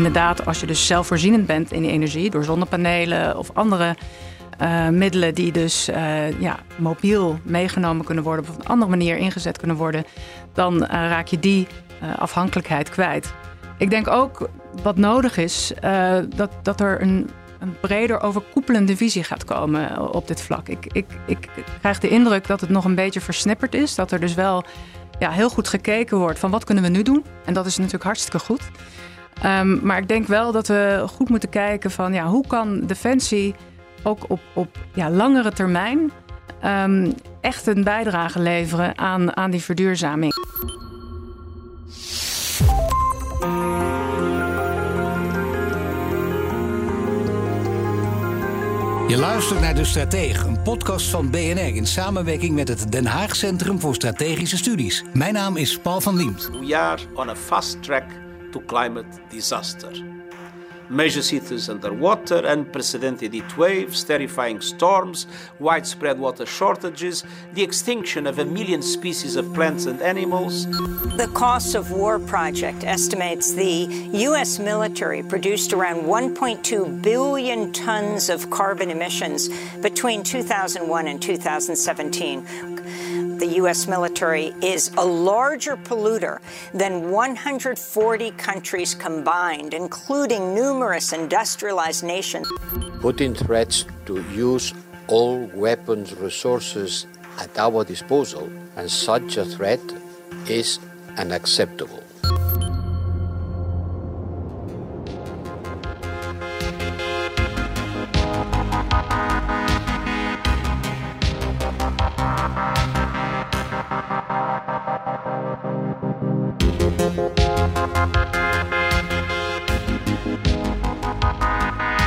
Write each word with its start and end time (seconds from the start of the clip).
Inderdaad, 0.00 0.46
als 0.46 0.60
je 0.60 0.66
dus 0.66 0.86
zelfvoorzienend 0.86 1.46
bent 1.46 1.72
in 1.72 1.84
energie 1.84 2.30
door 2.30 2.44
zonnepanelen 2.44 3.38
of 3.38 3.50
andere 3.54 3.96
uh, 4.62 4.88
middelen 4.88 5.34
die 5.34 5.52
dus 5.52 5.88
uh, 5.88 6.40
ja, 6.40 6.58
mobiel 6.76 7.38
meegenomen 7.42 8.04
kunnen 8.04 8.24
worden 8.24 8.44
of 8.44 8.50
op 8.50 8.60
een 8.60 8.66
andere 8.66 8.90
manier 8.90 9.16
ingezet 9.16 9.58
kunnen 9.58 9.76
worden, 9.76 10.04
dan 10.52 10.74
uh, 10.74 10.88
raak 10.88 11.26
je 11.26 11.38
die 11.38 11.66
afhankelijkheid 12.18 12.88
kwijt. 12.88 13.32
Ik 13.78 13.90
denk 13.90 14.08
ook 14.08 14.48
wat 14.82 14.96
nodig 14.96 15.36
is, 15.36 15.72
dat, 16.36 16.50
dat 16.62 16.80
er 16.80 17.02
een, 17.02 17.30
een 17.58 17.76
breder 17.80 18.20
overkoepelende 18.20 18.96
visie 18.96 19.24
gaat 19.24 19.44
komen 19.44 20.12
op 20.14 20.28
dit 20.28 20.42
vlak. 20.42 20.68
Ik, 20.68 20.86
ik, 20.92 21.06
ik 21.26 21.48
krijg 21.80 21.98
de 21.98 22.08
indruk 22.08 22.46
dat 22.46 22.60
het 22.60 22.70
nog 22.70 22.84
een 22.84 22.94
beetje 22.94 23.20
versnipperd 23.20 23.74
is. 23.74 23.94
Dat 23.94 24.12
er 24.12 24.20
dus 24.20 24.34
wel 24.34 24.64
ja, 25.18 25.30
heel 25.30 25.50
goed 25.50 25.68
gekeken 25.68 26.18
wordt 26.18 26.38
van 26.38 26.50
wat 26.50 26.64
kunnen 26.64 26.84
we 26.84 26.90
nu 26.90 27.02
doen. 27.02 27.24
En 27.44 27.54
dat 27.54 27.66
is 27.66 27.76
natuurlijk 27.76 28.04
hartstikke 28.04 28.38
goed. 28.38 28.62
Um, 29.44 29.80
maar 29.82 29.98
ik 29.98 30.08
denk 30.08 30.26
wel 30.26 30.52
dat 30.52 30.66
we 30.66 31.04
goed 31.06 31.28
moeten 31.28 31.48
kijken 31.48 31.90
van 31.90 32.12
ja, 32.12 32.26
hoe 32.26 32.46
kan 32.46 32.80
Defensie 32.86 33.54
ook 34.02 34.24
op, 34.28 34.40
op 34.54 34.78
ja, 34.94 35.10
langere 35.10 35.52
termijn 35.52 36.10
um, 36.64 37.14
echt 37.40 37.66
een 37.66 37.84
bijdrage 37.84 38.40
leveren 38.40 38.98
aan, 38.98 39.36
aan 39.36 39.50
die 39.50 39.62
verduurzaming. 39.62 40.32
Je 49.08 49.16
luistert 49.16 49.60
naar 49.60 49.74
De 49.74 49.84
Stratege, 49.84 50.46
een 50.46 50.62
podcast 50.62 51.10
van 51.10 51.30
BNR 51.30 51.74
in 51.74 51.86
samenwerking 51.86 52.54
met 52.54 52.68
het 52.68 52.92
Den 52.92 53.06
Haag 53.06 53.36
Centrum 53.36 53.80
voor 53.80 53.94
Strategische 53.94 54.56
Studies. 54.56 55.04
Mijn 55.12 55.32
naam 55.34 55.56
is 55.56 55.78
Paul 55.78 56.00
van 56.00 56.16
Liemt. 56.16 56.50
We 56.60 56.76
are 56.76 57.02
on 57.14 57.28
a 57.28 57.36
fast 57.36 57.82
track 57.82 58.04
to 58.52 58.60
climate 58.60 59.06
disaster. 59.30 59.92
major 60.90 61.22
cities 61.22 61.68
underwater, 61.68 62.44
unprecedented 62.44 63.32
heat 63.32 63.56
waves, 63.56 64.02
terrifying 64.02 64.60
storms, 64.60 65.26
widespread 65.60 66.18
water 66.18 66.44
shortages, 66.44 67.22
the 67.54 67.62
extinction 67.62 68.26
of 68.26 68.38
a 68.38 68.44
million 68.44 68.82
species 68.82 69.36
of 69.36 69.54
plants 69.54 69.86
and 69.86 70.02
animals. 70.02 70.66
The 71.16 71.30
Cost 71.32 71.76
of 71.76 71.92
War 71.92 72.18
Project 72.18 72.82
estimates 72.84 73.54
the 73.54 73.86
U.S. 74.28 74.58
military 74.58 75.22
produced 75.22 75.72
around 75.72 76.02
1.2 76.02 77.02
billion 77.02 77.72
tons 77.72 78.28
of 78.28 78.50
carbon 78.50 78.90
emissions 78.90 79.48
between 79.80 80.24
2001 80.24 81.06
and 81.06 81.22
2017 81.22 82.46
the 83.40 83.56
U.S. 83.64 83.88
military 83.88 84.52
is 84.62 84.90
a 84.98 85.04
larger 85.04 85.76
polluter 85.76 86.40
than 86.74 87.10
140 87.10 88.30
countries 88.32 88.94
combined, 88.94 89.72
including 89.72 90.54
numerous 90.54 91.14
industrialized 91.14 92.04
nations. 92.04 92.46
Putin 93.00 93.34
threats 93.34 93.86
to 94.04 94.22
use 94.30 94.74
all 95.08 95.38
weapons 95.54 96.14
resources 96.14 97.06
at 97.38 97.58
our 97.58 97.82
disposal, 97.82 98.50
and 98.76 98.90
such 98.90 99.38
a 99.38 99.44
threat 99.46 99.80
is 100.46 100.78
unacceptable. 101.16 102.04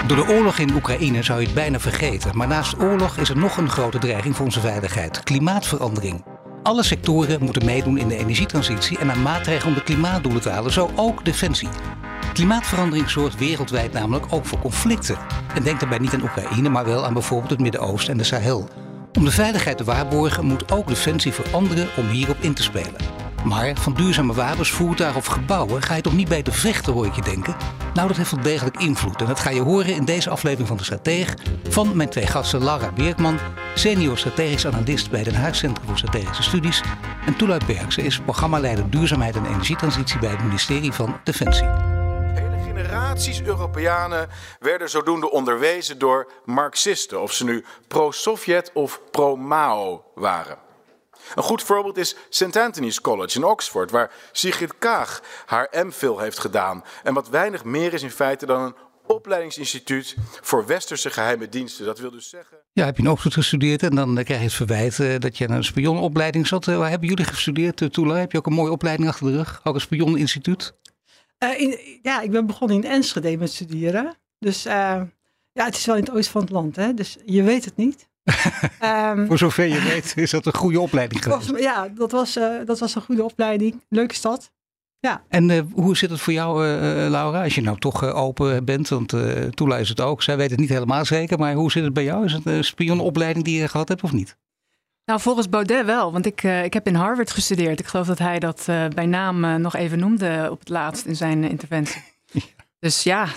Door 0.08 0.26
de 0.26 0.34
oorlog 0.34 0.58
in 0.58 0.76
Oekraïne 0.76 1.24
zou 1.24 1.40
je 1.40 1.46
het 1.46 1.56
bijna 1.56 1.80
vergeten. 1.80 2.38
Maar 2.38 2.48
naast 2.48 2.80
oorlog 2.80 3.18
is 3.18 3.30
er 3.30 3.38
nog 3.38 3.58
een 3.58 3.70
grote 3.70 3.98
dreiging 3.98 4.36
voor 4.36 4.46
onze 4.46 4.60
veiligheid: 4.60 5.24
klimaatverandering. 5.24 6.26
Alle 6.64 6.84
sectoren 6.84 7.44
moeten 7.44 7.66
meedoen 7.66 7.98
in 7.98 8.08
de 8.08 8.18
energietransitie 8.18 8.98
en 8.98 9.12
aan 9.12 9.22
maatregelen 9.22 9.68
om 9.68 9.74
de 9.74 9.84
klimaatdoelen 9.84 10.42
te 10.42 10.50
halen, 10.50 10.72
zo 10.72 10.92
ook 10.96 11.26
defensie. 11.26 11.70
Klimaatverandering 12.34 13.10
zorgt 13.10 13.38
wereldwijd 13.38 13.94
namelijk 13.94 14.26
ook 14.30 14.46
voor 14.46 14.60
conflicten. 14.60 15.18
En 15.56 15.64
denk 15.64 15.80
daarbij 15.80 15.98
niet 15.98 16.14
aan 16.14 16.22
Oekraïne, 16.22 16.70
maar 16.70 16.86
wel 16.86 17.06
aan 17.06 17.14
bijvoorbeeld 17.14 17.52
het 17.52 17.62
Midden-Oosten 17.62 18.12
en 18.12 18.18
de 18.18 18.24
Sahel. 18.24 18.70
Om 19.14 19.26
de 19.26 19.32
veiligheid 19.32 19.78
te 19.78 19.84
waarborgen 19.84 20.46
moet 20.46 20.72
ook 20.72 20.88
defensie 20.88 21.32
veranderen 21.32 21.88
om 21.98 22.08
hierop 22.08 22.38
in 22.40 22.54
te 22.54 22.64
spelen. 22.64 22.96
Maar 23.44 23.76
van 23.76 23.94
duurzame 23.94 24.34
wapens, 24.34 24.72
voertuigen 24.72 25.20
of 25.20 25.26
gebouwen 25.26 25.82
ga 25.82 25.96
je 25.96 26.02
toch 26.02 26.16
niet 26.16 26.30
bij 26.30 26.42
de 26.42 26.52
vechten, 26.52 26.94
hoor 26.94 27.06
ik 27.06 27.14
je 27.14 27.22
denken? 27.22 27.56
Nou, 27.94 28.08
dat 28.08 28.18
heeft 28.18 28.32
wel 28.32 28.44
degelijk 28.44 28.78
invloed. 28.78 29.22
En 29.22 29.26
dat 29.26 29.40
ga 29.40 29.50
je 29.50 29.62
horen 29.62 29.94
in 29.94 30.06
deze 30.06 30.30
aflevering 30.30 30.68
van 30.68 30.78
De 30.78 30.84
Strateeg 30.84 31.34
van 31.70 31.96
mijn 31.96 32.10
twee 32.10 32.28
gasten 32.28 32.64
Lara 32.64 32.92
Beerkman, 32.92 33.40
senior 33.76 34.18
strategisch 34.18 34.68
analist 34.68 35.12
bij 35.12 35.24
Den 35.24 35.36
Haag 35.36 35.56
Centrum 35.56 35.88
voor 35.88 35.98
Strategische 35.98 36.44
Studies, 36.44 36.82
en 37.26 37.36
Toelui 37.36 37.60
Bergse 37.66 38.02
is 38.02 38.20
programmaleider 38.20 38.90
Duurzaamheid 38.90 39.36
en 39.36 39.46
Energietransitie 39.46 40.20
bij 40.20 40.30
het 40.30 40.44
ministerie 40.44 40.92
van 40.92 41.20
Defensie. 41.24 41.68
Hele 41.68 42.58
generaties 42.66 43.42
Europeanen 43.42 44.30
werden 44.60 44.90
zodoende 44.90 45.32
onderwezen 45.32 46.00
door 46.00 46.32
Marxisten, 46.46 47.22
of 47.22 47.34
ze 47.34 47.44
nu 47.44 47.66
pro-Sovjet 47.88 48.72
of 48.74 49.02
pro-Mao 49.12 50.04
waren. 50.16 50.63
Een 51.36 51.44
goed 51.44 51.64
voorbeeld 51.64 51.98
is 51.98 52.16
St. 52.30 52.56
Anthony's 52.56 53.02
College 53.02 53.38
in 53.38 53.44
Oxford, 53.44 53.92
waar 53.92 54.12
Sigrid 54.32 54.78
Kaag 54.78 55.22
haar 55.46 55.70
MPhil 55.72 56.20
heeft 56.20 56.40
gedaan. 56.40 56.84
En 57.04 57.14
wat 57.14 57.30
weinig 57.30 57.64
meer 57.64 57.94
is 57.94 58.04
in 58.04 58.12
feite 58.12 58.46
dan 58.46 58.62
een 58.62 58.76
opleidingsinstituut 59.08 60.16
voor 60.42 60.66
westerse 60.66 61.10
geheime 61.10 61.50
diensten. 61.50 61.86
Dat 61.86 62.00
wil 62.00 62.12
dus 62.12 62.30
zeggen. 62.30 62.58
Ja, 62.74 62.86
heb 62.86 62.98
je 62.98 63.04
in 63.04 63.10
Oxford 63.10 63.34
gestudeerd 63.34 63.84
en 63.84 63.96
dan 63.96 64.14
krijg 64.14 64.40
je 64.40 64.46
het 64.46 64.54
verwijt 64.54 65.00
eh, 65.00 65.20
dat 65.20 65.38
je 65.38 65.48
aan 65.48 65.56
een 65.56 65.64
spionopleiding 65.64 66.48
zat. 66.48 66.68
Eh, 66.68 66.78
waar 66.78 66.90
hebben 66.90 67.10
jullie 67.10 67.26
gestudeerd, 67.26 67.82
uh, 67.82 67.90
Tula? 67.90 68.16
Heb 68.16 68.32
je 68.32 68.38
ook 68.38 68.46
een 68.46 68.54
mooie 68.54 68.72
opleiding 68.72 69.10
achter 69.10 69.28
de 69.28 69.36
rug? 69.36 69.62
Ook 69.64 69.76
een 69.76 69.82
spioninstituut? 69.82 70.76
Uh, 71.40 71.78
ja, 72.02 72.22
ik 72.22 72.32
ben 72.32 72.46
begonnen 72.46 72.78
in 72.78 72.90
Enschede 72.90 73.38
met 73.38 73.52
studeren. 73.52 74.18
Dus 74.40 74.64
ja, 74.64 75.66
het 75.66 75.76
is 75.76 75.86
wel 75.86 75.96
in 75.96 76.04
het 76.04 76.12
oosten 76.12 76.32
van 76.32 76.42
het 76.42 76.50
land, 76.50 76.76
hè? 76.76 76.94
dus 76.94 77.18
je 77.26 77.44
weet 77.44 77.66
het 77.66 77.76
niet. 77.76 78.08
Um, 78.84 79.26
Voor 79.28 79.38
zover 79.38 79.66
je 79.66 79.82
weet 79.82 80.14
is 80.16 80.32
dat 80.32 80.46
een 80.46 80.54
goede 80.54 80.80
opleiding 80.80 81.24
geweest. 81.24 81.60
ja, 81.60 81.88
dat 81.88 82.12
was, 82.12 82.38
uh, 82.38 82.66
dat 82.66 82.80
was 82.80 82.96
een 82.96 83.02
goede 83.02 83.24
opleiding. 83.24 83.84
Leuke 83.90 84.16
stad. 84.16 84.52
Ja. 85.00 85.24
En 85.30 85.50
uh, 85.50 85.62
hoe 85.74 85.98
zit 85.98 86.10
het 86.10 86.20
voor 86.20 86.34
jou, 86.34 86.68
uh, 86.68 86.74
Laura? 87.10 87.44
Als 87.44 87.56
je 87.56 87.62
nou 87.62 87.80
toch 87.80 88.04
open 88.04 88.66
bent, 88.66 88.90
want 88.90 89.14
uh, 89.14 89.44
Toela 89.44 89.78
is 89.78 89.90
het 89.90 90.02
ook. 90.02 90.24
Zij 90.24 90.38
weet 90.38 90.50
het 90.50 90.60
niet 90.60 90.70
helemaal 90.70 91.06
zeker, 91.06 91.40
maar 91.40 91.54
hoe 91.54 91.72
zit 91.72 91.84
het 91.84 91.94
bij 91.94 92.04
jou? 92.04 92.26
Is 92.26 92.34
het 92.34 92.46
een 92.46 92.64
spionopleiding 92.64 93.46
die 93.46 93.60
je 93.60 93.68
gehad 93.68 93.88
hebt 93.88 94.04
of 94.04 94.12
niet? 94.12 94.38
Nou, 95.06 95.20
volgens 95.20 95.50
Baudet 95.50 95.86
wel, 95.86 96.12
want 96.12 96.26
ik, 96.26 96.44
ik 96.44 96.74
heb 96.74 96.88
in 96.88 96.96
Harvard 96.96 97.32
gestudeerd. 97.32 97.80
Ik 97.80 97.86
geloof 97.86 98.08
dat 98.08 98.20
hij 98.20 98.40
dat 98.40 98.64
bij 98.96 99.06
naam 99.06 99.62
nog 99.62 99.76
even 99.76 100.00
noemde 100.00 100.48
op 100.52 100.60
het 100.60 100.70
laatst 100.70 101.06
in 101.06 101.16
zijn 101.16 101.44
interventie. 101.44 102.02
Ja. 102.26 102.42
Dus 102.80 103.04
ja, 103.04 103.28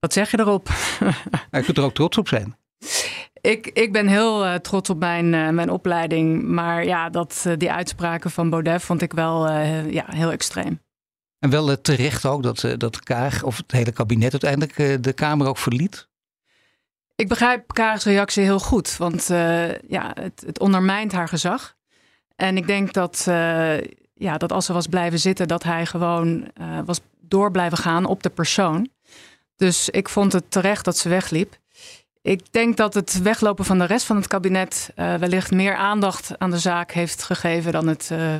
wat 0.00 0.12
zeg 0.12 0.30
je 0.30 0.38
erop? 0.38 0.68
je 1.50 1.62
kunt 1.62 1.78
er 1.78 1.84
ook 1.84 1.94
trots 1.94 2.18
op 2.18 2.28
zijn. 2.28 2.56
Ik, 3.44 3.66
ik 3.66 3.92
ben 3.92 4.06
heel 4.06 4.46
uh, 4.46 4.54
trots 4.54 4.90
op 4.90 4.98
mijn, 4.98 5.32
uh, 5.32 5.48
mijn 5.48 5.70
opleiding. 5.70 6.42
Maar 6.42 6.84
ja, 6.84 7.10
dat, 7.10 7.44
uh, 7.46 7.52
die 7.56 7.72
uitspraken 7.72 8.30
van 8.30 8.50
Baudet 8.50 8.82
vond 8.82 9.02
ik 9.02 9.12
wel 9.12 9.50
ja, 9.50 10.04
heel 10.06 10.30
extreem. 10.30 10.80
En 11.38 11.50
wel 11.50 11.80
terecht 11.80 12.26
ook 12.26 12.42
dat, 12.42 12.74
dat 12.76 13.02
Kaag 13.02 13.42
of 13.42 13.56
het 13.56 13.72
hele 13.72 13.92
kabinet 13.92 14.32
uiteindelijk 14.32 15.02
de 15.02 15.12
Kamer 15.12 15.46
ook 15.46 15.58
verliet? 15.58 16.08
Ik 17.14 17.28
begrijp 17.28 17.72
Kaag's 17.72 18.04
reactie 18.04 18.42
heel 18.42 18.58
goed. 18.58 18.96
Want 18.96 19.26
ja, 19.88 20.12
het, 20.20 20.42
het 20.46 20.58
ondermijnt 20.60 21.12
haar 21.12 21.28
gezag. 21.28 21.74
En 22.36 22.56
ik 22.56 22.66
denk 22.66 22.92
dat, 22.92 23.22
ja, 24.14 24.36
dat 24.36 24.52
als 24.52 24.66
ze 24.66 24.72
was 24.72 24.86
blijven 24.86 25.18
zitten, 25.18 25.48
dat 25.48 25.62
hij 25.62 25.86
gewoon 25.86 26.50
was 26.84 27.00
door 27.20 27.50
blijven 27.50 27.78
gaan 27.78 28.04
op 28.04 28.22
de 28.22 28.30
persoon. 28.30 28.88
Dus 29.56 29.88
ik 29.88 30.08
vond 30.08 30.32
het 30.32 30.50
terecht 30.50 30.84
dat 30.84 30.96
ze 30.96 31.08
wegliep. 31.08 31.62
Ik 32.24 32.40
denk 32.50 32.76
dat 32.76 32.94
het 32.94 33.22
weglopen 33.22 33.64
van 33.64 33.78
de 33.78 33.84
rest 33.84 34.06
van 34.06 34.16
het 34.16 34.26
kabinet 34.26 34.92
uh, 34.96 35.14
wellicht 35.14 35.50
meer 35.50 35.76
aandacht 35.76 36.38
aan 36.38 36.50
de 36.50 36.58
zaak 36.58 36.92
heeft 36.92 37.22
gegeven 37.22 37.72
dan 37.72 37.86
het 37.86 38.08
uh, 38.12 38.34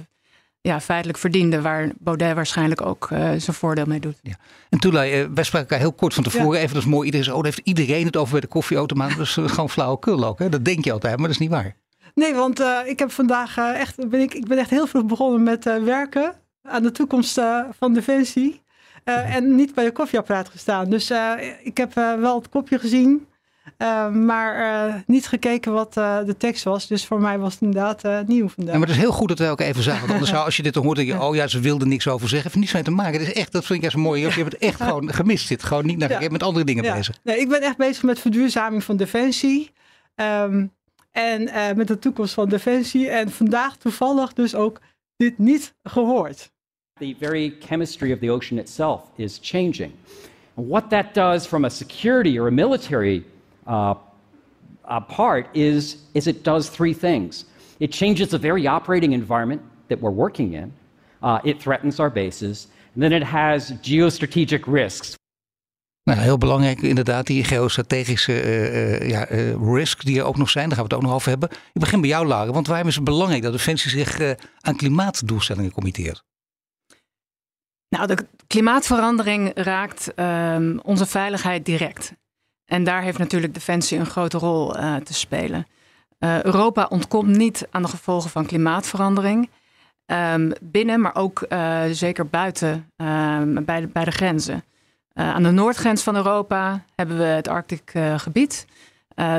ja, 0.61 0.81
feitelijk 0.81 1.19
verdiende. 1.19 1.61
Waar 1.61 1.91
Baudet 1.99 2.35
waarschijnlijk 2.35 2.87
ook 2.87 3.11
uh, 3.11 3.19
zijn 3.19 3.57
voordeel 3.57 3.85
mee 3.87 4.01
doet. 4.01 4.19
Ja. 4.23 4.35
En 4.69 4.79
uh, 4.87 4.93
wij 4.93 5.25
spraken 5.27 5.59
elkaar 5.59 5.79
heel 5.79 5.93
kort 5.93 6.15
van 6.15 6.23
tevoren. 6.23 6.61
Even, 6.61 6.75
dat 6.75 6.83
is 6.83 6.89
mooi. 6.89 7.07
Iedereen, 7.07 7.35
oh, 7.35 7.43
heeft 7.43 7.61
iedereen 7.65 8.07
het 8.07 8.17
over 8.17 8.33
bij 8.33 8.41
de 8.41 8.47
koffieautomaat. 8.47 9.17
Dat 9.17 9.27
is 9.27 9.33
gewoon 9.33 9.71
flauwekul 9.71 10.25
ook. 10.25 10.39
Hè? 10.39 10.49
Dat 10.49 10.65
denk 10.65 10.85
je 10.85 10.93
altijd, 10.93 11.15
maar 11.15 11.27
dat 11.27 11.35
is 11.35 11.39
niet 11.39 11.51
waar. 11.51 11.77
Nee, 12.15 12.35
want 12.35 12.61
uh, 12.61 12.79
ik 12.85 12.99
heb 12.99 13.11
vandaag 13.11 13.57
echt, 13.59 14.09
ben 14.09 14.21
ik, 14.21 14.35
ik 14.35 14.47
ben 14.47 14.59
echt 14.59 14.71
heel 14.71 14.87
vroeg 14.87 15.05
begonnen 15.05 15.43
met 15.43 15.65
werken 15.65 16.35
aan 16.63 16.83
de 16.83 16.93
toekomst 16.93 17.41
van 17.79 17.95
Defensie. 17.95 18.63
en 19.05 19.55
niet 19.55 19.75
bij 19.75 19.85
de 19.85 19.93
koffieapparaat 19.93 20.49
gestaan. 20.49 20.91
Dus 20.91 21.13
ik 21.63 21.77
heb 21.77 21.95
wel 21.95 22.39
het 22.39 22.49
kopje 22.49 22.79
gezien. 22.79 23.27
Uh, 23.79 24.11
maar 24.11 24.87
uh, 24.89 24.95
niet 25.07 25.27
gekeken 25.27 25.73
wat 25.73 25.97
uh, 25.97 26.25
de 26.25 26.37
tekst 26.37 26.65
was. 26.65 26.87
Dus 26.87 27.07
voor 27.07 27.21
mij 27.21 27.39
was 27.39 27.53
het 27.53 27.63
inderdaad 27.63 28.27
nieuw 28.27 28.49
vandaag. 28.49 28.73
Ja, 28.73 28.79
maar 28.79 28.89
het 28.89 28.97
is 28.97 29.03
heel 29.03 29.13
goed 29.13 29.29
dat 29.29 29.39
we 29.39 29.45
elkaar 29.45 29.67
even 29.67 29.83
zagen. 29.83 30.01
Want 30.01 30.13
anders 30.13 30.31
zou, 30.31 30.45
als 30.45 30.57
je 30.57 30.63
dit 30.63 30.75
hoort, 30.75 30.97
denk 30.97 31.09
je, 31.09 31.23
oh 31.27 31.35
ja, 31.35 31.47
ze 31.47 31.61
wilden 31.61 31.89
niks 31.89 32.09
over 32.09 32.29
zeggen. 32.29 32.43
Heeft 32.43 32.61
niets 32.61 32.73
mee 32.73 32.83
te 32.83 32.91
maken. 32.91 33.21
Het 33.21 33.29
is 33.29 33.35
echt, 33.35 33.53
dat 33.53 33.65
vind 33.65 33.79
ik 33.79 33.85
echt 33.85 33.97
mooi. 33.97 34.21
Je 34.21 34.29
hebt 34.29 34.53
het 34.53 34.63
echt 34.63 34.83
gewoon 34.83 35.13
gemist. 35.13 35.47
Zit 35.47 35.63
gewoon 35.63 35.87
niet 35.87 35.99
naar 35.99 36.23
ja. 36.23 36.29
met 36.31 36.43
andere 36.43 36.65
dingen 36.65 36.85
ja. 36.85 36.95
bezig. 36.95 37.19
Nee, 37.23 37.39
ik 37.39 37.49
ben 37.49 37.61
echt 37.61 37.77
bezig 37.77 38.03
met 38.03 38.19
verduurzaming 38.19 38.85
van 38.85 38.97
Defensie. 38.97 39.71
Um, 40.15 40.73
en 41.11 41.77
met 41.77 41.89
de 41.89 41.99
toekomst 41.99 42.35
van 42.35 42.49
Defensie. 42.49 43.09
En 43.09 43.31
vandaag 43.31 43.77
toevallig 43.77 44.33
dus 44.33 44.55
ook 44.55 44.81
dit 45.17 45.39
niet 45.39 45.75
gehoord. 45.83 46.53
The 46.99 47.15
very 47.19 47.57
chemistry 47.61 48.13
of 48.13 48.19
the 48.19 48.31
ocean 48.31 48.61
itself 48.61 49.01
is 49.17 49.39
changing. 49.43 49.93
And 50.55 50.69
what 50.69 50.91
that 50.91 51.15
does 51.15 51.47
from 51.47 51.65
a 51.65 51.69
security 51.69 52.39
or 52.39 52.47
a 52.47 52.51
military 52.51 53.25
uh, 53.67 53.95
part 55.09 55.47
is, 55.53 55.97
is 56.13 56.27
it 56.27 56.45
does 56.45 56.69
three 56.69 56.95
things. 56.95 57.45
It 57.79 57.93
changes 57.93 58.29
the 58.29 58.39
very 58.39 58.67
operating 58.67 59.13
environment 59.13 59.61
that 59.89 60.01
we're 60.01 60.15
working 60.15 60.55
in. 60.55 60.73
Uh, 61.23 61.39
it 61.43 61.61
threatens 61.61 61.99
our 61.99 62.11
bases. 62.11 62.69
And 62.95 63.03
then 63.03 63.13
it 63.13 63.23
has 63.23 63.73
geostrategic 63.83 64.67
risks. 64.67 65.17
Nou, 66.03 66.19
heel 66.19 66.39
belangrijk 66.39 66.83
inderdaad, 66.83 67.27
die 67.27 67.45
geostrategische 67.45 68.45
uh, 68.45 69.09
ja, 69.09 69.31
uh, 69.31 69.75
risk 69.75 70.05
die 70.05 70.19
er 70.19 70.25
ook 70.25 70.37
nog 70.37 70.51
zijn. 70.51 70.69
Daar 70.69 70.79
gaan 70.79 70.87
we 70.87 70.95
het 70.95 71.03
ook 71.03 71.09
nog 71.09 71.17
over 71.17 71.29
hebben. 71.31 71.51
Ik 71.51 71.81
begin 71.81 72.01
bij 72.01 72.11
jou, 72.11 72.27
Lara, 72.27 72.53
want 72.53 72.67
waarom 72.67 72.89
is 72.89 72.95
het 72.95 73.05
belangrijk 73.05 73.43
dat 73.43 73.53
Defensie 73.53 73.91
zich 73.91 74.37
aan 74.61 74.77
klimaatdoelstellingen 74.77 75.73
committeert? 75.73 76.25
Nou, 77.89 78.07
de 78.07 78.27
klimaatverandering 78.47 79.51
raakt 79.55 80.13
um, 80.17 80.81
onze 80.81 81.07
veiligheid 81.07 81.65
direct. 81.65 82.13
En 82.67 82.85
daar 82.85 83.03
heeft 83.03 83.19
natuurlijk 83.19 83.55
Defensie 83.55 83.99
een 83.99 84.07
grote 84.07 84.39
rol 84.39 84.79
uh, 84.79 84.97
te 84.97 85.15
spelen. 85.15 85.67
Uh, 86.19 86.43
Europa 86.43 86.87
ontkomt 86.89 87.37
niet 87.37 87.67
aan 87.71 87.83
de 87.83 87.89
gevolgen 87.89 88.31
van 88.31 88.47
klimaatverandering. 88.47 89.51
Um, 90.07 90.53
binnen, 90.61 91.01
maar 91.01 91.15
ook 91.15 91.47
uh, 91.49 91.83
zeker 91.91 92.27
buiten 92.27 92.91
um, 92.97 93.65
bij, 93.65 93.81
de, 93.81 93.87
bij 93.87 94.05
de 94.05 94.11
grenzen. 94.11 94.65
aan 95.15 95.43
de 95.43 95.51
noordgrens 95.51 96.03
van 96.03 96.17
Europa 96.17 96.85
hebben 96.95 97.19
we 97.19 97.25
het 97.25 97.49
Arctic 97.49 97.93
gebied. 98.17 98.67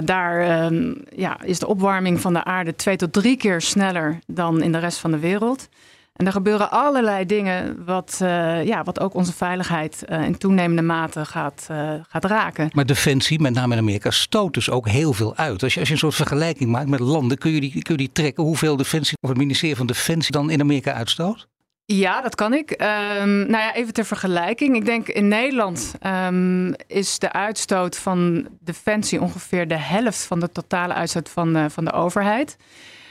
daar 0.04 0.66
um, 0.66 1.04
ja, 1.16 1.42
is 1.42 1.60
de 1.60 1.68
opwarming 1.68 2.22
van 2.22 2.34
de 2.34 2.44
aarde 2.44 2.76
twee 2.76 2.96
tot 2.96 3.14
drie 3.14 3.38
keer 3.38 3.62
sneller 3.62 4.20
dan 4.28 4.62
in 4.62 4.72
de 4.72 4.80
rest 4.80 4.98
van 4.98 5.12
de 5.12 5.20
wereld. 5.20 5.70
En 6.16 6.26
er 6.26 6.32
gebeuren 6.32 6.72
allerlei 6.72 7.26
dingen 7.26 7.86
wat, 7.86 8.20
uh, 8.22 8.64
ja, 8.64 8.84
wat 8.84 9.00
ook 9.00 9.14
onze 9.14 9.34
veiligheid 9.34 10.04
uh, 10.10 10.24
in 10.24 10.38
toenemende 10.38 10.82
mate 10.82 11.26
gaat, 11.26 11.68
uh, 11.72 11.94
gaat 12.08 12.26
raken. 12.26 12.70
Maar 12.74 12.86
defensie, 12.86 13.42
met 13.42 13.54
name 13.54 13.74
in 13.74 13.80
Amerika, 13.80 14.12
stoot 14.12 14.54
dus 14.54 14.70
ook 14.70 14.88
heel 14.88 15.14
veel 15.14 15.36
uit. 15.36 15.64
Als 15.64 15.74
je, 15.74 15.80
als 15.80 15.88
je 15.88 15.94
een 15.94 16.00
soort 16.00 16.16
vergelijking 16.16 16.70
maakt 16.70 16.90
met 16.90 17.00
landen, 17.00 17.38
kun 17.38 17.52
je 17.52 17.60
die, 17.60 17.72
kun 17.72 17.94
je 17.94 17.98
die 17.98 18.12
trekken 18.12 18.44
hoeveel 18.44 18.76
defensie 18.76 19.18
of 19.22 19.30
het 19.30 19.38
ministerie 19.38 19.76
van 19.76 19.86
Defensie 19.86 20.32
dan 20.32 20.50
in 20.50 20.62
Amerika 20.62 20.94
uitstoot? 20.94 21.48
Ja, 21.86 22.22
dat 22.22 22.36
kan 22.36 22.54
ik. 22.54 22.72
Um, 22.72 23.38
nou 23.38 23.64
ja, 23.64 23.74
even 23.74 23.94
ter 23.94 24.06
vergelijking. 24.06 24.76
Ik 24.76 24.86
denk 24.86 25.08
in 25.08 25.28
Nederland 25.28 25.96
um, 26.28 26.74
is 26.88 27.20
de 27.20 27.32
uitstoot 27.32 27.98
van 27.98 28.48
defensie 28.60 29.22
ongeveer 29.22 29.68
de 29.68 29.78
helft 29.78 30.24
van 30.24 30.40
de 30.40 30.52
totale 30.52 30.94
uitstoot 30.94 31.30
van, 31.30 31.72
van 31.72 31.86
de 31.86 31.92
overheid. 31.92 32.58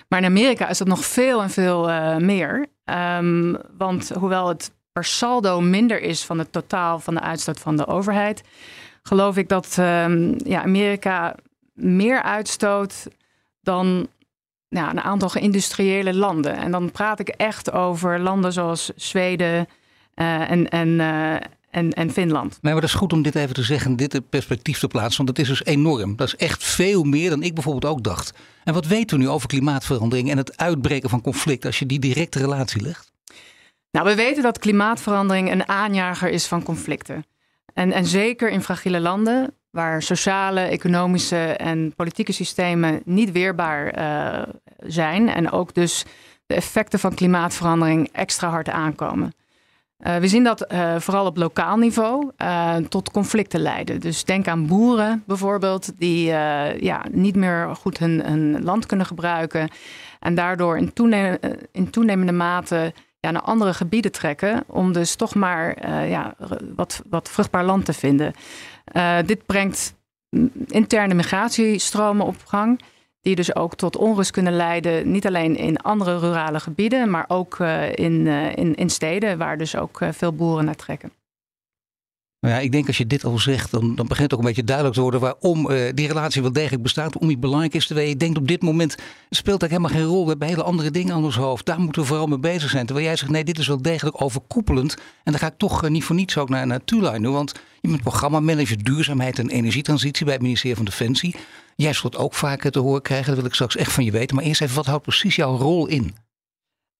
Maar 0.08 0.18
in 0.18 0.24
Amerika 0.24 0.68
is 0.68 0.78
dat 0.78 0.88
nog 0.88 1.04
veel 1.04 1.42
en 1.42 1.50
veel 1.50 1.90
uh, 1.90 2.16
meer. 2.16 2.66
Um, 2.84 3.56
want 3.76 4.08
hoewel 4.08 4.48
het 4.48 4.72
per 4.92 5.04
saldo 5.04 5.60
minder 5.60 6.00
is 6.00 6.24
van 6.24 6.38
het 6.38 6.52
totaal 6.52 6.98
van 6.98 7.14
de 7.14 7.20
uitstoot 7.20 7.60
van 7.60 7.76
de 7.76 7.86
overheid, 7.86 8.42
geloof 9.02 9.36
ik 9.36 9.48
dat 9.48 9.76
um, 9.80 10.34
ja, 10.44 10.62
Amerika 10.62 11.34
meer 11.72 12.22
uitstoot 12.22 13.06
dan 13.60 14.08
een 14.68 15.00
aantal 15.00 15.28
geïndustriële 15.28 16.14
landen. 16.14 16.56
En 16.56 16.70
dan 16.70 16.90
praat 16.90 17.18
ik 17.18 17.28
echt 17.28 17.72
over 17.72 18.20
landen 18.20 18.52
zoals 18.52 18.92
Zweden 18.96 19.68
uh, 20.14 20.50
en, 20.50 20.68
en, 20.68 20.88
uh, 20.88 21.36
en, 21.74 21.92
en 21.92 22.10
Finland. 22.10 22.58
Nee, 22.60 22.72
maar 22.72 22.80
dat 22.80 22.90
is 22.90 22.96
goed 22.96 23.12
om 23.12 23.22
dit 23.22 23.34
even 23.34 23.54
te 23.54 23.62
zeggen, 23.62 23.96
dit 23.96 24.28
perspectief 24.30 24.78
te 24.78 24.86
plaatsen. 24.86 25.24
Want 25.24 25.38
het 25.38 25.48
is 25.48 25.48
dus 25.48 25.64
enorm. 25.64 26.16
Dat 26.16 26.26
is 26.26 26.36
echt 26.36 26.64
veel 26.64 27.04
meer 27.04 27.30
dan 27.30 27.42
ik 27.42 27.54
bijvoorbeeld 27.54 27.92
ook 27.92 28.02
dacht. 28.02 28.32
En 28.64 28.74
wat 28.74 28.86
weten 28.86 29.18
we 29.18 29.22
nu 29.22 29.28
over 29.28 29.48
klimaatverandering 29.48 30.30
en 30.30 30.36
het 30.36 30.56
uitbreken 30.56 31.10
van 31.10 31.20
conflict 31.20 31.64
als 31.64 31.78
je 31.78 31.86
die 31.86 31.98
directe 31.98 32.38
relatie 32.38 32.82
legt? 32.82 33.12
Nou, 33.90 34.06
we 34.06 34.14
weten 34.14 34.42
dat 34.42 34.58
klimaatverandering 34.58 35.50
een 35.50 35.68
aanjager 35.68 36.30
is 36.30 36.46
van 36.46 36.62
conflicten. 36.62 37.24
En, 37.74 37.92
en 37.92 38.06
zeker 38.06 38.50
in 38.50 38.62
fragiele 38.62 39.00
landen, 39.00 39.54
waar 39.70 40.02
sociale, 40.02 40.60
economische 40.60 41.36
en 41.46 41.94
politieke 41.96 42.32
systemen 42.32 43.02
niet 43.04 43.32
weerbaar 43.32 43.98
uh, 43.98 44.42
zijn. 44.86 45.28
En 45.28 45.50
ook 45.50 45.74
dus 45.74 46.04
de 46.46 46.54
effecten 46.54 46.98
van 46.98 47.14
klimaatverandering 47.14 48.08
extra 48.12 48.48
hard 48.48 48.68
aankomen. 48.68 49.32
Uh, 50.06 50.16
we 50.16 50.28
zien 50.28 50.44
dat 50.44 50.72
uh, 50.72 50.94
vooral 50.98 51.26
op 51.26 51.36
lokaal 51.36 51.76
niveau 51.76 52.30
uh, 52.38 52.76
tot 52.76 53.10
conflicten 53.10 53.60
leiden. 53.60 54.00
Dus 54.00 54.24
denk 54.24 54.48
aan 54.48 54.66
boeren 54.66 55.22
bijvoorbeeld, 55.26 55.92
die 55.98 56.24
ja, 56.80 57.04
niet 57.10 57.36
meer 57.36 57.76
goed 57.76 57.98
hun, 57.98 58.62
land 58.62 58.86
kunnen 58.86 59.06
gebruiken. 59.06 59.68
En 60.20 60.34
daardoor 60.34 60.76
in, 60.78 60.92
toenem 60.92 61.38
in 61.72 61.90
toenemende 61.90 62.32
mate 62.32 62.92
ja, 63.20 63.30
naar 63.30 63.42
andere 63.42 63.74
gebieden 63.74 64.12
trekken. 64.12 64.64
Om 64.66 64.92
dus 64.92 65.14
toch 65.14 65.34
maar 65.34 65.90
ja, 66.08 66.34
wat, 66.74 67.02
wat 67.10 67.30
vruchtbaar 67.30 67.64
land 67.64 67.84
te 67.84 67.92
vinden. 67.92 68.32
dit 69.26 69.46
brengt 69.46 69.94
interne 70.66 71.14
migratiestromen 71.14 72.26
op 72.26 72.36
gang 72.44 72.80
die 73.24 73.34
dus 73.34 73.54
ook 73.54 73.74
tot 73.74 73.96
onrust 73.96 74.30
kunnen 74.30 74.52
leiden. 74.52 75.10
Niet 75.10 75.26
alleen 75.26 75.56
in 75.56 75.76
andere 75.76 76.18
rurale 76.18 76.60
gebieden, 76.60 77.10
maar 77.10 77.24
ook 77.28 77.58
uh, 77.58 77.92
in, 77.92 78.26
uh, 78.26 78.56
in, 78.56 78.74
in 78.74 78.90
steden 78.90 79.38
waar 79.38 79.58
dus 79.58 79.76
ook 79.76 80.00
uh, 80.00 80.08
veel 80.12 80.32
boeren 80.32 80.64
naar 80.64 80.76
trekken. 80.76 81.12
Nou 82.44 82.56
ja, 82.56 82.62
ik 82.62 82.72
denk 82.72 82.86
als 82.86 82.98
je 82.98 83.06
dit 83.06 83.24
al 83.24 83.38
zegt, 83.38 83.70
dan, 83.70 83.94
dan 83.94 84.06
begint 84.06 84.32
ook 84.32 84.38
een 84.38 84.44
beetje 84.44 84.64
duidelijk 84.64 84.96
te 84.96 85.02
worden 85.02 85.20
waarom 85.20 85.70
uh, 85.70 85.90
die 85.94 86.06
relatie 86.06 86.42
wel 86.42 86.52
degelijk 86.52 86.82
bestaat, 86.82 87.12
waarom 87.12 87.28
die 87.28 87.38
belangrijk 87.38 87.74
is. 87.74 87.86
Terwijl 87.86 88.08
je 88.08 88.16
denkt 88.16 88.38
op 88.38 88.48
dit 88.48 88.62
moment 88.62 88.96
speelt 89.30 89.60
dat 89.60 89.68
helemaal 89.68 89.90
geen 89.90 90.04
rol. 90.04 90.22
We 90.22 90.28
hebben 90.28 90.48
hele 90.48 90.62
andere 90.62 90.90
dingen 90.90 91.14
aan 91.14 91.24
ons 91.24 91.36
hoofd. 91.36 91.66
Daar 91.66 91.80
moeten 91.80 92.02
we 92.02 92.08
vooral 92.08 92.26
mee 92.26 92.38
bezig 92.38 92.70
zijn. 92.70 92.86
Terwijl 92.86 93.06
jij 93.06 93.16
zegt, 93.16 93.30
nee, 93.30 93.44
dit 93.44 93.58
is 93.58 93.66
wel 93.66 93.82
degelijk 93.82 94.22
overkoepelend. 94.22 94.94
En 94.94 95.32
dan 95.32 95.38
ga 95.38 95.46
ik 95.46 95.54
toch 95.56 95.84
uh, 95.84 95.90
niet 95.90 96.04
voor 96.04 96.16
niets 96.16 96.38
ook 96.38 96.48
naar, 96.48 96.66
naar. 96.66 96.80
Want 97.20 97.52
je 97.80 97.88
bent 97.88 98.02
programmamanager 98.02 98.84
duurzaamheid 98.84 99.38
en 99.38 99.48
energietransitie 99.48 100.24
bij 100.24 100.34
het 100.34 100.42
ministerie 100.42 100.76
van 100.76 100.84
Defensie. 100.84 101.36
Jij 101.76 101.92
zult 101.92 102.16
ook 102.16 102.34
vaker 102.34 102.70
te 102.70 102.78
horen 102.78 103.02
krijgen, 103.02 103.26
dat 103.26 103.36
wil 103.36 103.46
ik 103.46 103.54
straks 103.54 103.76
echt 103.76 103.92
van 103.92 104.04
je 104.04 104.10
weten. 104.10 104.36
Maar 104.36 104.44
eerst 104.44 104.60
even, 104.60 104.76
wat 104.76 104.86
houdt 104.86 105.02
precies 105.02 105.36
jouw 105.36 105.56
rol 105.56 105.86
in? 105.86 106.14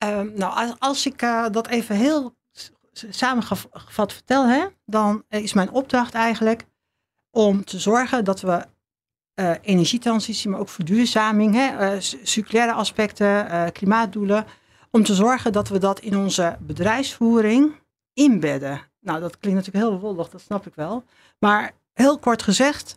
Uh, 0.05 0.21
nou, 0.35 0.75
als, 0.79 1.07
ik 1.07 1.23
uh, 1.23 1.47
dat 1.51 1.69
even 1.69 1.97
heel 1.97 2.35
samengevat 3.11 4.13
vertel, 4.13 4.47
hè, 4.47 4.67
dan 4.87 5.25
is 5.29 5.53
mijn 5.53 5.71
opdracht 5.71 6.15
eigenlijk 6.15 6.65
om 7.31 7.65
te 7.65 7.79
zorgen 7.79 8.25
dat 8.25 8.41
we 8.41 8.65
uh, 9.41 9.51
energietransitie, 9.63 10.51
maar 10.51 10.61
ook 10.61 10.69
verduurzaming, 10.69 11.55
hè, 11.55 12.01
circulaire 12.01 12.73
aspecten, 12.73 13.73
klimaatdoelen, 13.73 14.47
om 14.91 15.05
te 15.05 15.15
zorgen 15.15 15.53
dat 15.53 15.69
we 15.69 15.79
dat 15.79 16.01
in 16.01 16.17
onze 16.17 16.57
bedrijfsvoering 16.61 17.75
inbedden. 18.13 18.81
Nou, 19.01 19.21
dat 19.21 19.39
klinkt 19.39 19.59
natuurlijk 19.59 19.87
heel 19.87 20.01
wollig, 20.01 20.29
dat 20.29 20.41
snap 20.41 20.67
ik 20.67 20.75
wel. 20.75 21.05
Maar 21.39 21.73
heel 21.93 22.19
kort 22.19 22.43
gezegd, 22.43 22.97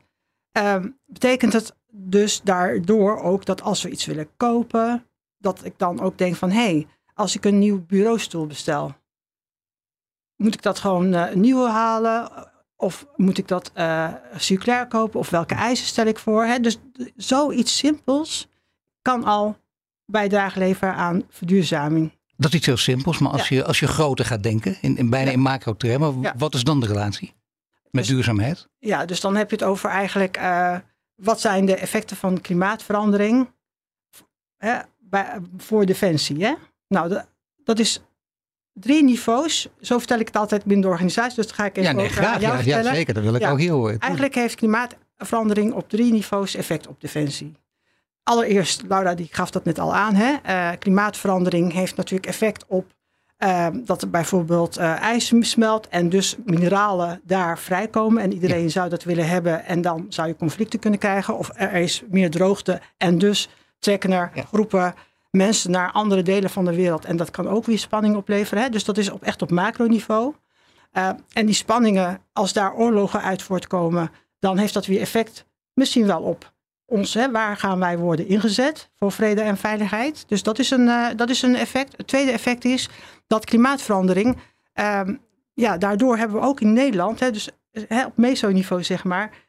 um, 0.51 0.97
betekent 1.05 1.53
het 1.53 1.75
dus 1.91 2.41
daardoor 2.41 3.19
ook 3.21 3.45
dat 3.45 3.61
als 3.61 3.83
we 3.83 3.89
iets 3.89 4.05
willen 4.05 4.29
kopen, 4.37 5.05
dat 5.37 5.65
ik 5.65 5.73
dan 5.77 5.99
ook 5.99 6.17
denk 6.17 6.35
van 6.35 6.49
hé, 6.49 6.61
hey, 6.61 6.87
als 7.13 7.35
ik 7.35 7.45
een 7.45 7.59
nieuw 7.59 7.85
bureaustoel 7.85 8.47
bestel, 8.47 8.95
moet 10.37 10.53
ik 10.53 10.61
dat 10.61 10.79
gewoon 10.79 11.13
uh, 11.13 11.31
een 11.31 11.39
nieuwe 11.39 11.69
halen? 11.69 12.31
Of 12.75 13.07
moet 13.15 13.37
ik 13.37 13.47
dat 13.47 13.71
uh, 13.75 14.13
circulair 14.35 14.87
kopen? 14.87 15.19
Of 15.19 15.29
welke 15.29 15.55
eisen 15.55 15.85
stel 15.87 16.05
ik 16.05 16.19
voor? 16.19 16.45
Hè? 16.45 16.59
Dus 16.59 16.77
zoiets 17.15 17.77
simpels 17.77 18.47
kan 19.01 19.23
al 19.23 19.57
bijdrage 20.05 20.59
leveren 20.59 20.93
aan 20.93 21.23
verduurzaming. 21.29 22.15
Dat 22.35 22.49
is 22.49 22.57
iets 22.57 22.65
heel 22.65 22.77
simpels, 22.77 23.17
maar 23.17 23.31
als, 23.31 23.47
ja. 23.47 23.55
je, 23.55 23.63
als 23.65 23.79
je 23.79 23.87
groter 23.87 24.25
gaat 24.25 24.43
denken, 24.43 24.77
in, 24.81 24.97
in 24.97 25.09
bijna 25.09 25.27
ja. 25.27 25.33
in 25.33 25.41
macro-termen, 25.41 26.21
ja. 26.21 26.33
wat 26.37 26.53
is 26.53 26.63
dan 26.63 26.79
de 26.79 26.87
relatie 26.87 27.33
met 27.91 28.03
dus, 28.03 28.13
duurzaamheid? 28.13 28.69
Ja, 28.79 29.05
dus 29.05 29.21
dan 29.21 29.35
heb 29.35 29.49
je 29.49 29.55
het 29.55 29.65
over 29.65 29.89
eigenlijk 29.89 30.37
uh, 30.37 30.77
wat 31.15 31.39
zijn 31.39 31.65
de 31.65 31.75
effecten 31.75 32.17
van 32.17 32.41
klimaatverandering 32.41 33.51
hè, 34.57 34.79
bij, 34.99 35.39
voor 35.57 35.85
defensie. 35.85 36.45
Hè? 36.45 36.53
Nou, 36.87 37.09
de, 37.09 37.25
dat 37.63 37.79
is 37.79 38.01
drie 38.79 39.03
niveaus. 39.03 39.67
Zo 39.81 39.97
vertel 39.97 40.19
ik 40.19 40.27
het 40.27 40.35
altijd 40.35 40.63
binnen 40.63 40.81
de 40.85 40.91
organisatie. 40.91 41.35
Dus 41.35 41.45
dat 41.47 41.55
ga 41.55 41.65
ik 41.65 41.77
even 41.77 41.89
Ja, 41.89 41.95
nee, 41.95 42.05
aan 42.05 42.11
graag. 42.11 42.41
jou 42.41 42.63
Ja, 42.63 42.93
zeker. 42.93 43.13
Dat 43.13 43.23
wil 43.23 43.35
ik 43.35 43.41
Ja. 43.41 43.51
ook 43.51 43.59
heel 43.59 43.75
horen. 43.77 43.99
Eigenlijk 43.99 44.35
heeft 44.35 44.55
klimaatverandering 44.55 45.73
op 45.73 45.89
drie 45.89 46.11
niveaus 46.11 46.55
effect 46.55 46.87
op 46.87 47.01
defensie. 47.01 47.53
Allereerst, 48.23 48.83
Laura 48.87 49.13
die 49.15 49.27
gaf 49.31 49.49
dat 49.49 49.65
net 49.65 49.79
al 49.79 49.95
aan. 49.95 50.15
Hè? 50.15 50.33
eh, 50.43 50.69
klimaatverandering 50.79 51.73
heeft 51.73 51.95
natuurlijk 51.95 52.27
effect 52.29 52.65
op 52.67 52.95
eh, 53.37 53.67
dat 53.73 54.01
er 54.01 54.09
bijvoorbeeld 54.09 54.77
eh, 54.77 55.01
ijs 55.01 55.33
smelt 55.39 55.87
en 55.87 56.09
dus 56.09 56.35
mineralen 56.45 57.21
daar 57.23 57.59
vrijkomen. 57.59 58.23
En 58.23 58.33
iedereen 58.33 58.71
zou 58.71 58.89
dat 58.89 59.03
willen 59.03 59.27
hebben 59.27 59.65
en 59.65 59.81
dan 59.81 60.05
zou 60.09 60.27
je 60.27 60.35
conflicten 60.35 60.79
kunnen 60.79 60.99
krijgen. 60.99 61.37
Of 61.37 61.49
er 61.53 61.73
is 61.73 62.03
meer 62.09 62.29
droogte 62.31 62.81
en 62.97 63.17
dus 63.17 63.49
trekken 63.79 64.11
er 64.11 64.31
groepen 64.47 64.93
mensen 65.37 65.71
naar 65.71 65.91
andere 65.91 66.21
delen 66.21 66.49
van 66.49 66.65
de 66.65 66.75
wereld. 66.75 67.05
En 67.05 67.17
dat 67.17 67.31
kan 67.31 67.47
ook 67.47 67.65
weer 67.65 67.79
spanning 67.79 68.15
opleveren. 68.15 68.63
Hè? 68.63 68.69
Dus 68.69 68.83
dat 68.83 68.97
is 68.97 69.09
op, 69.09 69.23
echt 69.23 69.41
op 69.41 69.51
macroniveau. 69.51 70.33
Eh, 70.91 71.09
en 71.33 71.45
die 71.45 71.55
spanningen, 71.55 72.21
als 72.33 72.53
daar 72.53 72.75
oorlogen 72.75 73.21
uit 73.21 73.41
voortkomen, 73.41 74.11
dan 74.39 74.57
heeft 74.57 74.73
dat 74.73 74.85
weer 74.85 74.99
effect 74.99 75.45
misschien 75.73 76.07
wel 76.07 76.21
op 76.21 76.53
ons. 76.85 77.13
Hè? 77.13 77.31
Waar 77.31 77.57
gaan 77.57 77.79
wij 77.79 77.97
worden 77.97 78.27
ingezet 78.27 78.89
voor 78.95 79.11
vrede 79.11 79.41
en 79.41 79.57
veiligheid? 79.57 80.23
Dus 80.27 80.43
dat 80.43 80.59
is 80.59 80.71
een, 80.71 80.87
eh, 80.89 81.07
dat 81.15 81.29
is 81.29 81.41
een 81.41 81.55
effect. 81.55 81.97
Het 81.97 82.07
tweede 82.07 82.31
effect 82.31 82.65
is 82.65 82.89
dat 83.27 83.45
klimaatverandering, 83.45 84.37
ehm, 84.73 85.15
ja, 85.53 85.77
daardoor 85.77 86.17
hebben 86.17 86.39
we 86.39 86.47
ook 86.47 86.61
in 86.61 86.73
Nederland, 86.73 87.19
hè, 87.19 87.31
dus 87.31 87.49
eh, 87.71 87.83
hè, 87.87 88.05
op 88.05 88.17
mesoniveau 88.17 88.83
zeg 88.83 89.03
maar, 89.03 89.45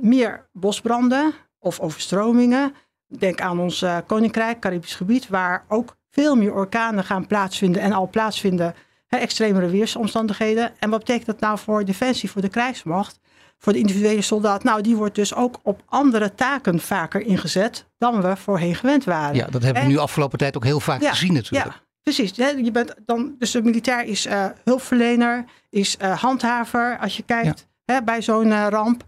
meer 0.00 0.48
bosbranden 0.52 1.34
of 1.58 1.80
overstromingen. 1.80 2.74
Denk 3.18 3.40
aan 3.40 3.60
ons 3.60 3.82
eh, 3.82 3.96
Koninkrijk, 4.06 4.58
Caribisch 4.60 4.94
gebied, 4.94 5.28
waar 5.28 5.64
ook 5.68 5.96
veel 6.10 6.36
meer 6.36 6.52
orkanen 6.52 7.04
gaan 7.04 7.26
plaatsvinden 7.26 7.82
en 7.82 7.92
al 7.92 8.08
plaatsvinden 8.08 8.74
hè, 9.06 9.18
extremere 9.18 9.68
weersomstandigheden. 9.68 10.72
En 10.78 10.90
wat 10.90 10.98
betekent 10.98 11.26
dat 11.26 11.40
nou 11.40 11.58
voor 11.58 11.84
defensie, 11.84 12.30
voor 12.30 12.42
de 12.42 12.48
krijgsmacht, 12.48 13.20
voor 13.58 13.72
de 13.72 13.78
individuele 13.78 14.22
soldaat? 14.22 14.64
Nou, 14.64 14.82
die 14.82 14.96
wordt 14.96 15.14
dus 15.14 15.34
ook 15.34 15.58
op 15.62 15.82
andere 15.86 16.34
taken 16.34 16.80
vaker 16.80 17.20
ingezet 17.20 17.86
dan 17.98 18.22
we 18.22 18.36
voorheen 18.36 18.74
gewend 18.74 19.04
waren. 19.04 19.34
Ja, 19.34 19.46
dat 19.46 19.62
hebben 19.62 19.82
we 19.82 19.88
nu 19.88 19.98
afgelopen 19.98 20.38
tijd 20.38 20.56
ook 20.56 20.64
heel 20.64 20.80
vaak 20.80 21.00
Ja, 21.00 21.10
gezien 21.10 21.32
natuurlijk. 21.32 21.72
Ja, 21.72 21.80
precies. 22.02 22.36
Hè, 22.36 22.48
Je 22.48 22.70
bent 22.70 22.94
dan, 23.06 23.34
dus 23.38 23.50
de 23.50 23.62
militair 23.62 24.04
is 24.04 24.26
eh, 24.26 24.44
hulpverlener, 24.64 25.44
is 25.70 25.96
eh, 25.96 26.18
handhaver 26.18 26.98
als 26.98 27.16
je 27.16 27.22
kijkt 27.22 27.68
hè, 27.84 28.02
bij 28.02 28.22
zo'n 28.22 28.68
ramp. 28.68 29.04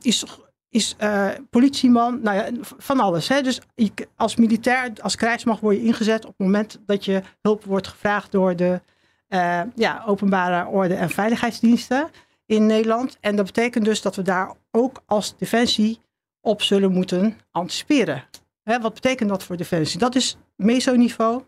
Is 0.00 0.24
is 0.68 0.94
eh, 0.98 1.28
politieman, 1.50 2.20
nou 2.22 2.36
ja, 2.36 2.48
van 2.78 3.00
alles. 3.00 3.28
Hè? 3.28 3.42
Dus 3.42 3.60
je- 3.74 4.08
als 4.16 4.36
militair, 4.36 4.92
als 5.02 5.16
krijgsmacht 5.16 5.60
word 5.60 5.76
je 5.76 5.82
ingezet 5.82 6.22
op 6.24 6.34
het 6.36 6.46
moment 6.46 6.80
dat 6.86 7.04
je 7.04 7.22
hulp 7.42 7.64
wordt 7.64 7.86
gevraagd 7.86 8.32
door 8.32 8.56
de 8.56 8.80
eh, 9.28 9.60
ja, 9.74 10.02
openbare 10.06 10.66
orde 10.70 10.94
en 10.94 11.10
veiligheidsdiensten 11.10 12.08
in 12.46 12.66
Nederland. 12.66 13.16
En 13.20 13.36
dat 13.36 13.46
betekent 13.46 13.84
dus 13.84 14.02
dat 14.02 14.16
we 14.16 14.22
daar 14.22 14.52
ook 14.70 15.02
als 15.06 15.36
defensie 15.36 16.00
op 16.40 16.62
zullen 16.62 16.92
moeten 16.92 17.38
anticiperen. 17.50 18.24
Hè, 18.62 18.80
wat 18.80 18.94
betekent 18.94 19.28
dat 19.28 19.44
voor 19.44 19.56
defensie? 19.56 19.98
Dat 19.98 20.14
is 20.14 20.36
mesoniveau. 20.56 21.42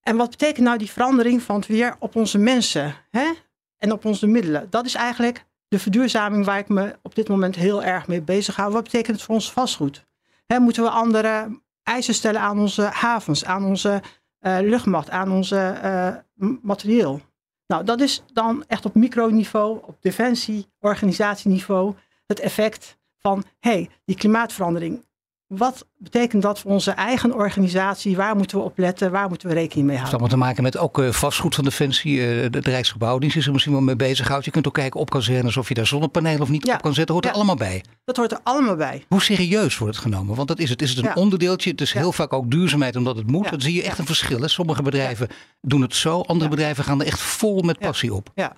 En 0.00 0.16
wat 0.16 0.30
betekent 0.30 0.66
nou 0.66 0.78
die 0.78 0.90
verandering 0.90 1.42
van 1.42 1.56
het 1.56 1.66
weer 1.66 1.96
op 1.98 2.16
onze 2.16 2.38
mensen 2.38 2.94
hè? 3.10 3.32
en 3.78 3.92
op 3.92 4.04
onze 4.04 4.26
middelen? 4.26 4.70
Dat 4.70 4.86
is 4.86 4.94
eigenlijk 4.94 5.44
de 5.68 5.78
verduurzaming 5.78 6.44
waar 6.44 6.58
ik 6.58 6.68
me 6.68 6.98
op 7.02 7.14
dit 7.14 7.28
moment 7.28 7.56
heel 7.56 7.82
erg 7.82 8.06
mee 8.06 8.22
bezig 8.22 8.56
hou. 8.56 8.72
Wat 8.72 8.82
betekent 8.82 9.16
het 9.16 9.24
voor 9.24 9.34
ons 9.34 9.52
vastgoed? 9.52 10.06
Hè, 10.46 10.58
moeten 10.58 10.82
we 10.82 10.90
andere 10.90 11.60
eisen 11.82 12.14
stellen 12.14 12.40
aan 12.40 12.58
onze 12.58 12.82
havens, 12.82 13.44
aan 13.44 13.64
onze 13.64 14.02
eh, 14.38 14.58
luchtmacht, 14.60 15.10
aan 15.10 15.30
onze 15.30 15.58
eh, 15.58 16.14
materieel? 16.62 17.20
Nou, 17.66 17.84
dat 17.84 18.00
is 18.00 18.22
dan 18.32 18.64
echt 18.66 18.84
op 18.84 18.94
microniveau, 18.94 19.78
op 19.82 19.96
defensie, 20.00 20.66
organisatieniveau, 20.80 21.94
het 22.26 22.40
effect 22.40 22.98
van 23.16 23.44
hey, 23.60 23.90
die 24.04 24.16
klimaatverandering. 24.16 25.04
Wat 25.46 25.86
betekent 25.96 26.42
dat 26.42 26.58
voor 26.58 26.70
onze 26.70 26.90
eigen 26.90 27.34
organisatie? 27.34 28.16
Waar 28.16 28.36
moeten 28.36 28.58
we 28.58 28.64
op 28.64 28.78
letten? 28.78 29.10
Waar 29.10 29.28
moeten 29.28 29.48
we 29.48 29.54
rekening 29.54 29.86
mee 29.86 29.96
Het 29.96 30.04
heeft 30.06 30.20
houden? 30.20 30.38
allemaal 30.38 30.52
te 30.54 30.60
maken 30.62 30.80
met 30.82 30.98
ook 30.98 31.04
eh, 31.04 31.12
vastgoed 31.20 31.54
van 31.54 31.64
Defensie. 31.64 32.20
eh, 32.20 32.50
de, 32.50 32.60
de 32.60 32.70
Rijksgebouwdienst 32.70 33.36
is 33.36 33.46
er 33.46 33.52
misschien 33.52 33.72
wel 33.72 33.82
mee 33.82 33.96
bezig. 33.96 34.44
Je 34.44 34.50
kunt 34.50 34.66
ook 34.66 34.74
kijken 34.74 35.00
op 35.00 35.10
kazernes 35.10 35.56
of 35.56 35.68
je 35.68 35.74
daar 35.74 35.86
zonnepanelen 35.86 36.40
of 36.40 36.48
niet 36.48 36.66
Ja. 36.66 36.74
op 36.74 36.82
kan 36.82 36.94
zetten. 36.94 37.14
Hoort 37.14 37.26
er 37.26 37.32
allemaal 37.32 37.56
bij. 37.56 37.84
Dat 38.04 38.16
hoort 38.16 38.32
er 38.32 38.38
allemaal 38.42 38.76
bij. 38.76 39.04
Hoe 39.08 39.22
serieus 39.22 39.78
wordt 39.78 39.94
het 39.94 40.04
genomen? 40.04 40.36
Want 40.36 40.48
dat 40.48 40.58
is 40.58 40.70
het. 40.70 40.82
Is 40.82 40.88
het 40.90 40.98
een 40.98 41.04
Ja. 41.04 41.14
onderdeeltje? 41.14 41.70
Het 41.70 41.80
is 41.80 41.92
heel 41.92 42.12
vaak 42.12 42.32
ook 42.32 42.50
duurzaamheid 42.50 42.96
omdat 42.96 43.16
het 43.16 43.30
moet. 43.30 43.50
Dan 43.50 43.60
zie 43.60 43.74
je 43.74 43.82
echt 43.82 43.98
een 43.98 44.06
verschil. 44.06 44.40
Hè? 44.40 44.48
Sommige 44.48 44.82
bedrijven 44.82 45.28
doen 45.60 45.80
het 45.82 45.94
zo. 45.94 46.20
Andere 46.20 46.50
bedrijven 46.50 46.84
gaan 46.84 47.00
er 47.00 47.06
echt 47.06 47.20
vol 47.20 47.62
met 47.62 47.78
passie 47.78 48.14
op. 48.14 48.30
Ja. 48.34 48.52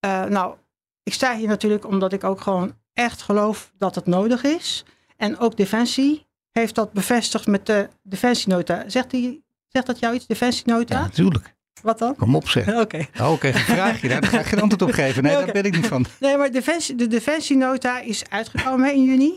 Eh, 0.00 0.24
nou, 0.24 0.54
ik 1.02 1.12
sta 1.12 1.36
hier 1.36 1.48
natuurlijk 1.48 1.86
omdat 1.86 2.12
ik 2.12 2.24
ook 2.24 2.40
gewoon 2.40 2.72
echt 2.92 3.22
geloof 3.22 3.72
dat 3.78 3.94
het 3.94 4.06
nodig 4.06 4.42
is. 4.44 4.84
En 5.22 5.38
ook 5.38 5.56
Defensie 5.56 6.26
heeft 6.50 6.74
dat 6.74 6.92
bevestigd 6.92 7.46
met 7.46 7.66
de 7.66 7.88
Defensienota. 8.02 8.84
Zegt, 8.86 9.10
die, 9.10 9.44
zegt 9.68 9.86
dat 9.86 9.98
jou 9.98 10.14
iets, 10.14 10.26
Defensienota? 10.26 10.96
Ja, 10.96 11.02
natuurlijk. 11.02 11.54
Wat 11.82 11.98
dan? 11.98 12.16
Kom 12.16 12.36
op 12.36 12.48
zeg. 12.48 12.68
Oké. 12.80 13.06
Oh, 13.20 13.32
Oké, 13.32 13.46
een 13.46 13.54
vraagje. 13.54 14.08
Daar 14.08 14.24
ga 14.24 14.38
ik 14.38 14.46
geen 14.46 14.60
antwoord 14.60 14.82
op 14.82 14.90
geven. 14.90 15.22
Nee, 15.22 15.32
Nee, 15.36 15.44
daar 15.44 15.52
ben 15.52 15.64
ik 15.64 15.76
niet 15.76 15.86
van. 15.86 16.06
Nee, 16.20 16.36
maar 16.36 16.50
Defensie, 16.50 16.94
de 16.94 17.06
Defensienota 17.06 18.00
is 18.00 18.22
uitgekomen 18.28 18.94
in 18.94 19.04
juni. 19.04 19.34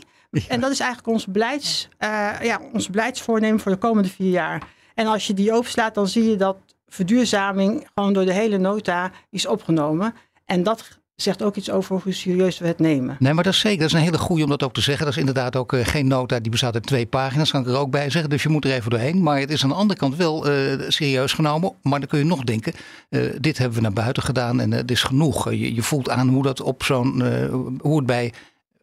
En 0.48 0.60
dat 0.60 0.70
is 0.70 0.80
eigenlijk 0.80 1.12
ons, 1.12 1.26
beleids, 1.26 1.88
eh, 1.98 2.30
ja, 2.42 2.60
ons 2.72 2.90
beleidsvoornemen 2.90 3.60
voor 3.60 3.72
de 3.72 3.78
komende 3.78 4.08
vier 4.08 4.30
jaar. 4.30 4.62
En 4.94 5.06
als 5.06 5.26
je 5.26 5.34
die 5.34 5.52
overslaat, 5.52 5.94
dan 5.94 6.08
zie 6.08 6.28
je 6.30 6.36
dat 6.36 6.56
verduurzaming 6.86 7.88
gewoon 7.94 8.12
door 8.12 8.24
de 8.24 8.32
hele 8.32 8.58
nota 8.58 9.10
is 9.30 9.46
opgenomen. 9.46 10.14
En 10.44 10.62
dat 10.62 10.98
zegt 11.16 11.42
ook 11.42 11.56
iets 11.56 11.70
over 11.70 12.00
hoe 12.02 12.12
serieus 12.12 12.58
we 12.58 12.66
het 12.66 12.78
nemen. 12.78 13.16
Nee, 13.18 13.32
maar 13.32 13.44
dat 13.44 13.52
is 13.52 13.58
zeker. 13.60 13.78
Dat 13.78 13.86
is 13.86 13.92
een 13.92 14.00
hele 14.00 14.18
goede 14.18 14.42
om 14.42 14.48
dat 14.48 14.62
ook 14.62 14.72
te 14.74 14.80
zeggen. 14.80 15.04
Dat 15.04 15.14
is 15.14 15.20
inderdaad 15.20 15.56
ook 15.56 15.72
eh, 15.72 15.86
geen 15.86 16.06
nota 16.06 16.40
die 16.40 16.50
bestaat 16.50 16.74
uit 16.74 16.86
twee 16.86 17.06
pagina's. 17.06 17.50
Kan 17.50 17.60
ik 17.60 17.66
er 17.66 17.76
ook 17.76 17.90
bij 17.90 18.10
zeggen. 18.10 18.30
Dus 18.30 18.42
je 18.42 18.48
moet 18.48 18.64
er 18.64 18.72
even 18.72 18.90
doorheen. 18.90 19.22
Maar 19.22 19.38
het 19.40 19.50
is 19.50 19.62
aan 19.62 19.68
de 19.68 19.74
andere 19.74 19.98
kant 19.98 20.16
wel 20.16 20.46
eh, 20.50 20.80
serieus 20.88 21.32
genomen. 21.32 21.72
Maar 21.82 21.98
dan 22.00 22.08
kun 22.08 22.18
je 22.18 22.24
nog 22.24 22.44
denken. 22.44 22.72
eh, 23.08 23.20
dit 23.40 23.58
hebben 23.58 23.76
we 23.76 23.82
naar 23.82 23.92
buiten 23.92 24.22
gedaan 24.22 24.60
en 24.60 24.70
het 24.70 24.90
is 24.90 25.02
genoeg. 25.02 25.50
Je, 25.50 25.74
je 25.74 25.82
voelt 25.82 26.10
aan 26.10 26.28
hoe 26.28 26.42
dat 26.42 26.60
op 26.60 26.82
zo'n. 26.82 27.22
hoe 27.80 27.96
het 27.96 28.06
bij. 28.06 28.32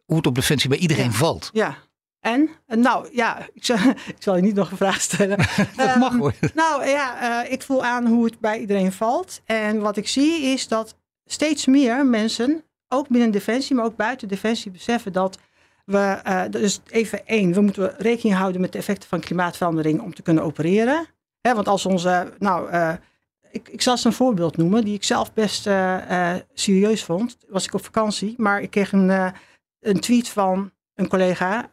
Hoe 0.04 0.16
het 0.16 0.26
op 0.26 0.34
defensie 0.34 0.68
bij 0.68 0.78
iedereen 0.78 1.04
Ja. 1.04 1.10
valt. 1.12 1.50
Ja. 1.52 1.76
En? 2.20 2.48
Nou 2.66 3.08
ja, 3.12 3.38
ik 3.54 3.64
zal, 3.64 3.76
ik 4.06 4.16
zal 4.18 4.36
je 4.36 4.42
niet 4.42 4.54
nog 4.54 4.70
een 4.70 4.76
vraag 4.76 5.00
stellen. 5.00 5.36
Dat 5.76 5.96
mag 5.96 6.10
Ehm, 6.12 6.18
hoor. 6.18 6.34
Nou 6.54 6.86
ja, 6.88 7.44
ik 7.44 7.62
voel 7.62 7.84
aan 7.84 8.06
hoe 8.06 8.24
het 8.24 8.40
bij 8.40 8.58
iedereen 8.60 8.92
valt. 8.92 9.40
En 9.44 9.80
wat 9.80 9.96
ik 9.96 10.08
zie 10.08 10.42
is 10.42 10.68
dat 10.68 10.96
steeds 11.24 11.66
meer 11.66 12.06
mensen, 12.06 12.64
ook 12.88 13.08
binnen 13.08 13.30
Defensie, 13.30 13.76
maar 13.76 13.84
ook 13.84 13.96
buiten 13.96 14.28
Defensie, 14.28 14.70
beseffen 14.70 15.12
dat 15.12 15.38
we, 15.84 15.98
eh, 15.98 16.42
dus 16.50 16.80
even 16.90 17.26
één, 17.26 17.52
we 17.52 17.60
moeten 17.60 17.94
rekening 17.98 18.36
houden 18.38 18.60
met 18.60 18.72
de 18.72 18.78
effecten 18.78 19.08
van 19.08 19.20
klimaatverandering 19.20 20.00
om 20.00 20.14
te 20.14 20.22
kunnen 20.22 20.42
opereren. 20.42 21.06
Want 21.40 21.68
als 21.68 21.86
onze, 21.86 22.32
nou, 22.38 22.70
eh, 22.70 22.92
ik, 23.50 23.68
ik 23.68 23.82
zal 23.82 23.92
eens 23.92 24.04
een 24.04 24.12
voorbeeld 24.12 24.56
noemen 24.56 24.84
die 24.84 24.94
ik 24.94 25.04
zelf 25.04 25.32
best 25.32 25.66
eh, 25.66 26.34
serieus 26.52 27.04
vond. 27.04 27.36
Was 27.48 27.66
ik 27.66 27.74
op 27.74 27.84
vakantie, 27.84 28.34
maar 28.36 28.60
ik 28.60 28.70
kreeg 28.70 28.92
een, 28.92 29.32
een 29.80 30.00
tweet 30.00 30.28
van 30.28 30.72
een 30.94 31.08
collega. 31.08 31.70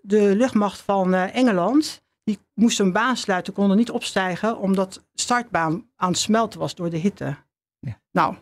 De 0.00 0.36
luchtmacht 0.36 0.80
van 0.80 1.14
Engeland 1.14 2.02
die 2.24 2.38
moesten 2.54 2.86
een 2.86 2.92
baan 2.92 3.16
sluiten, 3.16 3.52
konden 3.52 3.76
niet 3.76 3.90
opstijgen 3.90 4.58
omdat 4.58 4.92
de 4.92 5.00
startbaan 5.14 5.90
aan 5.96 6.10
het 6.10 6.18
smelten 6.18 6.60
was 6.60 6.74
door 6.74 6.90
de 6.90 6.96
hitte. 6.96 7.36
Nou, 8.10 8.36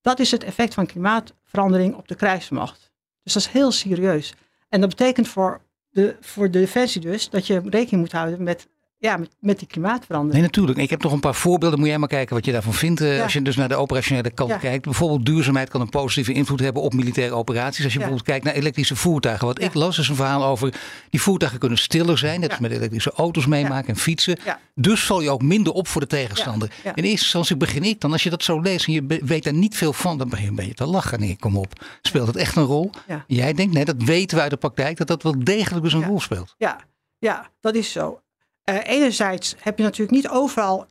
dat 0.00 0.18
is 0.18 0.30
het 0.30 0.44
effect 0.44 0.74
van 0.74 0.86
klimaatverandering 0.86 1.94
op 1.94 2.08
de 2.08 2.14
krijgsmacht. 2.14 2.92
Dus 3.22 3.32
dat 3.32 3.42
is 3.42 3.48
heel 3.48 3.70
serieus. 3.70 4.34
En 4.68 4.80
dat 4.80 4.88
betekent 4.88 5.28
voor 5.28 5.60
de, 5.88 6.16
voor 6.20 6.50
de 6.50 6.58
defensie 6.58 7.00
dus 7.00 7.30
dat 7.30 7.46
je 7.46 7.60
rekening 7.64 8.02
moet 8.02 8.12
houden 8.12 8.42
met, 8.42 8.68
ja, 9.06 9.16
met, 9.16 9.30
met 9.40 9.58
die 9.58 9.68
klimaatverandering. 9.68 10.32
Nee, 10.34 10.42
natuurlijk. 10.42 10.78
Ik 10.78 10.90
heb 10.90 11.02
nog 11.02 11.12
een 11.12 11.20
paar 11.20 11.34
voorbeelden. 11.34 11.78
Moet 11.78 11.88
jij 11.88 11.98
maar 11.98 12.08
kijken 12.08 12.34
wat 12.34 12.44
je 12.44 12.52
daarvan 12.52 12.74
vindt. 12.74 13.00
eh, 13.00 13.16
Ja. 13.16 13.22
Als 13.22 13.32
je 13.32 13.42
dus 13.42 13.56
naar 13.56 13.68
de 13.68 13.74
operationele 13.76 14.30
kant 14.30 14.50
Ja. 14.50 14.56
kijkt. 14.56 14.84
Bijvoorbeeld 14.84 15.26
duurzaamheid 15.26 15.68
kan 15.68 15.80
een 15.80 15.88
positieve 15.88 16.32
invloed 16.32 16.60
hebben 16.60 16.82
op 16.82 16.94
militaire 16.94 17.34
operaties. 17.34 17.84
Als 17.84 17.92
je 17.92 17.98
Ja. 17.98 18.04
bijvoorbeeld 18.06 18.22
kijkt 18.28 18.44
naar 18.44 18.54
elektrische 18.54 18.96
voertuigen. 18.96 19.46
Wat 19.46 19.60
ik 19.62 19.74
las 19.74 19.98
is 19.98 20.08
een 20.08 20.14
verhaal 20.14 20.44
over 20.44 20.74
die 21.10 21.20
voertuigen 21.20 21.60
kunnen 21.60 21.78
stiller 21.78 22.18
zijn. 22.18 22.40
Ja. 22.40 22.56
met 22.60 22.70
elektrische 22.70 23.12
auto's 23.12 23.46
meemaken 23.46 23.88
en 23.88 23.96
fietsen. 23.96 24.38
Dus 24.74 25.04
val 25.04 25.20
je 25.20 25.30
ook 25.30 25.42
minder 25.42 25.72
op 25.72 25.88
voor 25.88 26.00
de 26.00 26.06
tegenstander. 26.06 26.70
Ja. 26.84 26.90
In 26.94 27.02
eerste 27.04 27.24
instantie 27.24 27.56
begin 27.56 27.82
ik 27.82 28.00
dan. 28.00 28.12
Als 28.12 28.22
je 28.22 28.30
dat 28.30 28.42
zo 28.42 28.60
leest 28.60 28.86
en 28.86 28.92
je 28.92 29.20
weet 29.24 29.44
daar 29.44 29.52
niet 29.52 29.76
veel 29.76 29.92
van. 29.92 30.18
Dan 30.18 30.28
begin 30.28 30.44
je 30.44 30.50
een 30.50 30.56
beetje 30.56 30.74
te 30.74 30.86
lachen. 30.86 31.20
Nee, 31.20 31.36
kom 31.40 31.56
op. 31.56 31.72
Speelt 32.02 32.26
het 32.26 32.36
echt 32.36 32.56
een 32.56 32.64
rol? 32.64 32.90
Jij 33.26 33.52
denkt, 33.52 33.74
nee, 33.74 33.84
dat 33.84 34.02
weten 34.02 34.36
we 34.36 34.42
uit 34.42 34.50
de 34.50 34.56
praktijk. 34.56 34.96
Dat 34.96 35.06
dat 35.06 35.22
wel 35.22 35.34
degelijk 35.44 35.84
dus 35.84 35.92
een 35.92 36.04
rol 36.04 36.20
speelt. 36.20 36.54
Ja, 36.58 36.80
ja, 37.18 37.50
dat 37.60 37.74
is 37.74 37.92
zo. 37.92 38.20
Eh, 38.66 38.78
enerzijds 38.84 39.54
heb 39.58 39.78
je 39.78 39.84
natuurlijk 39.84 40.10
niet 40.10 40.28
overal 40.28 40.86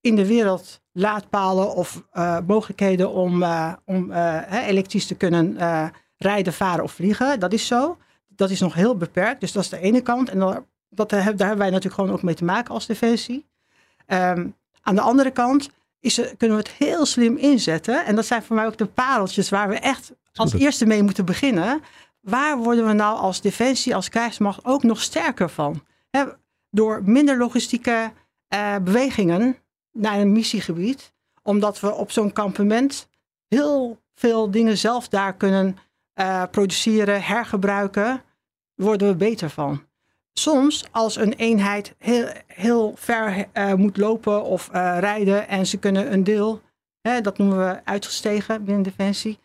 in 0.00 0.16
de 0.16 0.26
wereld 0.26 0.80
laadpalen 0.92 1.74
of 1.74 2.02
eh, 2.10 2.38
mogelijkheden 2.46 3.10
om, 3.10 3.42
eh, 3.42 3.72
om 3.84 4.12
elektrisch 4.50 5.06
te 5.06 5.14
kunnen 5.14 5.56
rijden, 6.16 6.52
varen 6.52 6.84
of 6.84 6.92
vliegen. 6.92 7.40
Dat 7.40 7.52
is 7.52 7.66
zo. 7.66 7.98
Dat 8.28 8.50
is 8.50 8.60
nog 8.60 8.74
heel 8.74 8.96
beperkt. 8.96 9.40
Dus 9.40 9.52
dat 9.52 9.62
is 9.62 9.68
de 9.68 9.78
ene 9.78 10.00
kant. 10.00 10.28
En 10.28 10.38
daar, 10.38 10.64
dat, 10.88 11.10
daar 11.10 11.22
hebben 11.22 11.58
wij 11.58 11.70
natuurlijk 11.70 11.94
gewoon 11.94 12.10
ook 12.10 12.22
mee 12.22 12.34
te 12.34 12.44
maken 12.44 12.74
als 12.74 12.86
defensie. 12.86 13.46
Ehm, 14.06 14.48
Aan 14.82 14.94
de 14.94 15.00
andere 15.00 15.30
kant 15.30 15.70
is, 16.00 16.14
kunnen 16.36 16.56
we 16.56 16.62
het 16.62 16.72
heel 16.72 17.06
slim 17.06 17.36
inzetten. 17.36 18.04
En 18.04 18.16
dat 18.16 18.26
zijn 18.26 18.42
voor 18.42 18.56
mij 18.56 18.66
ook 18.66 18.78
de 18.78 18.86
pareltjes 18.86 19.48
waar 19.48 19.68
we 19.68 19.78
echt 19.78 20.12
als 20.34 20.52
eerste 20.52 20.86
mee 20.86 21.02
moeten 21.02 21.24
beginnen. 21.24 21.82
Waar 22.20 22.58
worden 22.58 22.86
we 22.86 22.92
nou 22.92 23.18
als 23.18 23.40
defensie, 23.40 23.94
als 23.94 24.08
krijgsmacht 24.08 24.64
ook 24.64 24.82
nog 24.82 25.02
sterker 25.02 25.50
van? 25.50 25.82
Door 26.76 27.02
minder 27.04 27.38
logistieke 27.38 28.12
uh, 28.54 28.76
bewegingen 28.76 29.56
naar 29.92 30.20
een 30.20 30.32
missiegebied. 30.32 31.12
Omdat 31.42 31.80
we 31.80 31.94
op 31.94 32.10
zo'n 32.10 32.32
kampement 32.32 33.08
heel 33.48 34.00
veel 34.14 34.50
dingen 34.50 34.78
zelf 34.78 35.08
daar 35.08 35.34
kunnen 35.34 35.76
uh, 36.20 36.42
produceren, 36.50 37.22
hergebruiken. 37.22 38.22
Worden 38.74 39.08
we 39.08 39.14
beter 39.14 39.50
van. 39.50 39.84
Soms 40.32 40.84
als 40.90 41.16
een 41.16 41.32
eenheid 41.32 41.94
heel, 41.98 42.28
heel 42.46 42.92
ver 42.96 43.46
uh, 43.54 43.74
moet 43.74 43.96
lopen 43.96 44.44
of 44.44 44.68
rijden 44.72 45.48
en 45.48 45.66
ze 45.66 45.78
kunnen 45.78 46.12
een 46.12 46.24
deel, 46.24 46.60
hè, 47.00 47.20
dat 47.20 47.38
noemen 47.38 47.58
we 47.58 47.80
uitgestegen 47.84 48.64
binnen 48.64 48.82
Defensie. 48.82 49.38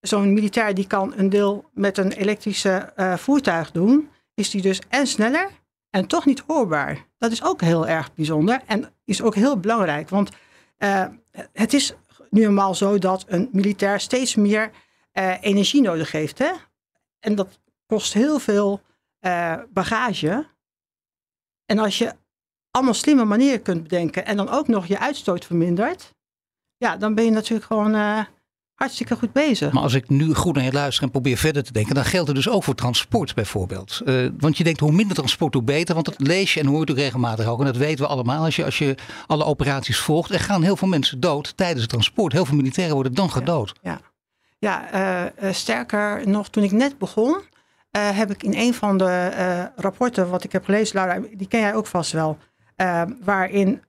Zo'n 0.00 0.32
militair 0.32 0.74
die 0.74 0.86
kan 0.86 1.12
een 1.16 1.28
deel 1.28 1.64
met 1.72 1.98
een 1.98 2.12
elektrische 2.12 2.92
voertuig 3.16 3.70
doen. 3.70 4.10
Is 4.34 4.50
die 4.50 4.62
dus 4.62 4.80
en 4.88 5.06
sneller 5.06 5.50
en 5.96 6.06
toch 6.06 6.24
niet 6.24 6.42
hoorbaar. 6.46 7.06
Dat 7.18 7.32
is 7.32 7.44
ook 7.44 7.60
heel 7.60 7.86
erg 7.86 8.14
bijzonder 8.14 8.62
en 8.66 8.92
is 9.04 9.22
ook 9.22 9.34
heel 9.34 9.60
belangrijk. 9.60 10.08
Want 10.08 10.30
uh, 10.78 11.06
het 11.52 11.72
is 11.72 11.94
nu 12.30 12.44
eenmaal 12.44 12.74
zo 12.74 12.98
dat 12.98 13.24
een 13.28 13.48
militair 13.52 14.00
steeds 14.00 14.34
meer 14.34 14.70
uh, 15.12 15.42
energie 15.42 15.82
nodig 15.82 16.12
heeft. 16.12 16.38
Hè? 16.38 16.52
En 17.20 17.34
dat 17.34 17.60
kost 17.86 18.12
heel 18.12 18.38
veel 18.38 18.80
uh, 19.20 19.54
bagage. 19.68 20.46
En 21.64 21.78
als 21.78 21.98
je 21.98 22.12
allemaal 22.70 22.94
slimme 22.94 23.24
manieren 23.24 23.62
kunt 23.62 23.82
bedenken 23.82 24.26
en 24.26 24.36
dan 24.36 24.48
ook 24.48 24.68
nog 24.68 24.86
je 24.86 24.98
uitstoot 24.98 25.44
vermindert, 25.44 26.14
ja, 26.76 26.96
dan 26.96 27.14
ben 27.14 27.24
je 27.24 27.30
natuurlijk 27.30 27.66
gewoon 27.66 28.26
hartstikke 28.76 29.16
goed 29.16 29.32
bezig. 29.32 29.72
Maar 29.72 29.82
als 29.82 29.94
ik 29.94 30.08
nu 30.08 30.34
goed 30.34 30.54
naar 30.54 30.64
je 30.64 30.72
luister 30.72 31.04
en 31.04 31.10
probeer 31.10 31.36
verder 31.36 31.64
te 31.64 31.72
denken, 31.72 31.94
dan 31.94 32.04
geldt 32.04 32.26
het 32.26 32.36
dus 32.36 32.48
ook 32.48 32.64
voor 32.64 32.74
transport 32.74 33.34
bijvoorbeeld. 33.34 34.00
Uh, 34.04 34.30
want 34.38 34.56
je 34.56 34.64
denkt 34.64 34.80
hoe 34.80 34.92
minder 34.92 35.16
transport, 35.16 35.54
hoe 35.54 35.62
beter. 35.62 35.94
Want 35.94 36.06
dat 36.06 36.20
lees 36.20 36.54
je 36.54 36.60
en 36.60 36.66
hoort 36.66 36.90
ook 36.90 36.96
regelmatig 36.96 37.46
ook. 37.46 37.58
En 37.58 37.64
dat 37.64 37.76
weten 37.76 38.04
we 38.04 38.10
allemaal 38.10 38.44
als 38.44 38.56
je, 38.56 38.64
als 38.64 38.78
je 38.78 38.94
alle 39.26 39.44
operaties 39.44 39.98
volgt. 39.98 40.30
Er 40.30 40.40
gaan 40.40 40.62
heel 40.62 40.76
veel 40.76 40.88
mensen 40.88 41.20
dood 41.20 41.56
tijdens 41.56 41.80
het 41.80 41.90
transport. 41.90 42.32
Heel 42.32 42.44
veel 42.44 42.56
militairen 42.56 42.94
worden 42.94 43.14
dan 43.14 43.30
gedood. 43.30 43.72
Ja, 43.82 44.00
ja. 44.58 44.94
uh, 44.94 45.48
uh, 45.48 45.52
sterker 45.52 46.28
nog, 46.28 46.48
toen 46.48 46.62
ik 46.62 46.72
net 46.72 46.98
begon, 46.98 47.40
heb 47.90 48.30
ik 48.30 48.42
in 48.42 48.54
een 48.54 48.74
van 48.74 48.98
de 48.98 49.70
rapporten 49.76 50.30
wat 50.30 50.44
ik 50.44 50.52
heb 50.52 50.64
gelezen, 50.64 50.96
Laura, 50.96 51.26
die 51.36 51.48
ken 51.48 51.60
jij 51.60 51.74
ook 51.74 51.86
vast 51.86 52.12
wel. 52.12 52.38
waarin 53.24 53.82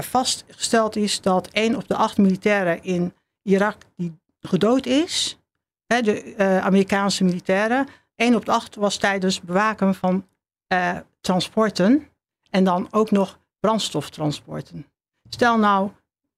vastgesteld 0.00 0.96
is 0.96 1.20
dat 1.20 1.48
één 1.48 1.76
op 1.76 1.88
de 1.88 1.96
acht 1.96 2.18
militairen 2.18 2.82
in 2.82 3.12
Irak 3.46 3.76
die 3.96 4.18
gedood 4.40 4.86
is. 4.86 5.38
Hè, 5.86 6.02
de 6.02 6.34
uh, 6.36 6.58
Amerikaanse 6.58 7.24
militairen. 7.24 7.88
1 8.16 8.34
op 8.34 8.44
de 8.44 8.52
8 8.52 8.74
was 8.74 8.96
tijdens 8.96 9.40
bewaken 9.40 9.94
van 9.94 10.26
uh, 10.72 10.98
transporten. 11.20 12.08
En 12.50 12.64
dan 12.64 12.88
ook 12.90 13.10
nog 13.10 13.38
brandstoftransporten. 13.60 14.86
Stel 15.28 15.58
nou, 15.58 15.90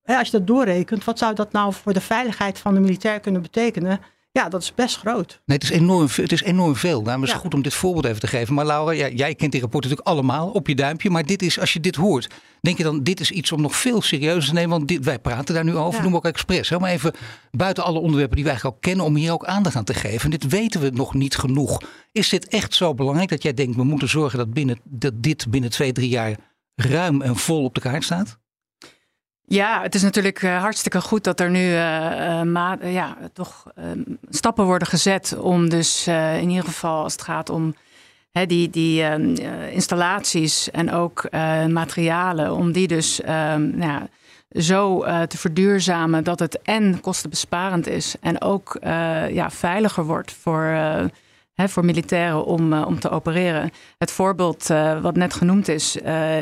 hè, 0.02 0.16
als 0.16 0.30
je 0.30 0.38
dat 0.38 0.46
doorrekent, 0.46 1.04
wat 1.04 1.18
zou 1.18 1.34
dat 1.34 1.52
nou 1.52 1.72
voor 1.72 1.92
de 1.92 2.00
veiligheid 2.00 2.58
van 2.58 2.74
de 2.74 2.80
militair 2.80 3.20
kunnen 3.20 3.42
betekenen? 3.42 4.00
Ja, 4.30 4.49
dat 4.49 4.62
is 4.62 4.75
best 4.75 4.97
groot. 4.97 5.40
Nee, 5.44 5.58
het 5.58 5.70
is 5.70 5.70
enorm, 5.70 6.08
het 6.12 6.32
is 6.32 6.42
enorm 6.42 6.76
veel. 6.76 7.02
Daarom 7.02 7.23
is 7.23 7.32
het 7.32 7.40
goed 7.40 7.54
om 7.54 7.62
dit 7.62 7.75
voorbeeld 7.75 8.04
even 8.04 8.20
te 8.20 8.26
geven. 8.26 8.54
Maar 8.54 8.66
Laura, 8.66 9.08
jij 9.08 9.35
kent 9.35 9.52
die 9.52 9.61
rapport 9.61 9.82
natuurlijk 9.82 10.08
allemaal 10.08 10.49
op 10.49 10.66
je 10.66 10.75
duimpje. 10.75 11.11
Maar 11.11 11.26
dit 11.26 11.42
is, 11.42 11.61
als 11.61 11.73
je 11.73 11.80
dit 11.80 11.97
hoort, 11.97 12.28
denk 12.61 12.76
je 12.76 12.82
dan, 12.82 13.02
dit 13.02 13.20
is 13.20 13.30
iets 13.30 13.52
om 13.52 13.61
nog 13.61 13.76
veel 13.76 14.02
serieuzer 14.02 14.49
te 14.49 14.52
nemen. 14.52 14.70
Want 14.70 14.88
dit, 14.88 15.04
wij 15.04 15.18
praten 15.18 15.54
daar 15.54 15.64
nu 15.64 15.76
over, 15.76 15.99
ja. 15.99 16.04
noem 16.04 16.16
ook 16.16 16.25
expres. 16.25 16.68
Hè? 16.68 16.78
Maar 16.78 16.90
even 16.90 17.12
buiten 17.50 17.85
alle 17.85 17.99
onderwerpen 17.99 18.35
die 18.35 18.44
wij 18.44 18.52
eigenlijk 18.52 18.82
al 18.82 18.90
kennen, 18.90 19.06
om 19.06 19.16
hier 19.16 19.32
ook 19.32 19.44
aandacht 19.44 19.76
aan 19.76 19.85
te 19.85 19.94
geven. 19.94 20.25
En 20.25 20.30
dit 20.30 20.49
weten 20.49 20.80
we 20.80 20.90
nog 20.90 21.14
niet 21.14 21.37
genoeg. 21.37 21.82
Is 22.12 22.28
dit 22.28 22.49
echt 22.49 22.75
zo 22.75 22.94
belangrijk 22.94 23.28
dat 23.28 23.42
jij 23.42 23.54
denkt, 23.54 23.76
we 23.76 23.85
moeten 23.85 24.09
zorgen 24.09 24.38
dat, 24.38 24.52
binnen, 24.52 24.79
dat 24.85 25.12
dit 25.22 25.50
binnen 25.50 25.70
twee, 25.70 25.92
drie 25.92 26.09
jaar 26.09 26.37
ruim 26.74 27.22
en 27.22 27.37
vol 27.37 27.64
op 27.64 27.74
de 27.74 27.81
kaart 27.81 28.05
staat? 28.05 28.38
Ja, 29.48 29.82
het 29.82 29.94
is 29.94 30.02
natuurlijk 30.02 30.42
uh, 30.42 30.61
hartstikke 30.61 31.00
goed 31.00 31.24
dat 31.24 31.40
er 31.40 31.50
nu 31.50 31.70
uh, 31.70 32.40
uh, 32.44 32.92
ja, 32.92 33.16
toch 33.32 33.64
ehm, 33.74 34.00
stappen 34.28 34.64
worden 34.64 34.88
gezet 34.88 35.37
om 35.38 35.68
dus 35.68 36.06
in 36.40 36.48
ieder 36.48 36.64
geval 36.64 37.02
als 37.02 37.12
het 37.12 37.22
gaat 37.22 37.50
om 37.50 37.74
hè, 38.32 38.46
die, 38.46 38.70
die 38.70 39.02
ehm, 39.02 39.34
installaties 39.70 40.70
en 40.70 40.92
ook 40.92 41.28
materialen, 41.68 42.52
om 42.52 42.72
die 42.72 42.87
dus 42.87 43.20
ehm, 43.20 43.80
ja, 43.80 44.08
zo 44.50 45.04
te 45.26 45.38
verduurzamen 45.38 46.24
dat 46.24 46.38
het 46.38 46.62
en 46.62 47.00
kostenbesparend 47.00 47.87
is 47.87 48.14
en 48.20 48.40
ook 48.40 48.76
ja, 49.30 49.50
veiliger 49.50 50.04
wordt 50.04 50.32
voor, 50.32 50.78
hè, 51.59 51.68
voor 51.68 51.85
militairen 51.85 52.44
om, 52.44 52.73
om 52.73 53.01
te 53.01 53.11
opereren. 53.11 53.71
Het 53.99 54.11
voorbeeld 54.11 54.66
wat 55.03 55.16
net 55.16 55.35
genoemd 55.35 55.68
is, 55.68 55.97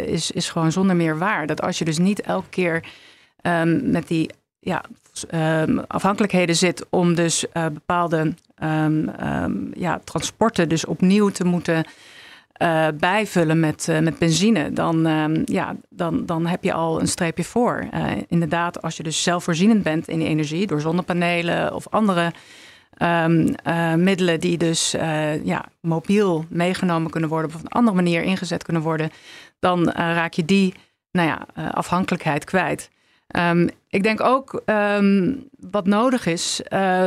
is, 0.06 0.30
is 0.30 0.50
gewoon 0.50 0.72
zonder 0.72 0.96
meer 0.96 1.18
waar. 1.18 1.46
Dat 1.46 1.62
als 1.62 1.78
je 1.78 1.84
dus 1.84 1.98
niet 1.98 2.20
elke 2.20 2.48
keer 2.48 2.84
um, 3.42 3.90
met 3.90 4.08
die 4.08 4.30
ja, 4.58 4.84
um, 5.34 5.78
afhankelijkheden 5.78 6.56
zit 6.56 6.86
om 6.90 7.14
dus 7.14 7.44
bepaalde 7.72 8.34
um, 8.62 9.10
ja, 9.74 10.00
transporten 10.04 10.68
dus 10.68 10.84
opnieuw 10.84 11.28
te 11.28 11.44
moeten 11.44 11.84
bijvullen 12.94 13.60
met, 13.60 13.88
met 14.02 14.18
benzine, 14.18 14.72
dan, 14.72 15.08
ja, 15.44 15.76
dan, 15.88 16.26
dan 16.26 16.46
heb 16.46 16.64
je 16.64 16.72
al 16.72 17.00
een 17.00 17.08
streepje 17.08 17.44
voor. 17.44 17.88
inderdaad, 18.28 18.82
als 18.82 18.96
je 18.96 19.02
dus 19.02 19.22
zelfvoorzienend 19.22 19.82
bent 19.82 20.08
in 20.08 20.20
energie 20.20 20.66
door 20.66 20.80
zonnepanelen 20.80 21.74
of 21.74 21.88
andere 21.88 22.32
middelen 23.96 24.40
die 24.40 24.58
dus 24.58 24.90
ja, 25.44 25.64
mobiel 25.80 26.44
meegenomen 26.48 27.10
kunnen 27.10 27.30
worden 27.30 27.50
of 27.50 27.56
op 27.56 27.64
een 27.64 27.70
andere 27.70 27.96
manier 27.96 28.22
ingezet 28.22 28.62
kunnen 28.62 28.82
worden, 28.82 29.10
dan 29.58 29.90
raak 29.90 30.32
je 30.32 30.44
die 30.44 30.74
nou 31.10 31.28
ja, 31.28 31.70
afhankelijkheid 31.70 32.44
kwijt. 32.44 32.90
Um, 33.36 33.68
ik 33.88 34.02
denk 34.02 34.20
ook 34.20 34.62
um, 34.66 35.48
wat 35.58 35.86
nodig 35.86 36.26
is, 36.26 36.60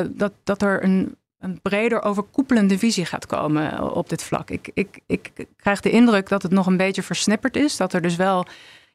dat, 0.09 0.31
dat 0.43 0.61
er 0.61 0.83
een, 0.83 1.15
een 1.39 1.61
breder 1.61 2.01
overkoepelende 2.01 2.77
visie 2.77 3.05
gaat 3.05 3.25
komen 3.25 3.93
op 3.93 4.09
dit 4.09 4.23
vlak. 4.23 4.49
Ik, 4.49 4.69
ik, 4.73 4.99
ik 5.07 5.31
krijg 5.57 5.79
de 5.79 5.89
indruk 5.89 6.29
dat 6.29 6.41
het 6.41 6.51
nog 6.51 6.65
een 6.65 6.77
beetje 6.77 7.03
versnipperd 7.03 7.55
is. 7.55 7.77
Dat 7.77 7.93
er 7.93 8.01
dus 8.01 8.15
wel 8.15 8.45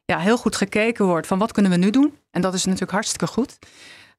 ja, 0.05 0.19
heel 0.19 0.37
goed 0.37 0.55
gekeken 0.55 1.05
wordt 1.05 1.27
van 1.27 1.39
wat 1.39 1.51
kunnen 1.51 1.71
we 1.71 1.77
nu 1.77 1.89
doen. 1.89 2.17
En 2.31 2.41
dat 2.41 2.53
is 2.53 2.65
natuurlijk 2.65 2.91
hartstikke 2.91 3.27
goed. 3.27 3.59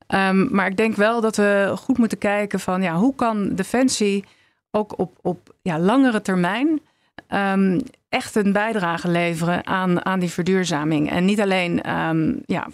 Um, 0.08 0.48
maar 0.50 0.66
ik 0.66 0.76
denk 0.76 0.96
wel 0.96 1.20
dat 1.20 1.36
we 1.36 1.72
goed 1.78 1.98
moeten 1.98 2.18
kijken 2.18 2.60
van 2.60 2.82
ja, 2.82 2.94
hoe 2.94 3.14
kan 3.14 3.54
Defensie 3.54 4.24
ook 4.70 4.98
op, 4.98 5.18
op 5.22 5.54
ja, 5.62 5.78
langere 5.78 6.22
termijn 6.22 6.80
um, 7.28 7.80
echt 8.08 8.34
een 8.34 8.52
bijdrage 8.52 9.08
leveren 9.08 9.66
aan, 9.66 10.04
aan 10.04 10.20
die 10.20 10.30
verduurzaming. 10.30 11.10
En 11.10 11.24
niet 11.24 11.40
alleen 11.40 11.90
um, 11.98 12.42
ja, 12.46 12.66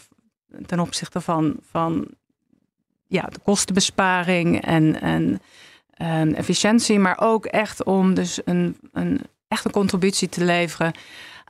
ten 0.67 0.81
opzichte 0.81 1.21
van, 1.21 1.57
van 1.71 2.07
ja, 3.07 3.23
de 3.23 3.39
kostenbesparing 3.45 4.63
en, 4.63 5.01
en, 5.01 5.41
en 5.95 6.35
efficiëntie, 6.35 6.99
maar 6.99 7.21
ook 7.21 7.45
echt 7.45 7.85
om 7.85 8.15
dus 8.15 8.41
een, 8.45 8.77
een 8.93 9.21
echte 9.49 9.71
contributie 9.71 10.29
te 10.29 10.45
leveren 10.45 10.93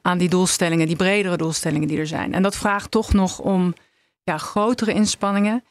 aan 0.03 0.19
die 0.19 0.29
doelstellingen, 0.29 0.87
die 0.87 0.97
bredere 0.97 1.37
doelstellingen 1.37 1.89
die 1.89 1.99
er 1.99 2.07
zijn. 2.07 2.35
En 2.35 2.43
dat 2.43 2.57
vraagt 2.57 2.91
toch 2.91 3.13
nog 3.13 3.39
om 3.39 3.75
ja, 4.23 4.39
grotere 4.39 4.93
inspanningen. 4.93 5.65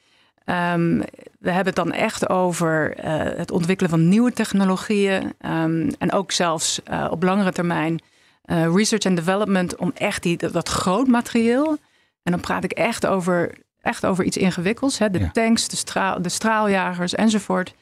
Um, 0.45 1.03
we 1.39 1.51
hebben 1.51 1.65
het 1.65 1.75
dan 1.75 1.91
echt 1.91 2.29
over 2.29 2.97
uh, 2.97 3.03
het 3.37 3.51
ontwikkelen 3.51 3.89
van 3.91 4.09
nieuwe 4.09 4.33
technologieën 4.33 5.33
um, 5.45 5.89
en 5.99 6.11
ook 6.11 6.31
zelfs 6.31 6.81
uh, 6.91 7.07
op 7.09 7.23
langere 7.23 7.51
termijn 7.51 8.01
uh, 8.45 8.75
research 8.75 9.05
and 9.05 9.15
development 9.15 9.75
om 9.75 9.91
echt 9.95 10.23
die, 10.23 10.37
dat, 10.37 10.53
dat 10.53 10.69
groot 10.69 11.07
materieel 11.07 11.77
en 12.23 12.31
dan 12.31 12.41
praat 12.41 12.63
ik 12.63 12.71
echt 12.71 13.05
over, 13.05 13.51
echt 13.81 14.05
over 14.05 14.23
iets 14.23 14.37
ingewikkelds. 14.37 14.97
Hè? 14.97 15.09
De 15.09 15.31
tanks, 15.31 15.67
de, 15.67 15.75
straal, 15.75 16.21
de 16.21 16.29
straaljagers 16.29 17.15
enzovoort. 17.15 17.73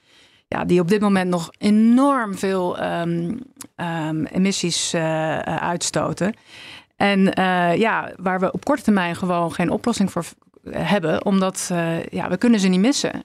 Ja, 0.48 0.66
die 0.66 0.80
op 0.80 0.88
dit 0.88 1.02
moment 1.02 1.30
nog 1.30 1.50
enorm 1.58 2.38
veel 2.38 2.84
um, 2.84 3.40
um, 3.76 4.26
emissies 4.26 4.96
uitstoten. 5.44 6.34
En 6.96 7.40
uh, 7.40 7.76
ja, 7.76 8.12
waar 8.16 8.40
we 8.40 8.52
op 8.52 8.66
korte 8.66 8.84
termijn 8.84 9.16
gewoon 9.16 9.54
geen 9.54 9.70
oplossing 9.70 10.12
voor 10.12 10.26
hebben, 10.70 11.26
omdat 11.26 11.70
uh, 11.72 12.06
ja, 12.06 12.30
we 12.30 12.38
kunnen 12.38 12.60
ze 12.60 12.68
niet 12.68 12.80
missen. 12.80 13.16
Um, 13.16 13.22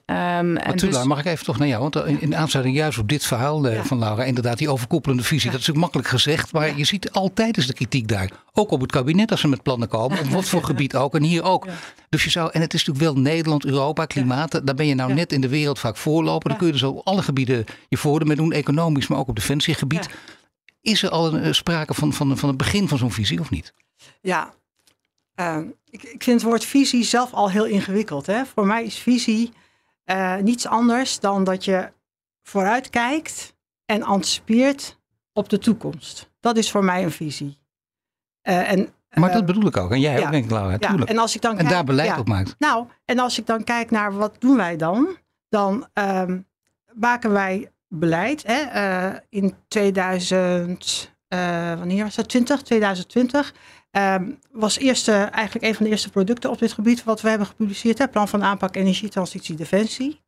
maar 0.53 0.75
Tula, 0.75 0.99
dus... 0.99 1.05
mag 1.05 1.19
ik 1.19 1.25
even 1.25 1.45
toch 1.45 1.59
naar 1.59 1.69
jou? 1.69 1.81
Want 1.81 1.97
in, 1.97 2.21
in 2.21 2.37
aansluiting 2.37 2.77
juist 2.77 2.99
op 2.99 3.09
dit 3.09 3.25
verhaal 3.25 3.67
uh, 3.67 3.75
ja. 3.75 3.85
van 3.85 3.99
Laura, 3.99 4.25
inderdaad 4.25 4.59
die 4.59 4.69
overkoepelende 4.69 5.23
visie, 5.23 5.47
ja. 5.47 5.51
dat 5.51 5.61
is 5.61 5.67
natuurlijk 5.67 5.95
makkelijk 5.95 6.09
gezegd, 6.09 6.53
maar 6.53 6.67
ja. 6.67 6.77
je 6.77 6.85
ziet 6.85 7.11
altijd 7.11 7.57
eens 7.57 7.67
de 7.67 7.73
kritiek 7.73 8.09
daar. 8.09 8.31
Ook 8.53 8.71
op 8.71 8.81
het 8.81 8.93
kabinet 8.93 9.31
als 9.31 9.41
ze 9.41 9.49
met 9.49 9.63
plannen 9.63 9.89
komen, 9.89 10.19
op 10.19 10.27
wat 10.27 10.45
voor 10.45 10.65
gebied 10.75 10.97
ook 10.97 11.15
en 11.15 11.23
hier 11.23 11.43
ook. 11.43 11.67
Dus 12.09 12.25
je 12.25 12.31
zou, 12.31 12.51
en 12.53 12.61
het 12.61 12.75
is 12.75 12.85
natuurlijk 12.85 13.15
wel 13.15 13.23
Nederland, 13.23 13.65
Europa, 13.65 14.05
klimaat, 14.05 14.61
daar 14.65 14.75
ben 14.75 14.87
je 14.87 14.95
nou 14.95 15.15
net 15.15 15.33
in 15.33 15.41
de 15.41 15.49
wereld 15.49 15.79
vaak 15.79 15.97
voorlopen. 15.97 16.49
Dan 16.49 16.59
kun 16.59 16.67
je 16.67 16.73
dus 16.73 16.83
op 16.83 17.07
alle 17.07 17.23
gebieden 17.23 17.65
je 17.89 17.97
voordeel 17.97 18.27
mee 18.27 18.37
doen, 18.37 18.53
economisch, 18.53 19.07
maar 19.07 19.19
ook 19.19 19.29
op 19.29 19.37
defensiegebied. 19.37 20.09
Is 20.81 21.03
er 21.03 21.11
al 21.11 21.35
een, 21.35 21.55
sprake 21.55 21.95
van, 21.95 22.13
van, 22.13 22.39
van 22.39 22.49
het 22.49 22.59
begin 22.59 22.89
van 22.89 22.99
zo'n 22.99 23.13
visie 23.13 23.41
of 23.41 23.51
niet? 23.51 23.73
Ja, 24.21 24.55
Ehm, 25.35 25.69
ik, 25.91 26.03
ik 26.03 26.23
vind 26.23 26.41
het 26.41 26.51
woord 26.51 26.65
visie 26.65 27.05
zelf 27.05 27.33
al 27.33 27.51
heel 27.51 27.65
ingewikkeld. 27.65 28.27
Hè? 28.27 28.45
Voor 28.45 28.67
mij 28.67 28.85
is 28.85 28.99
visie 28.99 29.53
uh, 30.07 30.37
niets 30.37 30.67
anders 30.67 31.21
dan 31.21 31.45
dat 31.45 31.65
je 31.65 31.93
vooruit 32.43 32.91
kijkt 32.91 33.55
en 33.87 34.03
anticipeert 34.03 35.01
op 35.33 35.49
de 35.49 35.59
toekomst. 35.59 36.31
Dat 36.41 36.57
is 36.57 36.71
voor 36.71 36.85
mij 36.85 37.03
een 37.03 37.11
visie. 37.11 37.59
Uh, 38.43 38.71
en, 38.71 38.95
maar 39.15 39.33
dat 39.33 39.47
bedoel 39.47 39.67
ik 39.67 39.77
ook. 39.77 39.91
En 39.91 40.01
jij 40.01 40.25
ook, 40.25 40.31
denk 40.31 40.45
ik, 40.45 40.51
Laura. 40.51 40.77
Ja, 40.81 41.05
en, 41.05 41.19
als 41.19 41.35
ik 41.35 41.41
dan 41.41 41.59
en 41.59 41.69
daar 41.69 41.85
beleid 41.85 42.19
op 42.19 42.29
maakt. 42.29 42.55
Nou, 42.59 42.87
en 43.05 43.19
als 43.19 43.39
ik 43.39 43.47
dan 43.47 43.65
kijk 43.65 43.91
naar 43.91 44.13
wat 44.13 44.37
doen 44.41 44.57
wij 44.57 44.77
dan, 44.77 45.17
dan 45.49 45.87
um, 45.95 46.47
maken 46.93 47.33
wij 47.33 47.73
beleid. 47.89 48.43
Hè, 48.47 49.19
in 49.29 49.55
2000, 49.69 51.15
wanneer 51.29 52.05
was 52.05 52.15
dat? 52.15 52.29
20, 52.29 52.63
2020 52.63 53.55
Um, 53.97 54.39
was 54.53 54.79
eerste, 54.79 55.13
eigenlijk 55.13 55.65
een 55.65 55.75
van 55.75 55.85
de 55.85 55.91
eerste 55.91 56.11
producten 56.11 56.51
op 56.51 56.59
dit 56.59 56.73
gebied 56.73 57.05
wat 57.05 57.21
we 57.21 57.29
hebben 57.29 57.47
gepubliceerd. 57.47 57.99
Het 57.99 58.11
plan 58.11 58.29
van 58.29 58.45
aanpak 58.45 58.77
energietransitie 58.77 59.57
defensie. 59.57 60.21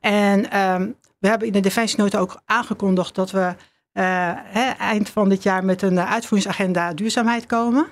En 0.00 0.58
um, 0.60 0.96
we 1.18 1.28
hebben 1.28 1.46
in 1.46 1.52
de 1.52 1.60
defensienota 1.60 2.18
ook 2.18 2.40
aangekondigd 2.44 3.14
dat 3.14 3.30
we 3.30 3.54
uh, 3.92 4.32
he, 4.34 4.70
eind 4.70 5.08
van 5.08 5.28
dit 5.28 5.42
jaar 5.42 5.64
met 5.64 5.82
een 5.82 6.00
uitvoeringsagenda 6.00 6.94
duurzaamheid 6.94 7.46
komen. 7.46 7.86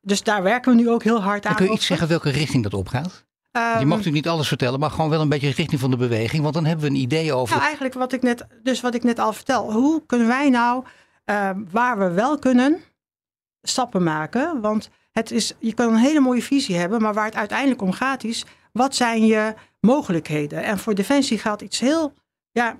Dus 0.00 0.22
daar 0.22 0.42
werken 0.42 0.76
we 0.76 0.82
nu 0.82 0.90
ook 0.90 1.02
heel 1.02 1.22
hard 1.22 1.44
aan. 1.44 1.50
En 1.50 1.56
kun 1.56 1.66
je 1.66 1.72
iets 1.72 1.86
zeggen 1.86 2.08
welke 2.08 2.30
richting 2.30 2.62
dat 2.62 2.74
opgaat? 2.74 3.24
Um, 3.52 3.62
je 3.62 3.68
mag 3.68 3.80
ehm, 3.80 3.88
natuurlijk 3.88 4.14
niet 4.14 4.28
alles 4.28 4.48
vertellen, 4.48 4.80
maar 4.80 4.90
gewoon 4.90 5.10
wel 5.10 5.20
een 5.20 5.28
beetje 5.28 5.48
de 5.48 5.54
richting 5.54 5.80
van 5.80 5.90
de 5.90 5.96
beweging. 5.96 6.42
Want 6.42 6.54
dan 6.54 6.64
hebben 6.64 6.84
we 6.84 6.90
een 6.90 7.00
idee 7.00 7.32
over. 7.32 7.50
Nou, 7.50 7.62
eigenlijk 7.62 7.94
wat 7.94 8.12
ik 8.12 8.22
net, 8.22 8.46
dus 8.62 8.80
wat 8.80 8.94
ik 8.94 9.02
net 9.02 9.18
al 9.18 9.32
vertel. 9.32 9.72
Hoe 9.72 10.06
kunnen 10.06 10.26
wij 10.26 10.50
nou, 10.50 10.84
uh, 11.26 11.50
waar 11.70 11.98
we 11.98 12.10
wel 12.10 12.38
kunnen, 12.38 12.80
stappen 13.62 14.02
maken. 14.02 14.60
Want 14.60 14.90
het 15.10 15.30
is, 15.30 15.54
je 15.58 15.74
kan 15.74 15.88
een 15.88 16.00
hele 16.00 16.20
mooie 16.20 16.42
visie 16.42 16.76
hebben, 16.76 17.02
maar 17.02 17.14
waar 17.14 17.24
het 17.24 17.34
uiteindelijk 17.34 17.82
om 17.82 17.92
gaat 17.92 18.24
is, 18.24 18.44
wat 18.72 18.94
zijn 18.94 19.26
je 19.26 19.54
mogelijkheden? 19.80 20.62
En 20.62 20.78
voor 20.78 20.94
Defensie 20.94 21.38
geldt 21.38 21.62
iets 21.62 21.80
heel 21.80 22.12
ja, 22.50 22.78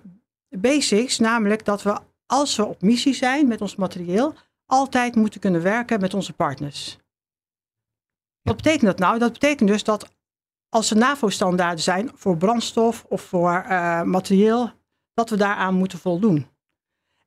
basics, 0.48 1.18
namelijk 1.18 1.64
dat 1.64 1.82
we 1.82 1.98
als 2.26 2.56
we 2.56 2.64
op 2.64 2.82
missie 2.82 3.14
zijn 3.14 3.48
met 3.48 3.60
ons 3.60 3.76
materieel, 3.76 4.34
altijd 4.66 5.14
moeten 5.14 5.40
kunnen 5.40 5.62
werken 5.62 6.00
met 6.00 6.14
onze 6.14 6.32
partners. 6.32 6.98
Wat 8.42 8.56
betekent 8.56 8.82
dat 8.82 8.98
nou? 8.98 9.18
Dat 9.18 9.32
betekent 9.32 9.68
dus 9.68 9.84
dat 9.84 10.08
als 10.68 10.90
er 10.90 10.96
NAVO-standaarden 10.96 11.82
zijn 11.82 12.10
voor 12.14 12.36
brandstof 12.36 13.04
of 13.08 13.22
voor 13.22 13.64
uh, 13.68 14.02
materieel, 14.02 14.70
dat 15.14 15.30
we 15.30 15.36
daaraan 15.36 15.74
moeten 15.74 15.98
voldoen. 15.98 16.46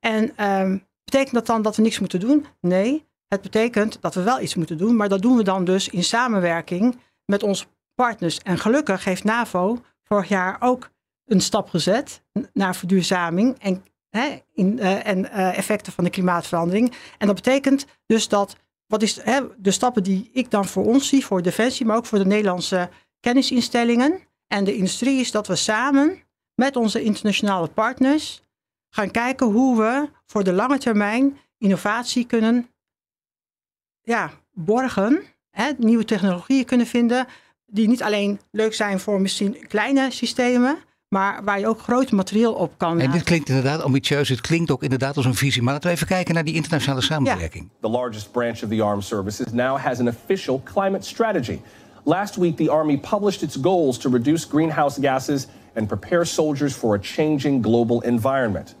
En 0.00 0.50
um, 0.50 0.86
betekent 1.04 1.34
dat 1.34 1.46
dan 1.46 1.62
dat 1.62 1.76
we 1.76 1.82
niks 1.82 1.98
moeten 1.98 2.20
doen? 2.20 2.46
Nee, 2.60 3.05
het 3.28 3.42
betekent 3.42 3.98
dat 4.00 4.14
we 4.14 4.22
wel 4.22 4.40
iets 4.40 4.54
moeten 4.54 4.78
doen, 4.78 4.96
maar 4.96 5.08
dat 5.08 5.22
doen 5.22 5.36
we 5.36 5.44
dan 5.44 5.64
dus 5.64 5.88
in 5.88 6.04
samenwerking 6.04 6.98
met 7.24 7.42
onze 7.42 7.66
partners. 7.94 8.38
En 8.38 8.58
gelukkig 8.58 9.04
heeft 9.04 9.24
NAVO 9.24 9.78
vorig 10.02 10.28
jaar 10.28 10.56
ook 10.60 10.90
een 11.24 11.40
stap 11.40 11.68
gezet 11.68 12.22
naar 12.52 12.76
verduurzaming 12.76 13.58
en, 13.58 13.84
hè, 14.10 14.42
in, 14.52 14.78
uh, 14.78 15.06
en 15.06 15.18
uh, 15.18 15.58
effecten 15.58 15.92
van 15.92 16.04
de 16.04 16.10
klimaatverandering. 16.10 16.94
En 17.18 17.26
dat 17.26 17.36
betekent 17.36 17.86
dus 18.06 18.28
dat, 18.28 18.56
wat 18.86 19.02
is 19.02 19.22
hè, 19.22 19.40
de 19.58 19.70
stappen 19.70 20.02
die 20.02 20.30
ik 20.32 20.50
dan 20.50 20.64
voor 20.64 20.84
ons 20.84 21.08
zie, 21.08 21.24
voor 21.24 21.42
Defensie, 21.42 21.86
maar 21.86 21.96
ook 21.96 22.06
voor 22.06 22.18
de 22.18 22.26
Nederlandse 22.26 22.88
kennisinstellingen 23.20 24.20
en 24.46 24.64
de 24.64 24.76
industrie, 24.76 25.20
is 25.20 25.30
dat 25.30 25.46
we 25.46 25.56
samen 25.56 26.22
met 26.54 26.76
onze 26.76 27.02
internationale 27.02 27.68
partners 27.68 28.42
gaan 28.88 29.10
kijken 29.10 29.46
hoe 29.46 29.76
we 29.76 30.08
voor 30.26 30.44
de 30.44 30.52
lange 30.52 30.78
termijn 30.78 31.38
innovatie 31.58 32.26
kunnen 32.26 32.70
ja, 34.06 34.30
borgen, 34.52 35.22
hè, 35.50 35.70
nieuwe 35.78 36.04
technologieën 36.04 36.64
kunnen 36.64 36.86
vinden, 36.86 37.26
die 37.66 37.88
niet 37.88 38.02
alleen 38.02 38.40
leuk 38.50 38.74
zijn 38.74 39.00
voor 39.00 39.20
misschien 39.20 39.56
kleine 39.68 40.10
systemen, 40.10 40.76
maar 41.08 41.44
waar 41.44 41.60
je 41.60 41.66
ook 41.66 41.80
groot 41.80 42.10
materieel 42.10 42.52
op 42.52 42.72
kan. 42.76 43.00
En 43.00 43.10
dit 43.10 43.22
klinkt 43.22 43.48
inderdaad 43.48 43.82
ambitieus. 43.82 44.28
Het 44.28 44.40
klinkt 44.40 44.70
ook 44.70 44.82
inderdaad 44.82 45.16
als 45.16 45.24
een 45.24 45.34
visie. 45.34 45.62
Maar 45.62 45.72
laten 45.72 45.88
we 45.88 45.94
even 45.94 46.06
kijken 46.06 46.34
naar 46.34 46.44
die 46.44 46.54
internationale 46.54 47.00
samenwerking. 47.00 47.68
The 47.80 47.88
largest 47.88 48.32
branch 48.32 48.62
of 48.62 48.68
the 48.68 48.82
armed 48.82 49.04
services 49.04 49.52
now 49.52 49.78
has 49.78 49.98
an 49.98 50.08
official 50.08 50.62
climate 50.64 51.06
strategy. 51.06 51.60
Last 52.04 52.36
week, 52.36 52.56
the 52.56 52.70
Army 52.70 52.98
published 52.98 53.42
its 53.42 53.58
goals 53.62 53.98
to 53.98 54.10
reduce 54.10 54.48
greenhouse 54.48 55.00
gases 55.00 55.46
and 55.74 55.86
prepare 55.86 56.24
soldiers 56.24 56.74
for 56.74 56.94
a 56.94 56.98
changing 57.02 57.62
global 57.62 58.00
environment. 58.00 58.74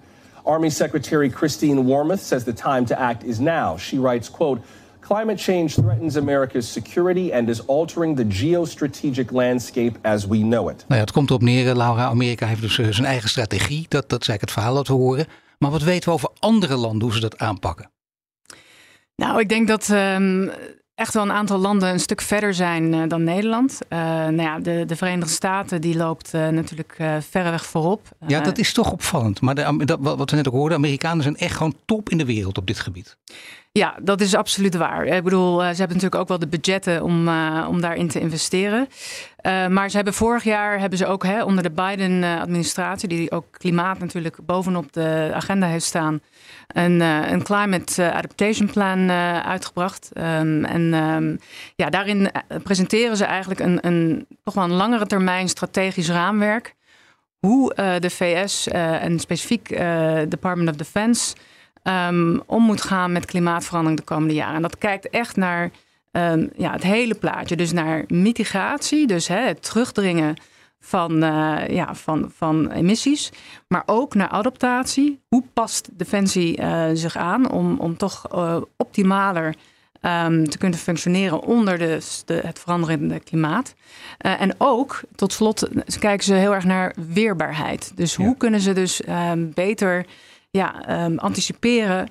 Army 0.44 0.70
Secretary 0.70 1.30
Christine 1.30 1.84
Wormuth 1.84 2.20
says 2.20 2.44
the 2.44 2.52
time 2.52 2.84
to 2.86 2.94
act 2.94 3.24
is 3.24 3.38
now. 3.38 3.76
She 3.76 3.98
writes, 3.98 4.30
quote, 4.30 4.60
Climate 5.06 5.38
change 5.38 5.68
threatens 5.68 6.16
America's 6.16 6.72
security 6.72 7.32
and 7.32 7.48
is 7.48 7.66
altering 7.66 8.16
the 8.16 8.24
geostrategic 8.28 9.30
landscape 9.30 9.98
as 10.02 10.26
we 10.26 10.38
know 10.38 10.70
it. 10.70 10.84
Nou 10.88 10.94
ja, 10.94 11.00
het 11.00 11.12
komt 11.12 11.28
erop 11.28 11.42
neer, 11.42 11.74
Laura. 11.74 12.04
Amerika 12.04 12.46
heeft 12.46 12.60
dus 12.60 12.78
eh, 12.78 12.86
zijn 12.90 13.06
eigen 13.06 13.28
strategie. 13.28 13.86
Dat, 13.88 14.08
dat 14.08 14.20
is 14.20 14.28
eigenlijk 14.28 14.40
het 14.40 14.50
verhaal 14.50 14.74
dat 14.74 14.88
we 14.88 14.92
horen. 14.92 15.26
Maar 15.58 15.70
wat 15.70 15.82
weten 15.82 16.08
we 16.08 16.14
over 16.14 16.28
andere 16.38 16.76
landen, 16.76 17.02
hoe 17.02 17.12
ze 17.12 17.20
dat 17.20 17.38
aanpakken? 17.38 17.90
Nou, 19.16 19.40
ik 19.40 19.48
denk 19.48 19.68
dat 19.68 19.88
um, 19.88 20.50
echt 20.94 21.14
wel 21.14 21.22
een 21.22 21.32
aantal 21.32 21.58
landen 21.58 21.88
een 21.88 22.00
stuk 22.00 22.20
verder 22.20 22.54
zijn 22.54 22.92
uh, 22.92 23.02
dan 23.08 23.24
Nederland. 23.24 23.78
Uh, 23.88 23.98
nou 23.98 24.42
ja, 24.42 24.58
de, 24.58 24.84
de 24.86 24.96
Verenigde 24.96 25.32
Staten 25.32 25.80
die 25.80 25.96
loopt 25.96 26.34
uh, 26.34 26.48
natuurlijk 26.48 26.96
verreweg 27.20 27.66
voorop. 27.66 28.08
ja, 28.26 28.40
dat 28.40 28.58
is 28.58 28.72
toch 28.72 28.92
opvallend. 28.92 29.40
Maar 29.40 29.54
de, 29.54 29.84
dat, 29.84 29.98
wat 30.00 30.30
we 30.30 30.36
net 30.36 30.48
ook 30.48 30.54
hoorden, 30.54 30.78
Amerikanen 30.78 31.22
zijn 31.22 31.36
echt 31.36 31.56
gewoon 31.56 31.76
top 31.84 32.10
in 32.10 32.18
de 32.18 32.24
wereld 32.24 32.58
op 32.58 32.66
dit 32.66 32.78
gebied. 32.78 33.16
Ja, 33.76 33.94
dat 34.02 34.20
is 34.20 34.34
absoluut 34.34 34.74
waar. 34.74 35.06
Ik 35.06 35.22
bedoel, 35.22 35.58
ze 35.58 35.64
hebben 35.64 35.86
natuurlijk 35.86 36.14
ook 36.14 36.28
wel 36.28 36.38
de 36.38 36.46
budgetten 36.48 37.02
om, 37.02 37.28
uh, 37.28 37.66
om 37.68 37.80
daarin 37.80 38.08
te 38.08 38.20
investeren. 38.20 38.88
Uh, 39.42 39.66
maar 39.66 39.90
ze 39.90 39.96
hebben 39.96 40.14
vorig 40.14 40.44
jaar 40.44 40.80
hebben 40.80 40.98
ze 40.98 41.06
ook 41.06 41.24
hè, 41.24 41.42
onder 41.44 41.62
de 41.62 41.70
Biden-administratie, 41.70 43.08
die 43.08 43.30
ook 43.30 43.44
klimaat 43.50 43.98
natuurlijk 43.98 44.38
bovenop 44.42 44.92
de 44.92 45.30
agenda 45.34 45.66
heeft 45.66 45.84
staan, 45.84 46.20
een, 46.66 47.00
een 47.00 47.42
Climate 47.42 48.12
Adaptation 48.12 48.70
Plan 48.70 49.10
uitgebracht. 49.44 50.10
Um, 50.14 50.64
en 50.64 50.94
um, 50.94 51.38
ja, 51.74 51.90
daarin 51.90 52.30
presenteren 52.62 53.16
ze 53.16 53.24
eigenlijk 53.24 53.60
een, 53.60 53.86
een 53.86 54.26
toch 54.44 54.54
wel 54.54 54.64
een 54.64 54.72
langere 54.72 55.06
termijn 55.06 55.48
strategisch 55.48 56.10
raamwerk. 56.10 56.74
Hoe 57.38 57.74
de 57.74 58.10
VS 58.10 58.68
en 58.68 59.18
specifiek 59.18 59.68
Department 60.28 60.68
of 60.68 60.76
Defense 60.76 61.34
um, 61.88 62.42
om 62.46 62.62
moet 62.62 62.82
gaan 62.82 63.12
met 63.12 63.24
klimaatverandering 63.24 63.98
de 63.98 64.06
komende 64.06 64.34
jaren. 64.34 64.54
En 64.54 64.62
dat 64.62 64.78
kijkt 64.78 65.10
echt 65.10 65.36
naar 65.36 65.70
um, 66.12 66.50
ja, 66.56 66.72
het 66.72 66.82
hele 66.82 67.14
plaatje. 67.14 67.56
Dus 67.56 67.72
naar 67.72 68.04
mitigatie, 68.08 69.06
dus 69.06 69.28
hè, 69.28 69.40
het 69.40 69.62
terugdringen 69.62 70.36
van, 70.80 71.24
uh, 71.24 71.68
ja, 71.68 71.94
van, 71.94 72.30
van 72.36 72.70
emissies. 72.70 73.32
Maar 73.68 73.82
ook 73.86 74.14
naar 74.14 74.28
adaptatie. 74.28 75.20
Hoe 75.28 75.42
past 75.52 75.88
Defensie 75.92 76.60
uh, 76.60 76.84
zich 76.92 77.16
aan 77.16 77.50
om, 77.50 77.78
om 77.78 77.96
toch 77.96 78.34
uh, 78.34 78.56
optimaler 78.76 79.54
um, 80.00 80.48
te 80.48 80.58
kunnen 80.58 80.78
functioneren 80.78 81.42
onder 81.42 81.78
de, 81.78 81.98
de, 82.24 82.40
het 82.44 82.58
veranderende 82.58 83.20
klimaat. 83.20 83.74
En 84.18 84.54
ook, 84.58 85.00
tot 85.14 85.32
slot, 85.32 85.68
kijken 85.98 86.24
ze 86.24 86.34
heel 86.34 86.54
erg 86.54 86.64
naar 86.64 86.94
weerbaarheid. 87.12 87.92
Dus 87.94 88.14
hoe 88.14 88.26
ja. 88.26 88.34
kunnen 88.38 88.60
ze 88.60 88.72
dus 88.72 89.00
beter 89.36 90.06
ja, 90.56 91.04
um, 91.04 91.18
anticiperen 91.18 92.08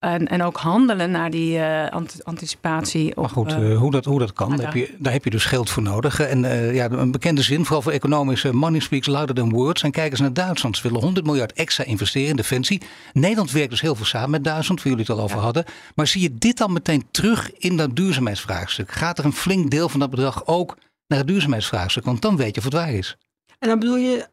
en, 0.00 0.28
en 0.28 0.42
ook 0.42 0.56
handelen 0.56 1.10
naar 1.10 1.30
die 1.30 1.58
uh, 1.58 1.86
anticipatie. 2.22 3.12
Maar 3.16 3.28
goed, 3.28 3.52
uh, 3.52 3.78
hoe, 3.78 3.90
dat, 3.90 4.04
hoe 4.04 4.18
dat 4.18 4.32
kan, 4.32 4.56
daar 4.56 4.66
heb, 4.66 4.74
je, 4.74 4.94
daar 4.98 5.12
heb 5.12 5.24
je 5.24 5.30
dus 5.30 5.44
geld 5.44 5.70
voor 5.70 5.82
nodig. 5.82 6.20
En 6.20 6.44
uh, 6.44 6.74
ja, 6.74 6.90
een 6.90 7.10
bekende 7.10 7.42
zin, 7.42 7.64
vooral 7.64 7.82
voor 7.82 7.92
economische 7.92 8.52
money 8.52 8.80
speaks 8.80 9.06
louder 9.06 9.34
than 9.34 9.50
words. 9.50 9.82
En 9.82 9.90
kijken 9.90 10.10
eens 10.10 10.20
naar 10.20 10.32
Duitsland. 10.32 10.76
Ze 10.76 10.82
willen 10.82 11.00
100 11.00 11.26
miljard 11.26 11.52
extra 11.52 11.84
investeren 11.84 12.28
in 12.28 12.36
defensie. 12.36 12.82
Nederland 13.12 13.50
werkt 13.50 13.70
dus 13.70 13.80
heel 13.80 13.94
veel 13.94 14.04
samen 14.04 14.30
met 14.30 14.44
Duitsland, 14.44 14.82
waar 14.82 14.92
jullie 14.92 15.06
het 15.08 15.16
al 15.16 15.22
over 15.24 15.36
ja. 15.36 15.42
hadden. 15.42 15.64
Maar 15.94 16.06
zie 16.06 16.22
je 16.22 16.34
dit 16.34 16.58
dan 16.58 16.72
meteen 16.72 17.04
terug 17.10 17.52
in 17.58 17.76
dat 17.76 17.96
duurzaamheidsvraagstuk? 17.96 18.90
Gaat 18.90 19.18
er 19.18 19.24
een 19.24 19.32
flink 19.32 19.70
deel 19.70 19.88
van 19.88 20.00
dat 20.00 20.10
bedrag 20.10 20.46
ook 20.46 20.76
naar 21.06 21.18
het 21.18 21.28
duurzaamheidsvraagstuk? 21.28 22.04
Want 22.04 22.22
dan 22.22 22.36
weet 22.36 22.54
je 22.54 22.58
of 22.58 22.64
het 22.64 22.74
waar 22.74 22.92
is. 22.92 23.16
En 23.58 23.68
dan 23.68 23.78
bedoel 23.78 23.96
je 23.96 24.26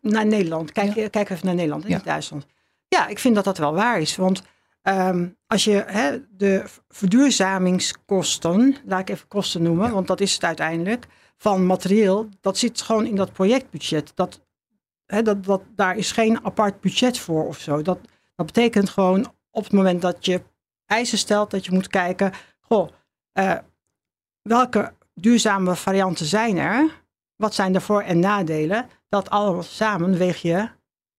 naar 0.00 0.26
Nederland. 0.26 0.72
Kijk, 0.72 0.94
ja. 0.94 1.08
kijk 1.08 1.30
even 1.30 1.46
naar 1.46 1.54
Nederland, 1.54 1.84
niet 1.84 1.92
ja. 1.92 2.04
Duitsland. 2.04 2.46
Ja, 2.88 3.06
ik 3.06 3.18
vind 3.18 3.34
dat 3.34 3.44
dat 3.44 3.58
wel 3.58 3.74
waar 3.74 4.00
is. 4.00 4.16
Want 4.16 4.42
um, 4.82 5.36
als 5.46 5.64
je 5.64 5.84
hè, 5.86 6.18
de 6.30 6.64
verduurzamingskosten, 6.88 8.76
laat 8.84 9.00
ik 9.00 9.08
even 9.08 9.28
kosten 9.28 9.62
noemen, 9.62 9.86
ja. 9.86 9.92
want 9.92 10.06
dat 10.06 10.20
is 10.20 10.34
het 10.34 10.44
uiteindelijk, 10.44 11.06
van 11.36 11.66
materieel, 11.66 12.28
dat 12.40 12.58
zit 12.58 12.80
gewoon 12.80 13.06
in 13.06 13.16
dat 13.16 13.32
projectbudget. 13.32 14.12
Dat, 14.14 14.40
hè, 15.06 15.22
dat, 15.22 15.44
dat, 15.44 15.62
daar 15.74 15.96
is 15.96 16.12
geen 16.12 16.44
apart 16.44 16.80
budget 16.80 17.18
voor 17.18 17.46
of 17.46 17.58
zo. 17.58 17.82
Dat, 17.82 17.98
dat 18.34 18.46
betekent 18.46 18.88
gewoon 18.88 19.32
op 19.50 19.64
het 19.64 19.72
moment 19.72 20.02
dat 20.02 20.24
je 20.24 20.42
eisen 20.86 21.18
stelt, 21.18 21.50
dat 21.50 21.64
je 21.64 21.72
moet 21.72 21.88
kijken, 21.88 22.32
goh, 22.60 22.88
uh, 23.38 23.58
welke 24.42 24.92
duurzame 25.14 25.76
varianten 25.76 26.26
zijn 26.26 26.56
er? 26.58 27.02
Wat 27.36 27.54
zijn 27.54 27.72
de 27.72 27.80
voor- 27.80 28.02
en 28.02 28.18
nadelen? 28.18 28.88
Dat 29.08 29.30
alles 29.30 29.76
samen 29.76 30.18
weeg 30.18 30.42
je 30.42 30.68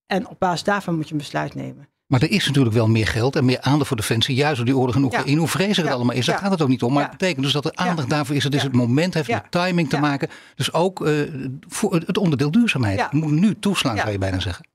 en 0.09 0.27
op 0.27 0.39
basis 0.39 0.63
daarvan 0.63 0.95
moet 0.95 1.05
je 1.05 1.11
een 1.11 1.17
besluit 1.17 1.55
nemen. 1.55 1.87
Maar 2.05 2.21
er 2.21 2.31
is 2.31 2.47
natuurlijk 2.47 2.75
wel 2.75 2.87
meer 2.87 3.07
geld 3.07 3.35
en 3.35 3.45
meer 3.45 3.61
aandacht 3.61 3.87
voor 3.87 3.97
defensie. 3.97 4.35
Juist 4.35 4.55
door 4.55 4.65
die 4.65 4.77
oorlog 4.77 4.95
in 4.95 5.03
Oekraïne. 5.03 5.39
Hoe 5.39 5.47
vreselijk 5.47 5.87
het 5.87 5.95
allemaal 5.95 6.15
is, 6.15 6.25
daar 6.25 6.37
gaat 6.37 6.51
het 6.51 6.61
ook 6.61 6.67
niet 6.67 6.83
om. 6.83 6.93
Maar 6.93 7.01
het 7.03 7.11
betekent 7.11 7.43
dus 7.43 7.53
dat 7.53 7.65
er 7.65 7.71
aandacht 7.75 8.09
daarvoor 8.09 8.35
is. 8.35 8.43
Het 8.43 8.55
is 8.55 8.63
het 8.63 8.73
moment, 8.73 9.13
heeft 9.13 9.29
met 9.29 9.51
timing 9.51 9.89
te 9.89 9.97
maken. 9.97 10.29
Dus 10.55 10.73
ook 10.73 11.07
uh, 11.07 11.31
voor 11.67 11.93
het 11.93 12.17
onderdeel 12.17 12.51
duurzaamheid. 12.51 13.11
Moet 13.11 13.31
nu 13.31 13.59
toeslaan, 13.59 13.97
zou 13.97 14.11
je 14.11 14.17
bijna 14.17 14.39
zeggen. 14.39 14.67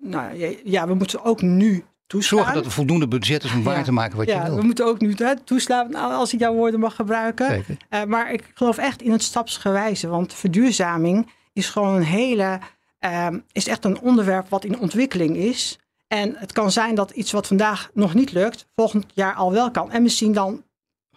Nou 0.00 0.56
ja, 0.64 0.86
we 0.86 0.94
moeten 0.94 1.24
ook 1.24 1.42
nu 1.42 1.84
toeslaan. 2.06 2.38
Zorgen 2.38 2.54
dat 2.54 2.64
er 2.64 2.70
voldoende 2.70 3.08
budget 3.08 3.44
is 3.44 3.52
om 3.52 3.62
waar 3.62 3.84
te 3.84 3.92
maken 3.92 4.16
wat 4.16 4.28
je 4.28 4.42
wil. 4.42 4.56
we 4.56 4.62
moeten 4.62 4.86
ook 4.86 5.00
nu 5.00 5.14
hè, 5.16 5.36
toeslaan, 5.36 5.94
als 5.94 6.32
ik 6.32 6.38
jouw 6.38 6.54
woorden 6.54 6.80
mag 6.80 6.94
gebruiken. 6.94 7.64
Uh, 7.90 8.04
maar 8.04 8.32
ik 8.32 8.50
geloof 8.54 8.78
echt 8.78 9.02
in 9.02 9.12
het 9.12 9.22
stapsgewijze. 9.22 10.08
Want 10.08 10.34
verduurzaming 10.34 11.30
is 11.52 11.68
gewoon 11.68 11.94
een 11.94 12.02
hele... 12.02 12.58
Uh, 13.04 13.26
is 13.52 13.66
echt 13.66 13.84
een 13.84 14.00
onderwerp 14.00 14.48
wat 14.48 14.64
in 14.64 14.78
ontwikkeling 14.78 15.36
is. 15.36 15.78
En 16.06 16.34
het 16.38 16.52
kan 16.52 16.70
zijn 16.70 16.94
dat 16.94 17.10
iets 17.10 17.32
wat 17.32 17.46
vandaag 17.46 17.90
nog 17.94 18.14
niet 18.14 18.32
lukt, 18.32 18.66
volgend 18.74 19.06
jaar 19.14 19.34
al 19.34 19.52
wel 19.52 19.70
kan. 19.70 19.90
En 19.90 20.02
misschien 20.02 20.32
dan 20.32 20.62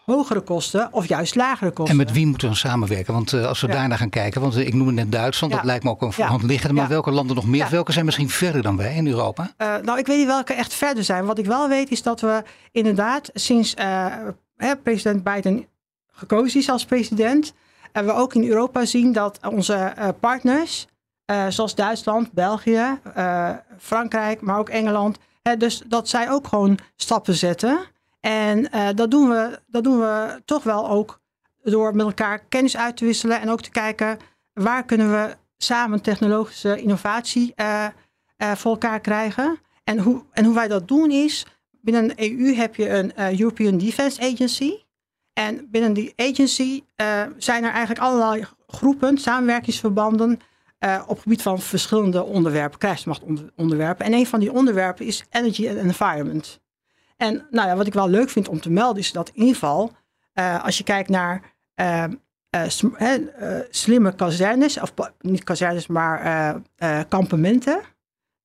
hogere 0.05 0.41
kosten 0.41 0.93
of 0.93 1.07
juist 1.07 1.35
lagere 1.35 1.71
kosten. 1.71 1.99
En 1.99 2.05
met 2.05 2.11
wie 2.11 2.25
moeten 2.25 2.49
we 2.49 2.55
samenwerken? 2.55 3.13
Want 3.13 3.31
uh, 3.31 3.45
als 3.45 3.61
we 3.61 3.67
ja. 3.67 3.73
daarna 3.73 3.95
gaan 3.95 4.09
kijken, 4.09 4.41
want 4.41 4.57
uh, 4.57 4.67
ik 4.67 4.73
noemde 4.73 4.91
net 4.91 5.11
Duitsland, 5.11 5.53
dat 5.53 5.63
lijkt 5.63 5.83
me 5.83 5.89
ook 5.89 6.01
een 6.01 6.13
voorhand 6.13 6.43
liggende. 6.43 6.75
Maar 6.75 6.87
welke 6.87 7.11
landen 7.11 7.35
nog 7.35 7.45
meer? 7.45 7.67
Welke 7.69 7.91
zijn 7.91 8.05
misschien 8.05 8.29
verder 8.29 8.61
dan 8.61 8.77
wij 8.77 8.95
in 8.95 9.07
Europa? 9.07 9.51
Uh, 9.57 9.75
nou, 9.83 9.99
ik 9.99 10.07
weet 10.07 10.17
niet 10.17 10.27
welke 10.27 10.53
echt 10.53 10.73
verder 10.73 11.03
zijn. 11.03 11.25
Wat 11.25 11.37
ik 11.37 11.45
wel 11.45 11.69
weet 11.69 11.91
is 11.91 12.01
dat 12.01 12.21
we 12.21 12.43
inderdaad 12.71 13.29
sinds 13.33 13.73
hè, 14.55 14.75
president 14.83 15.23
Biden 15.23 15.65
gekozen 16.11 16.59
is 16.59 16.69
als 16.69 16.85
president, 16.85 17.53
en 17.91 18.05
we 18.05 18.13
ook 18.13 18.33
in 18.33 18.47
Europa 18.47 18.85
zien 18.85 19.11
dat 19.11 19.39
onze 19.49 19.93
partners 20.19 20.87
uh, 21.31 21.47
zoals 21.49 21.75
Duitsland, 21.75 22.31
België, 22.31 22.99
uh, 23.17 23.51
Frankrijk, 23.77 24.41
maar 24.41 24.59
ook 24.59 24.69
Engeland. 24.69 25.17
Hè, 25.41 25.57
dus 25.57 25.81
dat 25.87 26.09
zij 26.09 26.31
ook 26.31 26.47
gewoon 26.47 26.77
stappen 26.95 27.33
zetten. 27.33 27.79
En 28.19 28.59
uh, 28.75 28.87
dat, 28.95 29.11
doen 29.11 29.29
we, 29.29 29.59
dat 29.67 29.83
doen 29.83 29.99
we 29.99 30.41
toch 30.45 30.63
wel 30.63 30.89
ook 30.89 31.19
door 31.63 31.95
met 31.95 32.05
elkaar 32.05 32.39
kennis 32.39 32.77
uit 32.77 32.97
te 32.97 33.05
wisselen. 33.05 33.41
En 33.41 33.49
ook 33.49 33.61
te 33.61 33.69
kijken 33.69 34.17
waar 34.53 34.85
kunnen 34.85 35.11
we 35.11 35.35
samen 35.57 36.01
technologische 36.01 36.81
innovatie 36.81 37.53
voor 38.37 38.71
elkaar 38.71 38.99
krijgen. 38.99 39.59
En 39.83 39.99
hoe, 39.99 40.23
en 40.31 40.45
hoe 40.45 40.53
wij 40.53 40.67
dat 40.67 40.87
doen 40.87 41.11
is, 41.11 41.45
binnen 41.81 42.07
de 42.07 42.31
EU 42.31 42.55
heb 42.55 42.75
je 42.75 42.89
een 42.89 43.39
European 43.39 43.77
Defence 43.77 44.21
Agency. 44.21 44.73
En 45.33 45.67
binnen 45.71 45.93
die 45.93 46.13
agency 46.15 46.83
zijn 47.37 47.63
er 47.63 47.71
eigenlijk 47.71 47.99
allerlei 47.99 48.45
groepen, 48.67 49.17
samenwerkingsverbanden 49.17 50.39
uh, 50.79 51.03
op 51.07 51.19
gebied 51.19 51.41
van 51.41 51.59
verschillende 51.59 52.23
onderwerpen, 52.23 52.79
krijgsmachtonderwerpen. 52.79 54.05
En 54.05 54.13
een 54.13 54.27
van 54.27 54.39
die 54.39 54.51
onderwerpen 54.51 55.05
is 55.05 55.25
energy 55.29 55.69
and 55.69 55.77
environment. 55.77 56.59
En 57.17 57.47
nou 57.49 57.67
ja, 57.67 57.75
wat 57.75 57.87
ik 57.87 57.93
wel 57.93 58.09
leuk 58.09 58.29
vind 58.29 58.47
om 58.47 58.61
te 58.61 58.71
melden 58.71 59.01
is 59.01 59.11
dat 59.11 59.29
in 59.29 59.39
ieder 59.39 59.53
geval, 59.53 59.91
uh, 60.33 60.63
als 60.63 60.77
je 60.77 60.83
kijkt 60.83 61.09
naar 61.09 61.53
uh, 61.75 62.03
slimme 63.69 64.15
kazernes, 64.15 64.79
of 64.79 64.93
niet 65.19 65.43
kazernes, 65.43 65.87
maar 65.87 66.61
kampementen. 67.07 67.79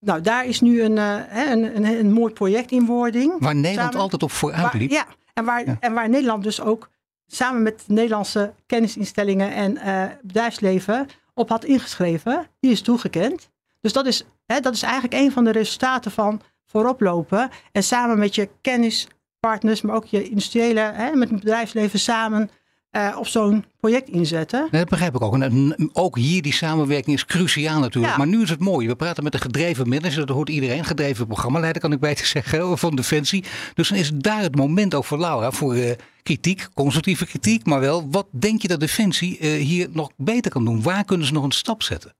Nou, 0.00 0.20
daar 0.20 0.46
is 0.46 0.60
nu 0.60 0.82
een, 0.82 0.96
een, 0.96 1.76
een, 1.76 1.84
een, 1.84 2.12
mooi 2.12 2.32
project 2.32 2.70
in 2.70 2.86
wording. 2.86 3.34
Waar 3.38 3.54
Nederland 3.54 3.94
altijd 3.94 4.22
op 4.22 4.30
vooruit 4.30 4.74
liep. 4.74 4.90
Ja, 4.90 5.06
en 5.34 5.44
waar, 5.44 5.66
ja. 5.66 5.76
en 5.80 5.94
waar 5.94 6.08
Nederland 6.08 6.42
dus 6.42 6.60
ook 6.60 6.90
samen 7.26 7.62
met 7.62 7.84
Nederlandse 7.86 8.52
kennisinstellingen 8.66 9.52
en 9.52 9.78
bedrijfsleven 10.22 11.06
op 11.40 11.48
had 11.48 11.64
ingeschreven, 11.64 12.46
die 12.60 12.70
is 12.70 12.82
toegekend. 12.82 13.50
Dus 13.80 13.92
dat 13.92 14.06
is, 14.06 14.24
hè, 14.46 14.60
dat 14.60 14.74
is 14.74 14.82
eigenlijk 14.82 15.14
een 15.14 15.32
van 15.32 15.44
de 15.44 15.50
resultaten 15.50 16.10
van 16.10 16.42
vooroplopen. 16.66 17.50
En 17.72 17.82
samen 17.82 18.18
met 18.18 18.34
je 18.34 18.48
kennispartners, 18.60 19.80
maar 19.82 19.94
ook 19.96 20.04
je 20.04 20.28
industriële, 20.28 20.80
hè, 20.80 21.14
met 21.14 21.30
het 21.30 21.38
bedrijfsleven 21.38 21.98
samen 21.98 22.50
uh, 22.92 23.16
op 23.18 23.26
zo'n 23.26 23.64
project 23.80 24.08
inzetten. 24.08 24.60
Nee, 24.60 24.80
dat 24.80 24.90
begrijp 24.90 25.14
ik 25.14 25.22
ook. 25.22 25.38
En 25.38 25.90
ook 25.92 26.16
hier 26.16 26.42
die 26.42 26.52
samenwerking 26.52 27.16
is 27.16 27.24
cruciaal 27.24 27.80
natuurlijk. 27.80 28.12
Ja. 28.12 28.18
Maar 28.18 28.26
nu 28.26 28.42
is 28.42 28.50
het 28.50 28.60
mooi. 28.60 28.86
We 28.86 28.96
praten 28.96 29.24
met 29.24 29.34
een 29.34 29.40
gedreven 29.40 29.88
manager. 29.88 30.26
Dat 30.26 30.36
hoort 30.36 30.48
iedereen. 30.48 30.84
Gedreven 30.84 31.26
programmaleider 31.26 31.82
kan 31.82 31.92
ik 31.92 32.00
beter 32.00 32.26
zeggen. 32.26 32.78
Van 32.78 32.96
Defensie. 32.96 33.44
Dus 33.74 33.88
dan 33.88 33.98
is 33.98 34.10
daar 34.14 34.42
het 34.42 34.56
moment 34.56 34.94
ook 34.94 35.04
voor 35.04 35.18
Laura. 35.18 35.50
Voor 35.50 35.76
uh, 35.76 35.90
kritiek. 36.22 36.68
Constructieve 36.74 37.26
kritiek. 37.26 37.66
Maar 37.66 37.80
wel. 37.80 38.10
Wat 38.10 38.26
denk 38.30 38.62
je 38.62 38.68
dat 38.68 38.80
Defensie 38.80 39.38
uh, 39.38 39.62
hier 39.62 39.88
nog 39.92 40.10
beter 40.16 40.50
kan 40.50 40.64
doen? 40.64 40.82
Waar 40.82 41.04
kunnen 41.04 41.26
ze 41.26 41.32
nog 41.32 41.44
een 41.44 41.50
stap 41.50 41.82
zetten? 41.82 42.14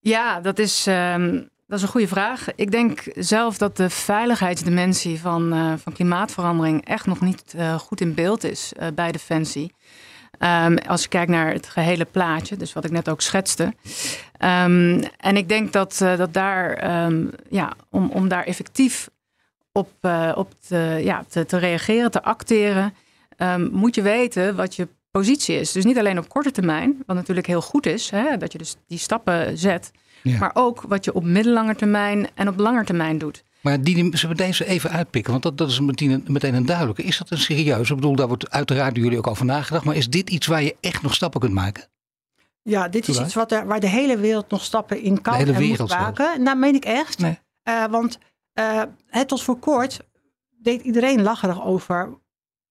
Ja, 0.00 0.40
dat 0.40 0.58
is... 0.58 0.86
Um 0.86 1.49
dat 1.70 1.78
is 1.78 1.84
een 1.84 1.90
goede 1.90 2.08
vraag. 2.08 2.46
Ik 2.54 2.70
denk 2.70 3.02
zelf 3.14 3.58
dat 3.58 3.76
de 3.76 3.90
veiligheidsdimensie 3.90 5.20
van, 5.20 5.54
uh, 5.54 5.72
van 5.76 5.92
klimaatverandering 5.92 6.86
echt 6.86 7.06
nog 7.06 7.20
niet 7.20 7.54
uh, 7.56 7.74
goed 7.74 8.00
in 8.00 8.14
beeld 8.14 8.44
is 8.44 8.72
uh, 8.80 8.86
bij 8.94 9.12
Defensie. 9.12 9.72
Um, 10.38 10.78
als 10.78 11.02
je 11.02 11.08
kijkt 11.08 11.30
naar 11.30 11.52
het 11.52 11.66
gehele 11.66 12.04
plaatje, 12.04 12.56
dus 12.56 12.72
wat 12.72 12.84
ik 12.84 12.90
net 12.90 13.08
ook 13.08 13.20
schetste. 13.20 13.62
Um, 13.64 15.02
en 15.16 15.36
ik 15.36 15.48
denk 15.48 15.72
dat, 15.72 15.96
dat 15.98 16.32
daar, 16.32 16.90
um, 17.06 17.30
ja, 17.50 17.72
om, 17.90 18.10
om 18.10 18.28
daar 18.28 18.44
effectief 18.44 19.08
op, 19.72 19.90
op 20.34 20.52
te, 20.68 21.00
ja, 21.02 21.24
te, 21.28 21.46
te 21.46 21.56
reageren, 21.56 22.10
te 22.10 22.22
acteren, 22.22 22.94
moet 23.70 23.94
je 23.94 24.02
weten 24.02 24.56
wat 24.56 24.76
je 24.76 24.88
positie 25.10 25.60
is. 25.60 25.72
Dus 25.72 25.84
niet 25.84 25.98
alleen 25.98 26.18
op 26.18 26.28
korte 26.28 26.50
termijn, 26.50 27.02
wat 27.06 27.16
natuurlijk 27.16 27.46
heel 27.46 27.62
goed 27.62 27.86
is, 27.86 28.10
hè, 28.10 28.36
dat 28.36 28.52
je 28.52 28.58
dus 28.58 28.76
die 28.86 28.98
stappen 28.98 29.58
zet. 29.58 29.90
Maar 30.22 30.50
ook 30.54 30.82
wat 30.88 31.04
je 31.04 31.14
op 31.14 31.24
middellange 31.24 31.74
termijn 31.74 32.28
en 32.34 32.48
op 32.48 32.58
lange 32.58 32.84
termijn 32.84 33.18
doet. 33.18 33.44
Maar 33.60 33.80
die, 33.80 34.16
ze 34.16 34.34
deze 34.34 34.66
even 34.66 34.90
uitpikken, 34.90 35.30
want 35.30 35.42
dat, 35.42 35.58
dat 35.58 35.68
is 35.68 35.80
meteen, 35.80 36.24
meteen 36.26 36.54
een 36.54 36.66
duidelijke. 36.66 37.02
Is 37.02 37.18
dat 37.18 37.30
een 37.30 37.38
serieus? 37.38 37.90
Ik 37.90 37.94
bedoel, 37.94 38.16
daar 38.16 38.28
wordt 38.28 38.50
uiteraard 38.50 38.94
door 38.94 39.04
jullie 39.04 39.18
ook 39.18 39.26
over 39.26 39.44
nagedacht. 39.44 39.84
Maar 39.84 39.96
is 39.96 40.10
dit 40.10 40.30
iets 40.30 40.46
waar 40.46 40.62
je 40.62 40.76
echt 40.80 41.02
nog 41.02 41.14
stappen 41.14 41.40
kunt 41.40 41.52
maken? 41.52 41.84
Ja, 42.62 42.88
dit 42.88 43.08
is 43.08 43.20
iets 43.20 43.34
wat 43.34 43.52
er, 43.52 43.66
waar 43.66 43.80
de 43.80 43.88
hele 43.88 44.18
wereld 44.18 44.50
nog 44.50 44.64
stappen 44.64 45.02
in 45.02 45.22
kan 45.22 45.34
en 45.34 45.66
moet 45.68 45.88
maken. 45.88 46.42
Nou, 46.42 46.58
meen 46.58 46.74
ik 46.74 46.84
echt. 46.84 47.18
Nee. 47.18 47.38
Uh, 47.64 47.84
want 47.86 48.18
uh, 48.54 48.82
het 49.06 49.28
tot 49.28 49.42
voor 49.42 49.58
kort 49.58 50.00
deed 50.62 50.82
iedereen 50.82 51.22
lacherig 51.22 51.64
over 51.64 52.18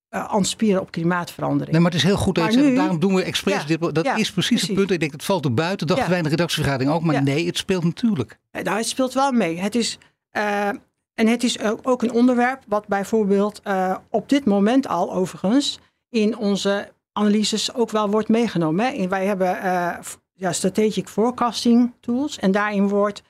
uh, 0.09 0.79
op 0.79 0.91
klimaatverandering. 0.91 1.71
Nee, 1.71 1.81
maar 1.81 1.91
het 1.91 1.99
is 1.99 2.05
heel 2.05 2.17
goed 2.17 2.35
dat 2.35 2.53
je 2.53 2.73
daarom 2.73 2.99
doen 2.99 3.15
we 3.15 3.23
expres 3.23 3.65
dit. 3.65 3.95
Dat 3.95 4.17
is 4.17 4.31
precies, 4.31 4.61
het 4.61 4.73
punt. 4.73 4.91
Ik 4.91 4.99
denk, 4.99 5.11
het 5.11 5.23
valt 5.23 5.45
er 5.45 5.53
buiten. 5.53 5.87
Dachten 5.87 6.05
ja. 6.05 6.09
wij 6.09 6.19
in 6.19 6.23
de 6.23 6.29
redactievergadering 6.29 6.93
ook. 6.93 7.01
Maar 7.01 7.23
nee, 7.23 7.45
het 7.45 7.57
speelt 7.57 7.83
natuurlijk. 7.83 8.39
Nou, 8.51 8.77
het 8.77 8.87
speelt 8.87 9.13
wel 9.13 9.31
mee. 9.31 9.59
Het 9.59 9.75
is, 9.75 9.97
uh, 10.37 10.67
en 11.13 11.27
het 11.27 11.43
is 11.43 11.61
ook 11.83 12.03
een 12.03 12.11
onderwerp 12.11 12.63
wat 12.67 12.87
bijvoorbeeld 12.87 13.61
uh, 13.67 13.95
op 14.09 14.29
dit 14.29 14.45
moment 14.45 14.87
al 14.87 15.13
overigens 15.13 15.79
in 16.09 16.37
onze 16.37 16.91
analyses 17.13 17.73
ook 17.73 17.89
wel 17.89 18.09
wordt 18.09 18.29
meegenomen. 18.29 18.85
Hè. 18.85 19.07
Wij 19.07 19.25
hebben 19.25 19.47
ja, 20.33 20.51
strategic 20.51 21.07
forecasting 21.07 21.93
tools 21.99 22.39
en 22.39 22.51
daarin 22.51 22.87
wordt 22.87 23.21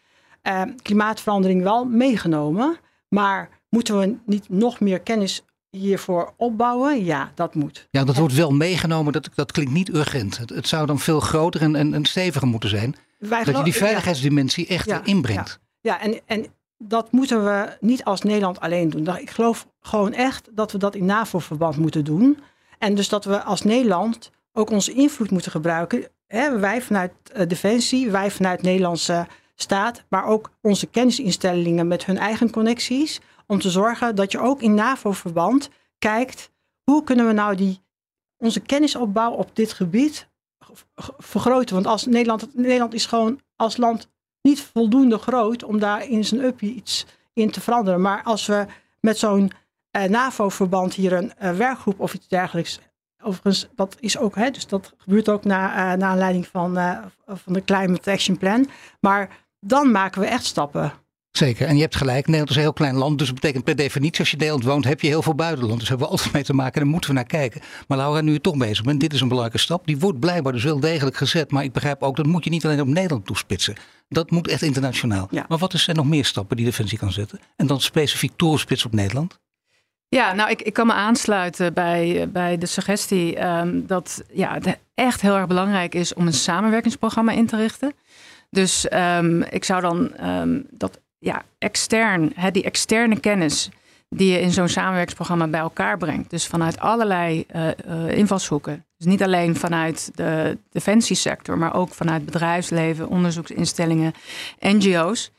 klimaatverandering 0.82 1.64
wel 1.64 1.86
meegenomen. 1.86 2.78
Maar 3.10 3.50
moeten 3.70 4.00
we 4.00 4.18
niet 4.26 4.50
nog 4.50 4.80
meer 4.80 5.00
kennis 5.00 5.44
hiervoor 5.70 6.34
opbouwen? 6.38 7.04
Ja, 7.04 7.32
dat 7.36 7.56
moet. 7.56 7.88
Ja, 7.92 8.04
dat 8.04 8.18
wordt 8.18 8.34
wel 8.34 8.52
meegenomen. 8.52 9.14
Dat, 9.14 9.30
dat 9.34 9.52
klinkt 9.52 9.72
niet 9.72 9.90
urgent. 9.90 10.38
Het, 10.38 10.50
het 10.50 10.68
zou 10.68 10.86
dan 10.86 11.00
veel 11.00 11.20
groter 11.20 11.62
en, 11.62 11.76
en, 11.76 11.94
en 11.94 12.06
steviger 12.06 12.48
moeten 12.48 12.70
zijn. 12.70 12.96
Wij 13.18 13.44
dat 13.44 13.58
je 13.58 13.64
die 13.64 13.74
veiligheidsdimensie 13.74 14.68
echt 14.68 14.86
ja, 14.86 15.02
inbrengt. 15.04 15.60
Ja, 15.82 15.94
ja, 15.94 16.02
en, 16.02 16.20
en 16.26 16.46
dat 16.78 17.12
moeten 17.12 17.44
we 17.46 17.78
niet 17.80 18.04
als 18.04 18.22
Nederland 18.22 18.60
alleen 18.60 18.90
doen. 18.90 19.18
Ik 19.18 19.30
geloof 19.30 19.68
gewoon 19.82 20.14
echt 20.14 20.50
dat 20.52 20.72
we 20.72 20.78
dat 20.78 20.96
in 20.96 21.06
NAVO-verband 21.06 21.78
moeten 21.78 22.04
doen. 22.04 22.38
En 22.78 22.96
dus 22.96 23.10
dat 23.10 23.26
we 23.26 23.44
als 23.44 23.62
Nederland 23.62 24.32
ook 24.54 24.70
onze 24.70 24.94
invloed 24.94 25.32
moeten 25.32 25.52
gebruiken. 25.52 26.08
wij 26.60 26.82
vanuit 26.82 27.12
uh, 27.36 27.48
Defensie, 27.48 28.12
wij 28.12 28.32
vanuit 28.32 28.62
Nederlandse 28.62 29.28
staat, 29.56 30.04
maar 30.10 30.26
ook 30.26 30.52
onze 30.62 30.88
kennisinstellingen 30.88 31.88
met 31.88 32.06
hun 32.06 32.18
eigen 32.18 32.50
connecties 32.50 33.22
om 33.50 33.60
te 33.60 33.70
zorgen 33.70 34.16
dat 34.16 34.32
je 34.32 34.40
ook 34.40 34.62
in 34.62 34.74
NAVO-verband 34.74 35.70
kijkt 35.98 36.52
hoe 36.84 37.04
kunnen 37.04 37.28
we 37.28 37.34
nou 37.34 37.56
die, 37.56 37.82
onze 38.38 38.60
kennisopbouw 38.60 39.32
op 39.32 39.56
dit 39.56 39.74
gebied 39.74 40.28
vergroten. 41.18 41.76
Want 41.76 41.88
als 41.88 42.06
Nederland, 42.06 42.56
Nederland 42.56 42.94
is 42.94 43.06
gewoon 43.06 43.40
als 43.56 43.78
land 43.78 44.10
niet 44.42 44.62
voldoende 44.62 45.18
groot 45.18 45.64
om 45.64 45.80
daar 45.80 46.08
in 46.08 46.26
zijn 46.26 46.44
uppie 46.44 46.74
iets 46.74 47.06
in 47.34 47.52
te 47.52 47.62
veranderen. 47.62 48.02
Maar 48.02 48.24
als 48.24 48.46
we 48.46 48.66
met 49.00 49.18
zo'n 49.18 49.52
uh, 49.98 50.04
NAVO-verband 50.04 50.94
hier 50.94 51.14
een 51.14 51.32
uh, 51.42 51.52
werkgroep 51.52 52.00
of 52.00 52.14
iets 52.14 52.28
dergelijks. 52.28 52.80
Overigens, 53.24 53.68
dat 53.76 53.98
is 54.00 54.18
ook, 54.18 54.36
hè, 54.36 54.52
dus 54.52 54.68
dat 54.68 54.94
gebeurt 54.98 55.30
ook 55.30 55.44
na, 55.44 55.92
uh, 55.94 55.98
na 56.00 56.08
aanleiding 56.08 56.48
van, 56.48 56.74
van 57.28 57.54
de 57.54 57.64
Climate 57.64 58.12
Action 58.12 58.38
Plan. 58.38 58.70
Maar 59.00 59.48
dan 59.60 59.92
maken 59.92 60.22
we 60.22 60.28
echt 60.28 60.46
stappen. 60.46 60.94
Zeker. 61.40 61.68
En 61.68 61.76
je 61.76 61.82
hebt 61.82 61.96
gelijk, 61.96 62.26
Nederland 62.26 62.50
is 62.50 62.56
een 62.56 62.62
heel 62.62 62.74
klein 62.74 62.96
land. 62.96 63.18
Dus 63.18 63.28
dat 63.28 63.36
betekent 63.36 63.64
per 63.64 63.76
definitie, 63.76 64.20
als 64.20 64.28
je 64.28 64.34
in 64.34 64.42
Nederland 64.42 64.68
woont, 64.68 64.86
heb 64.86 65.02
je 65.02 65.08
heel 65.08 65.22
veel 65.22 65.36
buitenland. 65.36 65.80
Dus 65.80 65.90
hebben 65.90 66.08
we 66.08 66.12
altijd 66.12 66.34
mee 66.34 66.44
te 66.44 66.54
maken 66.54 66.74
en 66.74 66.82
daar 66.82 66.90
moeten 66.90 67.10
we 67.10 67.16
naar 67.16 67.26
kijken. 67.26 67.62
Maar 67.88 67.98
Laura, 67.98 68.22
nu 68.22 68.32
je 68.32 68.42
toch 68.42 68.58
bezig 68.58 68.84
bent, 68.84 69.00
dit 69.00 69.14
is 69.14 69.22
een 69.22 69.28
belangrijke 69.28 69.62
stap. 69.62 69.88
Die 69.88 69.98
wordt 69.98 70.20
blijkbaar 70.20 70.54
dus 70.54 70.64
wel 70.64 70.80
degelijk 70.80 71.18
gezet. 71.18 71.52
Maar 71.52 71.64
ik 71.64 71.72
begrijp 71.72 72.04
ook, 72.04 72.16
dat 72.16 72.26
moet 72.26 72.44
je 72.44 72.50
niet 72.50 72.66
alleen 72.66 72.82
op 72.82 72.88
Nederland 72.88 73.26
toespitsen. 73.26 73.76
Dat 74.10 74.32
moet 74.32 74.48
echt 74.48 74.62
internationaal. 74.62 75.28
Ja. 75.32 75.46
Maar 75.48 75.58
wat 75.58 75.74
zijn 75.76 75.96
nog 75.96 76.06
meer 76.06 76.26
stappen 76.26 76.58
die 76.58 76.66
Defensie 76.66 76.98
kan 76.98 77.12
zetten? 77.12 77.40
En 77.56 77.68
dan 77.68 77.82
specifiek 77.82 78.32
toerenspitsen 78.36 78.90
op 78.90 78.96
Nederland? 78.96 79.40
Ja, 80.08 80.34
nou, 80.34 80.50
ik, 80.50 80.62
ik 80.62 80.74
kan 80.74 80.88
me 80.88 80.94
aansluiten 80.94 81.74
bij, 81.74 82.30
bij 82.32 82.58
de 82.58 82.66
suggestie 82.66 83.36
ehm, 83.36 83.82
dat 83.86 84.24
ja, 84.34 84.54
het 84.54 84.78
echt 84.94 85.22
heel 85.22 85.36
erg 85.36 85.48
belangrijk 85.48 85.96
is 85.96 86.14
om 86.14 86.28
een 86.28 86.34
samenwerkingsprogramma 86.34 87.32
in 87.32 87.48
te 87.48 87.56
richten. 87.56 87.94
Dus 88.50 88.88
ehm, 88.88 89.42
ik 89.42 89.64
zou 89.64 89.82
dan 89.82 90.16
ehm, 90.16 90.62
dat 90.70 91.00
ja, 91.20 91.44
extern, 91.58 92.32
hè, 92.36 92.52
die 92.52 92.64
externe 92.64 93.20
kennis 93.20 93.70
die 94.10 94.32
je 94.32 94.40
in 94.40 94.52
zo'n 94.52 94.70
samenwerkingsprogramma 94.70 95.48
bij 95.48 95.60
elkaar 95.60 95.98
brengt. 95.98 96.30
Dus 96.30 96.48
vanuit 96.48 96.80
allerlei 96.80 97.46
uh, 97.56 97.68
uh, 97.88 98.18
invalshoeken. 98.18 98.86
Dus 98.98 99.08
niet 99.08 99.24
alleen 99.24 99.56
vanuit 99.56 100.12
de 100.16 100.58
defensiesector, 100.72 101.58
maar 101.58 101.76
ook 101.76 101.94
vanuit 101.94 102.26
bedrijfsleven, 102.26 103.08
onderzoeksinstellingen, 103.08 104.14
NGO's. 104.60 105.32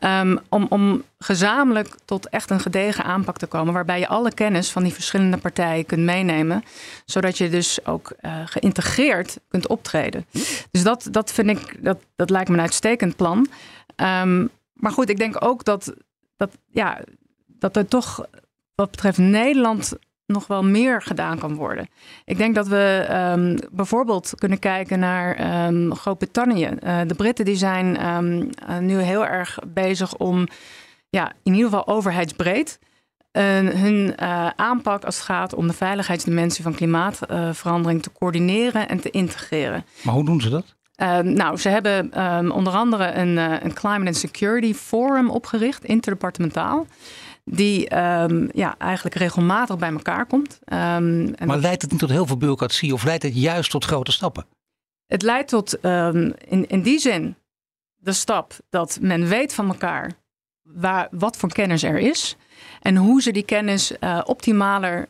Um, 0.00 0.38
om, 0.48 0.66
om 0.68 1.02
gezamenlijk 1.18 1.88
tot 2.04 2.28
echt 2.28 2.50
een 2.50 2.60
gedegen 2.60 3.04
aanpak 3.04 3.36
te 3.36 3.46
komen, 3.46 3.74
waarbij 3.74 3.98
je 3.98 4.08
alle 4.08 4.34
kennis 4.34 4.70
van 4.70 4.82
die 4.82 4.92
verschillende 4.92 5.36
partijen 5.36 5.86
kunt 5.86 6.02
meenemen, 6.02 6.64
zodat 7.04 7.38
je 7.38 7.48
dus 7.48 7.86
ook 7.86 8.12
uh, 8.20 8.40
geïntegreerd 8.44 9.38
kunt 9.48 9.66
optreden. 9.68 10.26
Dus 10.70 10.82
dat, 10.82 11.08
dat 11.10 11.32
vind 11.32 11.50
ik, 11.50 11.84
dat, 11.84 11.98
dat 12.16 12.30
lijkt 12.30 12.48
me 12.48 12.54
een 12.54 12.60
uitstekend 12.60 13.16
plan. 13.16 13.48
Um, 13.96 14.50
maar 14.76 14.92
goed, 14.92 15.10
ik 15.10 15.18
denk 15.18 15.44
ook 15.44 15.64
dat, 15.64 15.94
dat, 16.36 16.58
ja, 16.70 17.00
dat 17.46 17.76
er 17.76 17.88
toch 17.88 18.26
wat 18.74 18.90
betreft 18.90 19.18
Nederland 19.18 19.98
nog 20.26 20.46
wel 20.46 20.64
meer 20.64 21.02
gedaan 21.02 21.38
kan 21.38 21.54
worden. 21.54 21.88
Ik 22.24 22.36
denk 22.36 22.54
dat 22.54 22.68
we 22.68 23.06
um, 23.36 23.58
bijvoorbeeld 23.72 24.32
kunnen 24.34 24.58
kijken 24.58 24.98
naar 24.98 25.66
um, 25.66 25.94
Groot-Brittannië. 25.94 26.70
Uh, 26.82 27.00
de 27.06 27.14
Britten 27.14 27.44
die 27.44 27.56
zijn 27.56 28.06
um, 28.06 28.50
uh, 28.68 28.78
nu 28.78 28.98
heel 28.98 29.26
erg 29.26 29.58
bezig 29.66 30.16
om, 30.16 30.46
ja, 31.08 31.32
in 31.42 31.54
ieder 31.54 31.70
geval 31.70 31.86
overheidsbreed, 31.86 32.78
uh, 33.32 33.42
hun 33.58 34.20
aanpak 34.56 35.04
als 35.04 35.16
het 35.16 35.24
gaat 35.24 35.54
om 35.54 35.66
de 35.66 35.72
veiligheidsdimensie 35.72 36.62
van 36.62 36.74
klimaatverandering 36.74 38.02
te 38.02 38.12
coördineren 38.12 38.88
en 38.88 39.00
te 39.00 39.10
integreren. 39.10 39.84
Maar 40.02 40.14
hoe 40.14 40.24
doen 40.24 40.40
ze 40.40 40.48
dat? 40.48 40.76
Uh, 41.02 41.18
nou, 41.18 41.56
ze 41.56 41.68
hebben 41.68 42.24
um, 42.24 42.50
onder 42.50 42.72
andere 42.72 43.12
een, 43.12 43.36
uh, 43.36 43.54
een 43.62 43.74
Climate 43.74 44.06
and 44.06 44.16
Security 44.16 44.74
Forum 44.74 45.30
opgericht, 45.30 45.84
interdepartementaal. 45.84 46.86
Die 47.44 47.96
um, 47.98 48.48
ja, 48.52 48.74
eigenlijk 48.78 49.16
regelmatig 49.16 49.76
bij 49.78 49.92
elkaar 49.92 50.26
komt. 50.26 50.58
Um, 50.64 51.34
en 51.34 51.46
maar 51.46 51.58
leidt 51.58 51.82
het 51.82 51.90
niet 51.90 52.00
tot 52.00 52.10
heel 52.10 52.26
veel 52.26 52.36
bureaucratie 52.36 52.92
of 52.92 53.04
leidt 53.04 53.22
het 53.22 53.36
juist 53.36 53.70
tot 53.70 53.84
grote 53.84 54.12
stappen? 54.12 54.46
Het 55.06 55.22
leidt 55.22 55.48
tot 55.48 55.74
in, 55.74 56.66
in 56.66 56.82
die 56.82 56.98
zin 56.98 57.36
de 57.96 58.12
stap 58.12 58.52
dat 58.70 58.98
men 59.00 59.28
weet 59.28 59.54
van 59.54 59.68
elkaar 59.68 60.12
waar, 60.62 61.08
wat 61.10 61.36
voor 61.36 61.52
kennis 61.52 61.82
er 61.82 61.98
is. 61.98 62.36
En 62.80 62.96
hoe 62.96 63.22
ze 63.22 63.30
die 63.30 63.44
kennis 63.44 63.92
uh, 64.00 64.20
optimaler 64.24 65.08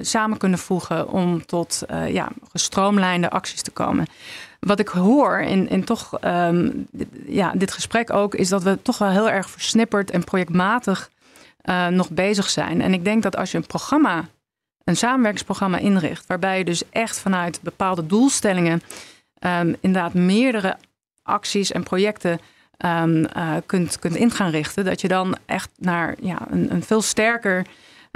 samen 0.00 0.38
kunnen 0.38 0.58
voegen 0.58 1.08
om 1.08 1.46
tot 1.46 1.82
uh, 1.90 2.12
ja, 2.12 2.28
gestroomlijnde 2.50 3.30
acties 3.30 3.62
te 3.62 3.70
komen. 3.70 4.06
Wat 4.60 4.78
ik 4.78 4.88
hoor 4.88 5.40
in, 5.40 5.68
in 5.68 5.84
toch 5.84 6.18
dit, 6.90 7.08
ja, 7.26 7.52
dit 7.54 7.72
gesprek 7.72 8.12
ook, 8.12 8.34
is 8.34 8.48
dat 8.48 8.62
we 8.62 8.82
toch 8.82 8.98
wel 8.98 9.10
heel 9.10 9.30
erg 9.30 9.50
versnipperd 9.50 10.10
en 10.10 10.24
projectmatig 10.24 11.10
uh, 11.64 11.86
nog 11.86 12.10
bezig 12.10 12.50
zijn. 12.50 12.80
En 12.80 12.92
ik 12.92 13.04
denk 13.04 13.22
dat 13.22 13.36
als 13.36 13.50
je 13.50 13.58
een 13.58 13.66
programma, 13.66 14.28
een 14.84 14.96
samenwerkingsprogramma 14.96 15.78
inricht, 15.78 16.26
waarbij 16.26 16.58
je 16.58 16.64
dus 16.64 16.82
echt 16.90 17.18
vanuit 17.18 17.60
bepaalde 17.62 18.06
doelstellingen 18.06 18.82
um, 19.40 19.76
inderdaad 19.80 20.14
meerdere 20.14 20.76
acties 21.22 21.72
en 21.72 21.82
projecten 21.82 22.40
um, 22.84 23.26
uh, 23.36 23.56
kunt, 23.66 23.98
kunt 23.98 24.16
in 24.16 24.30
gaan 24.30 24.50
richten, 24.50 24.84
dat 24.84 25.00
je 25.00 25.08
dan 25.08 25.36
echt 25.46 25.70
naar 25.76 26.14
ja, 26.20 26.38
een, 26.50 26.72
een 26.72 26.82
veel 26.82 27.02
sterker 27.02 27.66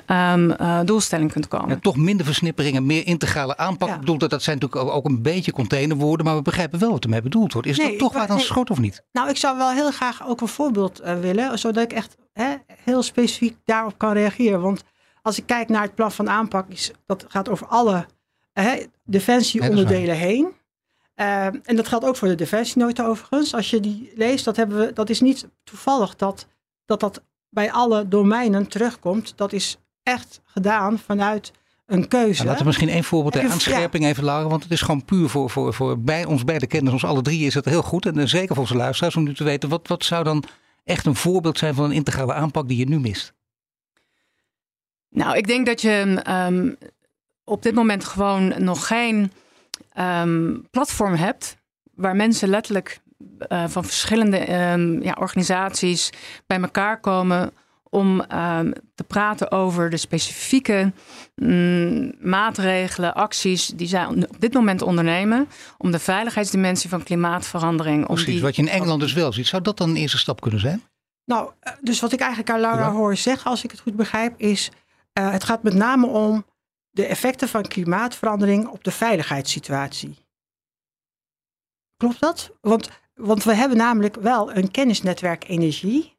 um, 0.06 0.50
uh, 0.50 0.80
doelstelling 0.84 1.32
kunt 1.32 1.48
komen. 1.48 1.68
Ja, 1.68 1.78
toch 1.80 1.96
minder 1.96 2.26
versnipperingen, 2.26 2.86
meer 2.86 3.06
integrale 3.06 3.56
aanpak. 3.56 3.88
Ja. 3.88 3.94
Ik 3.94 4.00
bedoel, 4.00 4.18
dat, 4.18 4.30
dat 4.30 4.42
zijn 4.42 4.58
natuurlijk 4.58 4.94
ook 4.94 5.04
een 5.04 5.22
beetje 5.22 5.52
containerwoorden, 5.52 6.26
maar 6.26 6.36
we 6.36 6.42
begrijpen 6.42 6.78
wel 6.78 6.90
wat 6.90 7.04
ermee 7.04 7.22
bedoeld 7.22 7.52
wordt. 7.52 7.68
Is 7.68 7.78
nee, 7.78 7.88
dat 7.88 7.98
toch 7.98 8.12
waar 8.12 8.26
dan 8.26 8.36
nee, 8.36 8.44
schot 8.44 8.70
of 8.70 8.78
niet? 8.78 9.04
Nou, 9.12 9.28
ik 9.28 9.36
zou 9.36 9.56
wel 9.56 9.70
heel 9.70 9.90
graag 9.90 10.26
ook 10.26 10.40
een 10.40 10.48
voorbeeld 10.48 11.02
uh, 11.02 11.20
willen, 11.20 11.58
zodat 11.58 11.82
ik 11.82 11.92
echt 11.92 12.16
hè, 12.32 12.54
heel 12.66 13.02
specifiek 13.02 13.56
daarop 13.64 13.98
kan 13.98 14.12
reageren. 14.12 14.60
Want 14.60 14.82
als 15.22 15.38
ik 15.38 15.46
kijk 15.46 15.68
naar 15.68 15.82
het 15.82 15.94
plan 15.94 16.12
van 16.12 16.30
aanpak, 16.30 16.68
is, 16.68 16.92
dat 17.06 17.24
gaat 17.28 17.48
over 17.48 17.66
alle 17.66 18.06
hè, 18.52 18.84
defensieonderdelen 19.04 20.16
heen. 20.16 20.48
Uh, 21.16 21.44
en 21.44 21.76
dat 21.76 21.88
geldt 21.88 22.04
ook 22.04 22.16
voor 22.16 22.28
de 22.28 22.34
defensienota 22.34 23.06
overigens. 23.06 23.54
Als 23.54 23.70
je 23.70 23.80
die 23.80 24.12
leest, 24.14 24.44
dat, 24.44 24.56
hebben 24.56 24.78
we, 24.78 24.92
dat 24.92 25.10
is 25.10 25.20
niet 25.20 25.48
toevallig 25.64 26.16
dat, 26.16 26.46
dat 26.84 27.00
dat 27.00 27.22
bij 27.48 27.72
alle 27.72 28.08
domeinen 28.08 28.68
terugkomt. 28.68 29.32
Dat 29.36 29.52
is 29.52 29.78
echt 30.02 30.40
gedaan 30.44 30.98
vanuit 30.98 31.52
een 31.86 32.08
keuze. 32.08 32.42
Ja, 32.42 32.44
laten 32.44 32.60
we 32.60 32.66
misschien 32.66 32.88
één 32.88 33.04
voorbeeld 33.04 33.32
ter 33.32 33.50
aanscherping 33.50 34.04
ja. 34.04 34.10
even 34.10 34.24
lagen. 34.24 34.48
Want 34.48 34.62
het 34.62 34.72
is 34.72 34.80
gewoon 34.80 35.04
puur 35.04 35.28
voor, 35.28 35.50
voor, 35.50 35.74
voor 35.74 35.98
bij 35.98 36.24
ons 36.24 36.44
beide 36.44 36.66
kenners, 36.66 36.92
ons 36.92 37.04
alle 37.04 37.22
drie 37.22 37.46
is 37.46 37.54
het 37.54 37.64
heel 37.64 37.82
goed. 37.82 38.06
En 38.06 38.28
zeker 38.28 38.48
voor 38.48 38.64
onze 38.64 38.76
luisteraars 38.76 39.16
om 39.16 39.22
nu 39.22 39.34
te 39.34 39.44
weten. 39.44 39.68
Wat, 39.68 39.88
wat 39.88 40.04
zou 40.04 40.24
dan 40.24 40.44
echt 40.84 41.06
een 41.06 41.16
voorbeeld 41.16 41.58
zijn 41.58 41.74
van 41.74 41.84
een 41.84 41.92
integrale 41.92 42.34
aanpak 42.34 42.68
die 42.68 42.78
je 42.78 42.88
nu 42.88 43.00
mist? 43.00 43.32
Nou, 45.08 45.36
ik 45.36 45.46
denk 45.46 45.66
dat 45.66 45.80
je 45.80 46.22
um, 46.48 46.76
op 47.44 47.62
dit 47.62 47.74
moment 47.74 48.04
gewoon 48.04 48.64
nog 48.64 48.86
geen 48.86 49.32
um, 49.98 50.66
platform 50.70 51.14
hebt 51.14 51.56
waar 51.94 52.16
mensen 52.16 52.48
letterlijk 52.48 53.00
uh, 53.48 53.64
van 53.68 53.84
verschillende 53.84 54.70
um, 54.72 55.02
ja, 55.02 55.16
organisaties 55.20 56.10
bij 56.46 56.60
elkaar 56.60 57.00
komen 57.00 57.52
om 57.94 58.20
um, 58.20 58.72
te 58.94 59.04
praten 59.06 59.50
over 59.50 59.90
de 59.90 59.96
specifieke 59.96 60.92
um, 61.34 62.12
maatregelen, 62.20 63.14
acties 63.14 63.66
die 63.66 63.86
zij 63.86 64.06
op 64.06 64.40
dit 64.40 64.52
moment 64.52 64.82
ondernemen 64.82 65.48
om 65.78 65.90
de 65.90 65.98
veiligheidsdimensie 65.98 66.90
van 66.90 67.02
klimaatverandering. 67.02 68.06
Precies, 68.06 68.26
die... 68.26 68.42
wat 68.42 68.56
je 68.56 68.62
in 68.62 68.68
Engeland 68.68 69.00
dus 69.00 69.12
wel 69.12 69.32
ziet. 69.32 69.46
Zou 69.46 69.62
dat 69.62 69.76
dan 69.76 69.90
een 69.90 69.96
eerste 69.96 70.18
stap 70.18 70.40
kunnen 70.40 70.60
zijn? 70.60 70.82
Nou, 71.24 71.50
dus 71.80 72.00
wat 72.00 72.12
ik 72.12 72.20
eigenlijk 72.20 72.50
aan 72.50 72.60
Laura 72.60 72.86
ja. 72.86 72.92
hoor 72.92 73.16
zeggen, 73.16 73.50
als 73.50 73.64
ik 73.64 73.70
het 73.70 73.80
goed 73.80 73.96
begrijp, 73.96 74.40
is 74.40 74.70
uh, 75.18 75.30
het 75.30 75.44
gaat 75.44 75.62
met 75.62 75.74
name 75.74 76.06
om 76.06 76.44
de 76.90 77.06
effecten 77.06 77.48
van 77.48 77.62
klimaatverandering 77.62 78.68
op 78.68 78.84
de 78.84 78.90
veiligheidssituatie. 78.90 80.18
Klopt 81.96 82.20
dat? 82.20 82.50
Want, 82.60 82.90
want 83.14 83.44
we 83.44 83.54
hebben 83.54 83.76
namelijk 83.76 84.14
wel 84.14 84.54
een 84.54 84.70
kennisnetwerk 84.70 85.48
energie 85.48 86.11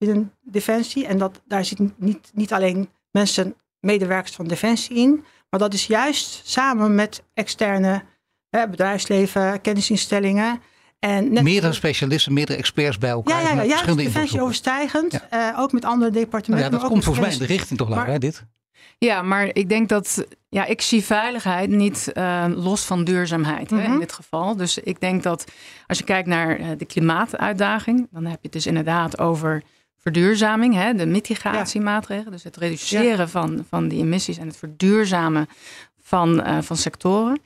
binnen 0.00 0.32
Defensie. 0.42 1.06
En 1.06 1.18
dat, 1.18 1.40
daar 1.46 1.64
zitten 1.64 1.94
niet, 1.96 2.30
niet 2.34 2.52
alleen 2.52 2.88
mensen, 3.10 3.54
medewerkers 3.80 4.34
van 4.34 4.46
Defensie 4.46 4.96
in, 4.96 5.24
maar 5.50 5.60
dat 5.60 5.74
is 5.74 5.86
juist 5.86 6.40
samen 6.44 6.94
met 6.94 7.22
externe 7.34 8.02
hè, 8.50 8.68
bedrijfsleven, 8.68 9.60
kennisinstellingen. 9.60 10.60
En 10.98 11.32
net... 11.32 11.42
Meerdere 11.42 11.72
specialisten, 11.72 12.32
meerdere 12.32 12.58
experts 12.58 12.98
bij 12.98 13.10
elkaar. 13.10 13.42
Ja, 13.42 13.48
ja, 13.48 13.62
ja 13.62 13.64
juist 13.64 13.96
Defensie 13.96 14.42
overstijgend. 14.42 15.12
Ja. 15.30 15.52
Uh, 15.52 15.58
ook 15.58 15.72
met 15.72 15.84
andere 15.84 16.10
departementen. 16.10 16.70
Nou 16.70 16.74
ja, 16.74 16.78
dat 16.80 16.90
komt 16.90 17.04
volgens 17.04 17.26
mij 17.26 17.34
in 17.34 17.40
de 17.40 17.54
richting 17.54 17.78
toch, 17.78 17.88
Laura, 17.88 18.06
maar, 18.06 18.18
dit? 18.18 18.44
Ja, 18.98 19.22
maar 19.22 19.50
ik 19.52 19.68
denk 19.68 19.88
dat 19.88 20.26
ja, 20.48 20.64
ik 20.64 20.80
zie 20.80 21.04
veiligheid 21.04 21.70
niet 21.70 22.10
uh, 22.14 22.44
los 22.48 22.84
van 22.84 23.04
duurzaamheid 23.04 23.70
hè, 23.70 23.82
in 23.82 23.98
dit 23.98 24.12
geval. 24.12 24.56
Dus 24.56 24.78
ik 24.78 25.00
denk 25.00 25.22
dat 25.22 25.44
als 25.86 25.98
je 25.98 26.04
kijkt 26.04 26.28
naar 26.28 26.60
uh, 26.60 26.66
de 26.76 26.84
klimaatuitdaging, 26.84 28.08
dan 28.10 28.24
heb 28.24 28.32
je 28.32 28.38
het 28.42 28.52
dus 28.52 28.66
inderdaad 28.66 29.18
over 29.18 29.62
verduurzaming, 30.00 30.74
hè, 30.74 30.94
de 30.94 31.06
mitigatiemaatregelen. 31.06 32.24
Ja. 32.24 32.30
Dus 32.30 32.44
het 32.44 32.56
reduceren 32.56 33.18
ja. 33.18 33.28
van, 33.28 33.64
van 33.68 33.88
die 33.88 34.02
emissies 34.02 34.38
en 34.38 34.46
het 34.46 34.56
verduurzamen 34.56 35.48
van, 36.02 36.48
uh, 36.48 36.58
van 36.60 36.76
sectoren. 36.76 37.40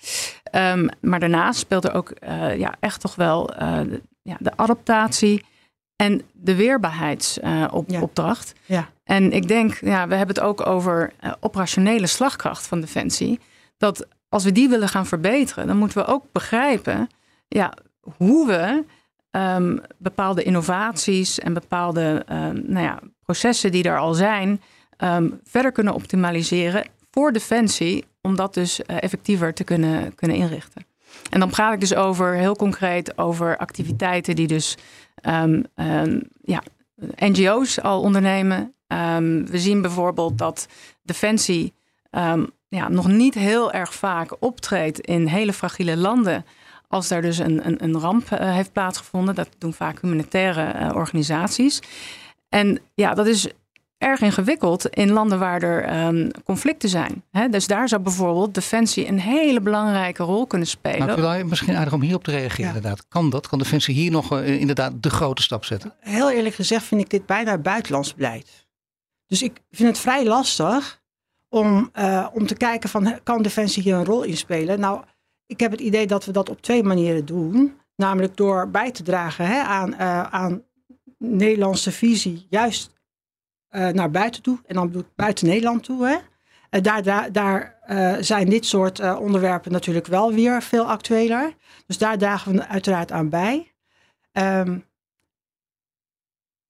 Um, 0.53 0.89
maar 1.01 1.21
daarnaast 1.21 1.59
speelt 1.59 1.85
er 1.85 1.95
ook 1.95 2.13
ja, 2.57 2.75
echt 2.81 3.01
toch 3.01 3.15
wel 3.15 3.47
de, 3.47 4.03
ja, 4.23 4.37
de 4.39 4.57
adaptatie 4.57 5.45
en 5.97 6.23
de 6.33 6.55
weerbaarheidsopdracht. 6.55 8.53
Uh, 8.57 8.77
ja. 8.77 8.89
En 9.05 9.33
ik 9.33 9.49
denk, 9.49 9.79
ja, 9.81 10.09
we 10.09 10.15
hebben 10.15 10.37
het 10.37 10.45
ook 10.45 10.67
over 10.67 11.13
operationele 11.41 12.07
slagkracht 12.07 12.67
van 12.67 12.81
Defensie. 12.81 13.41
Dat 13.77 14.07
als 14.29 14.45
we 14.45 14.53
die 14.53 14.69
willen 14.69 14.89
gaan 14.89 15.07
verbeteren, 15.07 15.67
dan 15.67 15.77
moeten 15.77 15.99
we 15.99 16.07
ook 16.07 16.25
begrijpen 16.33 17.09
ja, 17.49 17.73
hoe 18.17 18.47
we 18.47 18.85
um, 19.37 19.81
bepaalde 19.99 20.43
innovaties 20.43 21.39
en 21.39 21.53
bepaalde 21.53 22.27
um, 22.33 22.63
nou 22.67 22.85
ja, 22.85 22.99
processen 23.25 23.73
die 23.73 23.85
er 23.85 23.99
al 23.99 24.15
zijn, 24.15 24.61
um, 24.99 25.41
verder 25.45 25.73
kunnen 25.73 25.95
optimaliseren 25.95 26.85
voor 27.11 27.33
Defensie, 27.33 28.05
om 28.21 28.37
dat 28.37 28.55
dus 28.55 28.81
uh, 28.81 29.03
effectiever 29.03 29.55
te 29.55 29.65
kunnen, 29.65 30.15
kunnen 30.15 30.37
inrichten. 30.37 30.87
En 31.31 31.41
dan 31.41 31.51
praat 31.51 31.73
ik 31.73 31.81
dus 31.81 31.95
over 31.95 32.35
heel 32.35 32.57
concreet 32.57 33.19
over 33.19 33.57
activiteiten 33.57 34.37
die 34.37 34.47
dus 34.47 34.77
ja, 36.43 36.63
NGO's 37.17 37.81
al 37.81 38.01
ondernemen. 38.01 38.75
Ehm, 38.87 39.45
we 39.45 39.59
zien 39.59 39.83
bijvoorbeeld 39.83 40.39
dat 40.39 40.69
Defensie 41.03 41.73
ehm, 42.11 42.45
ja, 42.69 42.89
nog 42.89 43.09
niet 43.09 43.35
heel 43.35 43.73
erg 43.73 43.95
vaak 43.95 44.37
optreedt 44.39 45.01
in 45.01 45.27
hele 45.27 45.53
fragiele 45.53 45.97
landen. 45.97 46.45
Als 46.89 47.09
daar 47.09 47.23
dus 47.23 47.39
een, 47.39 47.67
een, 47.67 47.85
een 47.85 47.99
ramp 47.99 48.31
uh, 48.31 48.39
heeft 48.39 48.73
plaatsgevonden. 48.73 49.35
Dat 49.35 49.49
doen 49.59 49.75
vaak 49.75 50.01
humanitaire 50.01 50.75
uh, 50.81 50.95
organisaties. 50.95 51.81
En 52.49 52.79
ja, 52.95 53.15
dat 53.15 53.27
is 53.27 53.49
erg 53.99 54.21
ingewikkeld 54.21 54.87
in 54.89 55.11
landen 55.11 55.39
waar 55.39 55.63
er 55.63 56.07
um, 56.07 56.31
conflicten 56.45 56.89
zijn. 56.89 57.25
He, 57.31 57.49
dus 57.49 57.67
daar 57.67 57.89
zou 57.89 58.03
bijvoorbeeld 58.03 58.55
Defensie 58.55 59.09
een 59.09 59.21
hele 59.21 59.61
belangrijke 59.61 60.23
rol 60.23 60.47
kunnen 60.47 60.69
spelen. 60.69 61.07
Nou, 61.07 61.45
misschien 61.45 61.77
aardig 61.77 61.93
om 61.93 62.01
hierop 62.01 62.25
te 62.25 62.31
reageren 62.31 62.71
ja. 62.71 62.77
inderdaad. 62.77 63.09
Kan 63.09 63.31
dat? 63.31 63.49
Kan 63.49 63.59
Defensie 63.59 63.95
hier 63.95 64.11
nog 64.11 64.33
uh, 64.33 64.61
inderdaad 64.61 65.03
de 65.03 65.11
grote 65.11 65.43
stap 65.43 65.65
zetten? 65.65 65.95
Heel 66.01 66.31
eerlijk 66.31 66.55
gezegd 66.55 66.85
vind 66.85 67.01
ik 67.01 67.11
dit 67.11 67.27
bijna 67.27 67.59
buitenlands 67.59 68.15
beleid. 68.15 68.67
Dus 69.27 69.43
ik 69.43 69.61
vind 69.71 69.89
het 69.89 69.99
vrij 69.99 70.25
lastig 70.25 71.03
om, 71.49 71.91
uh, 71.99 72.27
om 72.33 72.47
te 72.47 72.55
kijken 72.55 72.89
van 72.89 73.19
kan 73.23 73.43
Defensie 73.43 73.83
hier 73.83 73.95
een 73.95 74.05
rol 74.05 74.23
in 74.23 74.37
spelen? 74.37 74.81
Nou, 74.81 75.03
ik 75.47 75.61
heb 75.61 75.71
het 75.71 75.81
idee 75.81 76.07
dat 76.07 76.25
we 76.25 76.33
dat 76.33 76.49
op 76.49 76.63
twee 76.63 76.83
manieren 76.83 77.25
doen. 77.25 77.79
Namelijk 77.97 78.37
door 78.37 78.71
bij 78.71 78.91
te 78.91 79.03
dragen 79.03 79.47
hè, 79.47 79.61
aan, 79.61 79.93
uh, 79.93 80.23
aan 80.23 80.63
Nederlandse 81.19 81.93
visie, 81.93 82.47
juist 82.51 82.93
uh, 83.71 83.89
naar 83.89 84.11
buiten 84.11 84.43
toe. 84.43 84.59
En 84.67 84.75
dan 84.75 84.87
bedoel 84.87 85.05
buiten 85.17 85.47
Nederland 85.47 85.85
toe. 85.85 86.07
Hè. 86.07 86.17
Uh, 86.71 86.83
daar 86.83 87.03
daar, 87.03 87.33
daar 87.33 87.73
zijn 88.21 88.49
dit 88.49 88.67
soort 88.67 89.17
onderwerpen 89.17 89.73
natuurlijk 89.73 90.07
wel 90.07 90.33
weer 90.33 90.63
veel 90.63 90.85
actueler. 90.85 91.55
Dus 91.87 91.99
daar 91.99 92.19
dragen 92.19 92.53
we 92.53 92.67
uiteraard 92.67 93.13
aan 93.13 93.29
bij. 93.29 93.73
Um, 94.33 94.85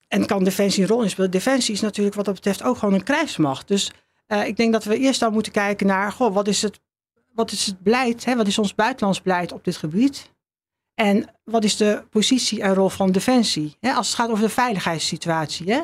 en 0.09 0.27
kan 0.27 0.45
Defensie 0.45 0.83
een 0.83 0.89
rol 0.89 1.03
in 1.03 1.11
spelen? 1.11 1.31
Defensie 1.31 1.75
is 1.75 1.81
natuurlijk 1.81 2.17
wat 2.17 2.25
dat 2.25 2.35
betreft 2.35 2.63
ook 2.63 2.77
gewoon 2.77 2.95
een 2.95 3.03
krijgsmacht. 3.03 3.69
Dus 3.69 3.93
ik 4.47 4.57
denk 4.57 4.73
dat 4.73 4.85
we 4.85 4.99
eerst 4.99 5.21
dan 5.21 5.33
moeten 5.33 5.53
kijken 5.53 5.87
naar, 5.87 6.13
goh, 6.13 6.35
wat 6.35 6.49
is 6.49 6.63
het, 6.63 6.81
wat 7.35 7.53
is 7.53 7.67
het 7.67 7.81
beleid, 7.81 8.25
hè? 8.25 8.37
wat 8.37 8.47
is 8.47 8.59
ons 8.59 8.75
buitenlands 8.75 9.23
beleid 9.23 9.53
op 9.53 9.65
dit 9.65 9.77
gebied? 9.77 10.33
En 10.95 11.25
wat 11.45 11.65
is 11.65 11.77
de 11.77 12.05
positie 12.11 12.63
en 12.63 12.75
rol 12.75 12.89
van 12.89 13.13
Defensie? 13.13 13.77
Hè? 13.81 13.93
Als 13.93 14.07
het 14.07 14.17
gaat 14.17 14.31
over 14.31 14.45
de 14.45 14.51
veiligheidssituatie. 14.51 15.73
Hè? 15.73 15.81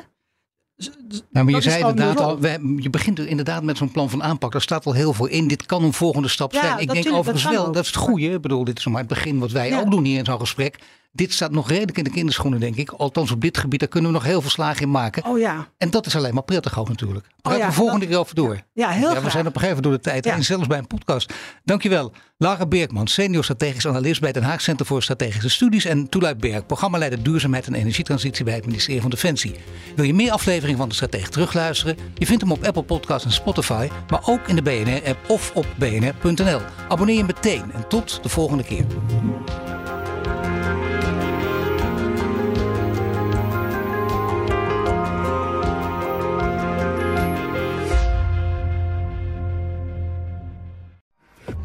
Nou, 1.31 1.45
maar 1.45 1.55
je 1.55 1.61
zei 1.61 1.79
inderdaad 1.79 2.21
al, 2.21 2.39
we, 2.39 2.77
je 2.79 2.91
begint 2.91 3.19
inderdaad 3.19 3.63
met 3.63 3.77
zo'n 3.77 3.91
plan 3.91 4.11
van 4.11 4.23
aanpak. 4.23 4.53
Daar 4.53 4.61
staat 4.61 4.87
al 4.87 4.93
heel 4.93 5.13
veel 5.13 5.27
in. 5.27 5.49
Dit 5.49 5.67
kan 5.67 5.85
een 5.85 5.93
volgende 5.93 6.29
stap 6.29 6.53
ja, 6.53 6.61
zijn. 6.61 6.79
Ik 6.79 6.93
denk 6.93 7.13
overigens 7.13 7.51
wel, 7.51 7.73
dat 7.73 7.83
is 7.83 7.87
het 7.87 7.97
goede. 7.97 8.33
Ik 8.33 8.41
bedoel, 8.41 8.65
dit 8.65 8.79
is 8.79 8.87
maar 8.87 8.99
het 8.99 9.09
begin 9.09 9.39
wat 9.39 9.51
wij 9.51 9.69
ja. 9.69 9.81
ook 9.81 9.91
doen 9.91 10.05
hier 10.05 10.19
in 10.19 10.25
zo'n 10.25 10.41
gesprek. 10.41 10.79
Dit 11.13 11.33
staat 11.33 11.51
nog 11.51 11.69
redelijk 11.69 11.99
in 11.99 12.05
de 12.05 12.11
kinderschoenen, 12.11 12.61
denk 12.61 12.77
ik. 12.77 12.91
Althans, 12.91 13.31
op 13.31 13.41
dit 13.41 13.59
gebied, 13.59 13.81
daar 13.81 13.89
kunnen 13.89 14.11
we 14.11 14.17
nog 14.17 14.27
heel 14.27 14.41
veel 14.41 14.51
slagen 14.51 14.83
in 14.83 14.91
maken. 14.91 15.25
Oh 15.25 15.39
ja. 15.39 15.69
En 15.79 15.91
dat 15.91 16.07
is 16.07 16.17
alleen 16.17 16.35
maar 16.35 16.43
prettig 16.43 16.79
ook 16.79 16.89
natuurlijk. 16.89 17.27
Oh 17.43 17.57
ja, 17.57 17.67
we 17.67 17.73
volgende 17.73 18.07
keer 18.07 18.19
over 18.19 18.35
door. 18.35 18.61
Ja, 18.73 18.89
heel 18.89 19.13
ja, 19.13 19.23
We 19.23 19.31
zijn 19.31 19.47
op 19.47 19.55
een 19.55 19.61
gegeven 19.61 19.83
moment 19.83 19.83
door 19.83 19.93
de 19.93 20.21
tijd. 20.21 20.27
En 20.27 20.45
zelfs 20.45 20.67
bij 20.67 20.79
een 20.79 20.87
podcast. 20.87 21.33
Dankjewel. 21.65 22.13
Lara 22.37 22.67
Beerkman, 22.67 23.07
senior 23.07 23.45
strategisch 23.45 23.87
analist 23.87 24.21
bij 24.21 24.29
het 24.29 24.39
Den 24.39 24.49
Haag 24.49 24.61
Center 24.61 24.87
voor 24.87 25.03
Strategische 25.03 25.49
Studies. 25.49 25.85
En 25.85 26.09
Toelui 26.09 26.35
Berg, 26.35 26.67
programmaleider 26.67 27.23
Duurzaamheid 27.23 27.67
en 27.67 27.75
Energietransitie 27.75 28.45
bij 28.45 28.55
het 28.55 28.67
ministerie 28.67 29.01
van 29.01 29.11
Defensie. 29.11 29.55
Wil 29.97 30.05
je 30.05 30.15
meer 30.15 30.31
afleveringen 30.31 30.79
van 30.79 30.89
de 30.89 30.95
Stratege 30.95 31.29
terugluisteren? 31.29 31.97
Je 32.15 32.27
vindt 32.27 32.43
hem 32.43 32.53
op 32.53 32.65
Apple 32.65 32.83
Podcasts 32.83 33.25
en 33.25 33.33
Spotify. 33.33 33.89
Maar 34.09 34.23
ook 34.27 34.49
in 34.49 34.57
de 34.57 34.63
BNR-app 34.63 35.19
of 35.29 35.53
op 35.55 35.67
bnr.nl. 35.79 36.61
Abonneer 36.89 37.17
je 37.17 37.25
meteen 37.25 37.73
en 37.73 37.89
tot 37.89 38.23
de 38.23 38.29
volgende 38.29 38.65
keer. 38.65 38.85